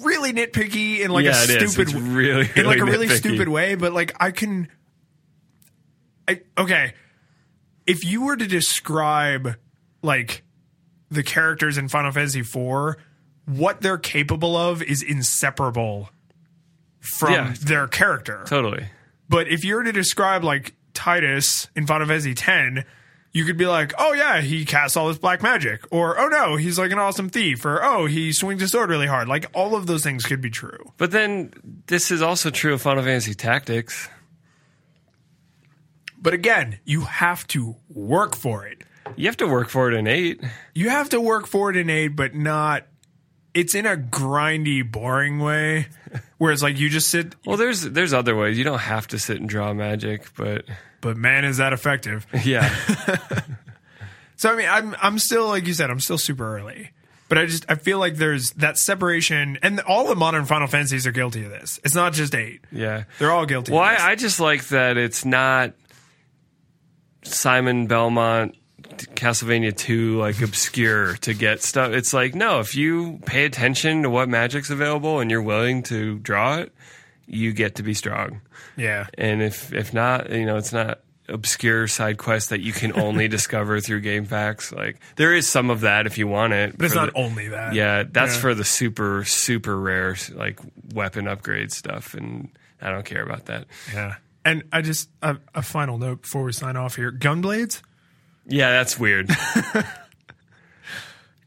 really 0.00 0.32
nitpicky 0.32 1.00
in 1.00 1.10
like 1.10 1.24
Yeah, 1.24 1.42
a 1.42 1.46
stupid 1.46 1.88
It's 1.88 1.94
really, 1.94 2.50
in 2.56 2.66
like 2.66 2.78
a 2.78 2.84
really 2.84 2.90
really 2.90 3.08
nitpicky. 3.08 3.16
stupid 3.16 3.48
way, 3.48 3.74
but 3.76 3.92
like 3.92 4.14
I 4.20 4.30
can 4.30 4.68
I 6.56 6.60
okay. 6.62 6.94
If 7.86 8.04
you 8.04 8.24
were 8.24 8.36
to 8.36 8.46
describe 8.46 9.56
like 10.02 10.42
the 11.10 11.22
characters 11.22 11.78
in 11.78 11.88
Final 11.88 12.12
Fantasy 12.12 12.40
IV, 12.40 12.96
what 13.46 13.80
they're 13.80 13.98
capable 13.98 14.56
of 14.56 14.82
is 14.82 15.02
inseparable 15.02 16.10
from 17.00 17.32
Yeah. 17.32 17.54
their 17.60 17.88
character. 17.88 18.44
Totally. 18.46 18.86
But 19.28 19.48
if 19.48 19.64
you 19.64 19.74
were 19.74 19.84
to 19.84 19.92
describe 19.92 20.44
like 20.44 20.74
Tidus 20.94 21.68
in 21.74 21.86
Final 21.86 22.06
Fantasy 22.06 22.32
X, 22.32 22.86
you 23.32 23.44
could 23.44 23.56
be 23.56 23.66
like, 23.66 23.94
oh 23.98 24.12
yeah, 24.12 24.42
he 24.42 24.64
casts 24.64 24.96
all 24.96 25.08
this 25.08 25.18
black 25.18 25.42
magic, 25.42 25.82
or 25.90 26.18
oh 26.20 26.28
no, 26.28 26.56
he's 26.56 26.78
like 26.78 26.92
an 26.92 26.98
awesome 26.98 27.30
thief, 27.30 27.64
or 27.64 27.82
oh 27.82 28.06
he 28.06 28.30
swings 28.32 28.60
his 28.60 28.70
sword 28.70 28.90
really 28.90 29.06
hard. 29.06 29.26
Like 29.26 29.46
all 29.54 29.74
of 29.74 29.86
those 29.86 30.02
things 30.04 30.24
could 30.24 30.40
be 30.40 30.50
true. 30.50 30.92
But 30.98 31.10
then 31.10 31.52
this 31.86 32.10
is 32.10 32.20
also 32.22 32.50
true 32.50 32.74
of 32.74 32.82
Final 32.82 33.02
Fantasy 33.02 33.34
Tactics. 33.34 34.08
But 36.22 36.34
again, 36.34 36.78
you 36.84 37.02
have 37.02 37.46
to 37.48 37.76
work 37.90 38.36
for 38.36 38.64
it. 38.66 38.84
You 39.16 39.26
have 39.26 39.36
to 39.38 39.48
work 39.48 39.68
for 39.68 39.90
it 39.90 39.94
in 39.94 40.06
eight. 40.06 40.40
You 40.74 40.88
have 40.88 41.08
to 41.10 41.20
work 41.20 41.46
for 41.46 41.68
it 41.70 41.76
in 41.76 41.90
eight, 41.90 42.08
but 42.08 42.34
not. 42.34 42.86
It's 43.52 43.74
in 43.74 43.84
a 43.84 43.96
grindy, 43.96 44.88
boring 44.90 45.40
way, 45.40 45.88
where 46.38 46.52
it's 46.52 46.62
like 46.62 46.78
you 46.78 46.88
just 46.88 47.08
sit. 47.08 47.34
Well, 47.44 47.58
there's 47.58 47.82
there's 47.82 48.14
other 48.14 48.36
ways. 48.36 48.56
You 48.56 48.64
don't 48.64 48.78
have 48.78 49.08
to 49.08 49.18
sit 49.18 49.38
and 49.38 49.48
draw 49.48 49.74
magic, 49.74 50.28
but 50.36 50.64
But 51.02 51.16
man, 51.16 51.44
is 51.44 51.58
that 51.58 51.72
effective? 51.72 52.26
yeah, 52.44 52.74
So 54.36 54.52
I 54.52 54.56
mean, 54.56 54.68
I'm 54.68 54.96
I'm 55.00 55.18
still 55.18 55.46
like 55.46 55.66
you 55.66 55.74
said, 55.74 55.90
I'm 55.90 56.00
still 56.00 56.18
super 56.18 56.56
early. 56.56 56.90
But 57.28 57.38
I 57.38 57.46
just 57.46 57.64
I 57.68 57.76
feel 57.76 57.98
like 57.98 58.16
there's 58.16 58.50
that 58.54 58.76
separation, 58.76 59.58
and 59.62 59.80
all 59.80 60.08
the 60.08 60.16
modern 60.16 60.44
Final 60.44 60.66
Fantasies 60.66 61.06
are 61.06 61.12
guilty 61.12 61.44
of 61.44 61.50
this. 61.50 61.80
It's 61.84 61.94
not 61.94 62.12
just 62.12 62.34
eight; 62.34 62.60
yeah. 62.70 63.04
they're 63.18 63.30
all 63.30 63.46
guilty. 63.46 63.72
Well, 63.72 63.82
of 63.84 63.90
this. 63.90 64.00
I, 64.02 64.10
I 64.10 64.14
just 64.16 64.40
like 64.40 64.66
that 64.68 64.96
it's 64.96 65.24
not 65.24 65.74
Simon 67.22 67.86
Belmont 67.86 68.56
Castlevania 69.14 69.74
2 69.76 70.18
like 70.18 70.40
obscure 70.42 71.14
to 71.18 71.34
get 71.34 71.62
stuff. 71.62 71.92
It's 71.92 72.12
like 72.12 72.34
no, 72.34 72.60
if 72.60 72.74
you 72.74 73.20
pay 73.26 73.44
attention 73.44 74.02
to 74.02 74.10
what 74.10 74.28
magic's 74.28 74.70
available 74.70 75.20
and 75.20 75.30
you're 75.30 75.42
willing 75.42 75.82
to 75.84 76.18
draw 76.18 76.56
it, 76.58 76.72
you 77.26 77.52
get 77.52 77.76
to 77.76 77.82
be 77.82 77.94
strong. 77.94 78.40
yeah, 78.76 79.06
And 79.16 79.42
if 79.42 79.72
if 79.72 79.94
not, 79.94 80.30
you 80.30 80.44
know, 80.46 80.56
it's 80.56 80.72
not 80.72 81.00
obscure 81.28 81.86
side 81.86 82.18
quest 82.18 82.50
that 82.50 82.60
you 82.60 82.72
can 82.72 82.92
only 83.00 83.28
discover 83.36 83.80
through 83.80 84.02
GameFAQs. 84.02 84.74
Like 84.76 85.00
there 85.16 85.32
is 85.34 85.48
some 85.48 85.70
of 85.70 85.80
that 85.82 86.06
if 86.06 86.18
you 86.18 86.26
want 86.26 86.52
it. 86.52 86.76
but 86.76 86.86
it's 86.86 86.94
not 86.94 87.12
the- 87.12 87.18
only 87.18 87.48
that. 87.48 87.74
yeah, 87.74 88.02
that's 88.10 88.34
Yeah. 88.34 88.40
for 88.40 88.54
the 88.54 88.64
super 88.64 89.24
super 89.24 89.78
rare 89.78 90.16
like 90.34 90.58
weapon 90.92 91.28
upgrade 91.28 91.72
stuff 91.72 92.14
and 92.14 92.48
I 92.80 92.90
don't 92.90 93.04
care 93.06 93.22
about 93.22 93.46
that. 93.46 93.66
yeah. 93.94 94.16
And 94.44 94.64
I 94.72 94.82
just 94.82 95.08
a, 95.22 95.36
a 95.54 95.62
final 95.62 95.98
note 95.98 96.22
before 96.22 96.42
we 96.42 96.52
sign 96.52 96.76
off 96.76 96.96
here: 96.96 97.12
Gunblades. 97.12 97.80
Yeah, 98.46 98.70
that's 98.70 98.98
weird. 98.98 99.30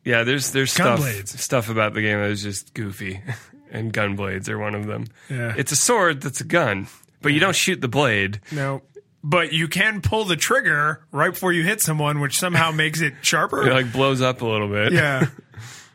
yeah, 0.06 0.24
there's 0.24 0.52
there's 0.52 0.72
stuff 0.72 1.00
Gunblades. 1.00 1.28
stuff 1.28 1.70
about 1.70 1.94
the 1.94 2.02
game 2.02 2.20
that 2.20 2.32
is 2.32 2.42
just 2.42 2.74
goofy, 2.74 3.22
and 3.72 3.94
gunblades 3.94 4.50
are 4.50 4.58
one 4.58 4.76
of 4.76 4.88
them. 4.88 5.06
Yeah. 5.30 5.54
It's 5.58 5.72
a 5.72 5.76
sword 5.76 6.22
that's 6.22 6.42
a 6.42 6.46
gun, 6.46 6.88
but 7.22 7.34
you 7.34 7.40
don't 7.40 7.56
shoot 7.56 7.82
the 7.82 7.88
blade. 7.90 8.40
No, 8.52 8.82
but 9.24 9.52
you 9.52 9.68
can 9.68 10.02
pull 10.02 10.24
the 10.26 10.38
trigger 10.38 11.04
right 11.12 11.34
before 11.34 11.52
you 11.52 11.64
hit 11.64 11.82
someone, 11.82 12.22
which 12.22 12.38
somehow 12.38 12.72
makes 12.76 13.02
it 13.02 13.14
sharper. 13.22 13.68
It 13.68 13.74
like 13.74 13.92
blows 13.92 14.22
up 14.22 14.42
a 14.42 14.46
little 14.46 14.70
bit. 14.70 14.94
yeah. 14.94 15.28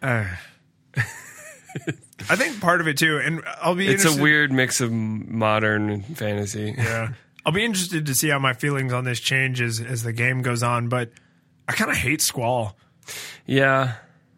Uh, 0.03 0.25
I 2.29 2.37
think 2.37 2.61
part 2.61 2.81
of 2.81 2.89
it 2.89 2.99
too, 2.99 3.18
and 3.18 3.43
I'll 3.62 3.75
be. 3.75 3.87
It's 3.87 4.03
interested- 4.05 4.21
a 4.21 4.23
weird 4.23 4.53
mix 4.53 4.81
of 4.81 4.93
modern 4.93 5.89
and 5.91 6.18
fantasy. 6.18 6.75
Yeah. 6.77 7.12
I'll 7.47 7.53
be 7.53 7.64
interested 7.64 8.05
to 8.07 8.14
see 8.14 8.29
how 8.29 8.39
my 8.39 8.53
feelings 8.53 8.93
on 8.93 9.05
this 9.05 9.18
change 9.18 9.62
as, 9.62 9.81
as 9.81 10.03
the 10.03 10.12
game 10.12 10.43
goes 10.43 10.62
on, 10.62 10.89
but 10.91 11.11
I 11.66 11.73
kind 11.73 11.91
of 11.91 11.97
hate 11.97 12.21
Squall. 12.21 12.77
Yeah, 13.47 13.95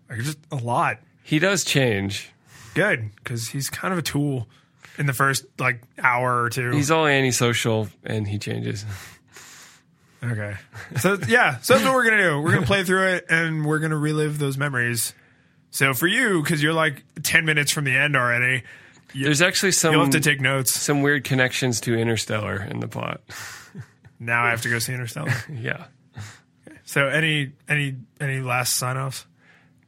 Like 0.09 0.21
just 0.21 0.39
a 0.53 0.57
lot. 0.57 0.99
he 1.25 1.41
does 1.41 1.65
change. 1.65 2.31
Good, 2.75 3.11
because 3.17 3.49
he's 3.49 3.69
kind 3.69 3.93
of 3.93 3.99
a 3.99 4.03
tool 4.03 4.49
in 4.99 5.07
the 5.07 5.13
first 5.13 5.45
like 5.59 5.83
hour 6.03 6.43
or 6.45 6.49
two. 6.49 6.71
He's 6.71 6.91
all 6.93 7.07
antisocial 7.07 7.89
and 8.05 8.27
he 8.29 8.39
changes. 8.39 8.87
okay. 10.23 10.55
So 11.01 11.19
yeah, 11.29 11.59
so 11.59 11.75
that's 11.75 11.85
what 11.85 11.95
we're 11.95 12.05
gonna 12.05 12.23
do. 12.23 12.41
We're 12.41 12.53
gonna 12.55 12.67
play 12.67 12.85
through 12.85 13.09
it 13.15 13.27
and 13.29 13.67
we're 13.67 13.81
gonna 13.81 13.97
relive 13.99 14.39
those 14.39 14.57
memories. 14.57 15.13
So 15.73 15.95
for 15.95 16.07
you, 16.07 16.41
because 16.43 16.63
you're 16.63 16.75
like 16.75 17.03
ten 17.25 17.45
minutes 17.45 17.73
from 17.73 17.83
the 17.85 17.97
end 17.97 18.15
already, 18.15 18.63
There's 19.15 19.43
actually 19.43 19.73
some 19.73 19.93
you'll 19.93 20.05
have 20.05 20.13
to 20.13 20.21
take 20.21 20.41
notes. 20.41 20.73
some 20.79 21.03
weird 21.03 21.25
connections 21.25 21.81
to 21.83 21.95
Interstellar 21.99 22.63
in 22.63 22.79
the 22.81 22.89
plot. 22.89 23.21
Now 24.21 24.45
I 24.45 24.51
have 24.51 24.63
to 24.63 24.69
go 24.71 24.79
see 24.79 24.93
Interstellar. 24.93 25.33
Yeah. 25.53 25.87
so 26.85 27.09
any 27.09 27.51
any 27.69 27.97
any 28.21 28.41
last 28.41 28.77
sign 28.77 28.97
offs? 28.97 29.27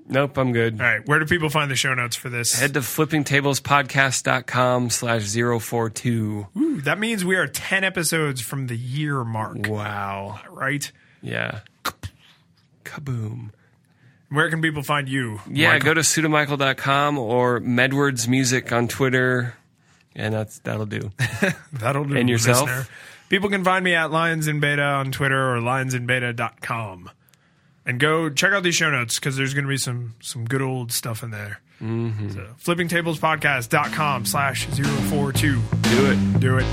Nope, 0.09 0.37
I'm 0.37 0.53
good. 0.53 0.78
All 0.80 0.87
right, 0.87 1.07
where 1.09 1.18
do 1.20 1.24
people 1.24 1.49
find 1.51 1.70
the 1.70 1.76
show 1.76 1.95
notes 1.95 2.16
for 2.16 2.28
this? 2.28 2.53
Head 2.59 2.74
to 2.74 2.80
flippingtablespodcast.com 2.80 4.91
slash 4.91 5.22
042. 5.32 6.47
Ooh, 6.57 6.80
that 6.82 6.99
means 6.99 7.24
we 7.24 7.37
are 7.37 7.47
10 7.47 7.85
episodes 7.85 8.41
from 8.43 8.66
the 8.66 8.76
year 8.76 9.22
mark, 9.24 9.66
Wow. 9.68 10.41
right? 10.51 10.91
Yeah. 11.22 11.61
Kaboom. 12.85 13.51
Where 14.31 14.51
can 14.51 14.61
people 14.62 14.83
find 14.83 15.09
you? 15.09 15.41
Yeah, 15.49 15.75
Michael? 15.75 15.87
go 15.87 15.95
to 15.95 16.01
pseudomichael.com 16.01 17.18
or 17.18 17.61
Medwards 17.61 18.27
Music 18.27 18.72
on 18.72 18.89
Twitter, 18.89 19.55
and 20.16 20.35
that's 20.35 20.59
that'll 20.61 20.87
do. 20.87 21.12
That'll 21.72 22.05
do. 22.05 22.16
And 22.16 22.29
yourself? 22.29 22.62
listener. 22.68 22.87
People 23.29 23.49
can 23.51 23.62
find 23.64 23.85
me 23.85 23.95
at 23.95 24.11
Lions 24.11 24.49
in 24.49 24.59
Beta 24.61 24.83
on 24.83 25.12
Twitter 25.12 25.55
or 25.55 25.59
lionsinbeta.com. 25.61 27.11
And 27.87 28.01
go 28.01 28.31
check 28.31 28.53
out 28.53 28.62
these 28.62 28.77
show 28.77 28.91
notes 28.91 29.18
because 29.18 29.37
there's 29.37 29.53
going 29.55 29.64
to 29.64 29.68
be 29.68 29.77
some 29.77 30.14
some 30.20 30.45
good 30.47 30.62
old 30.62 30.91
stuff 30.93 31.22
in 31.22 31.31
there. 31.31 31.61
Mm-hmm. 31.83 32.31
So, 32.31 32.47
flippingtablespodcast.com 32.62 34.25
slash 34.27 34.66
042. 34.66 35.61
do 35.83 36.11
it. 36.11 36.41
Do 36.41 36.59
it. 36.61 36.64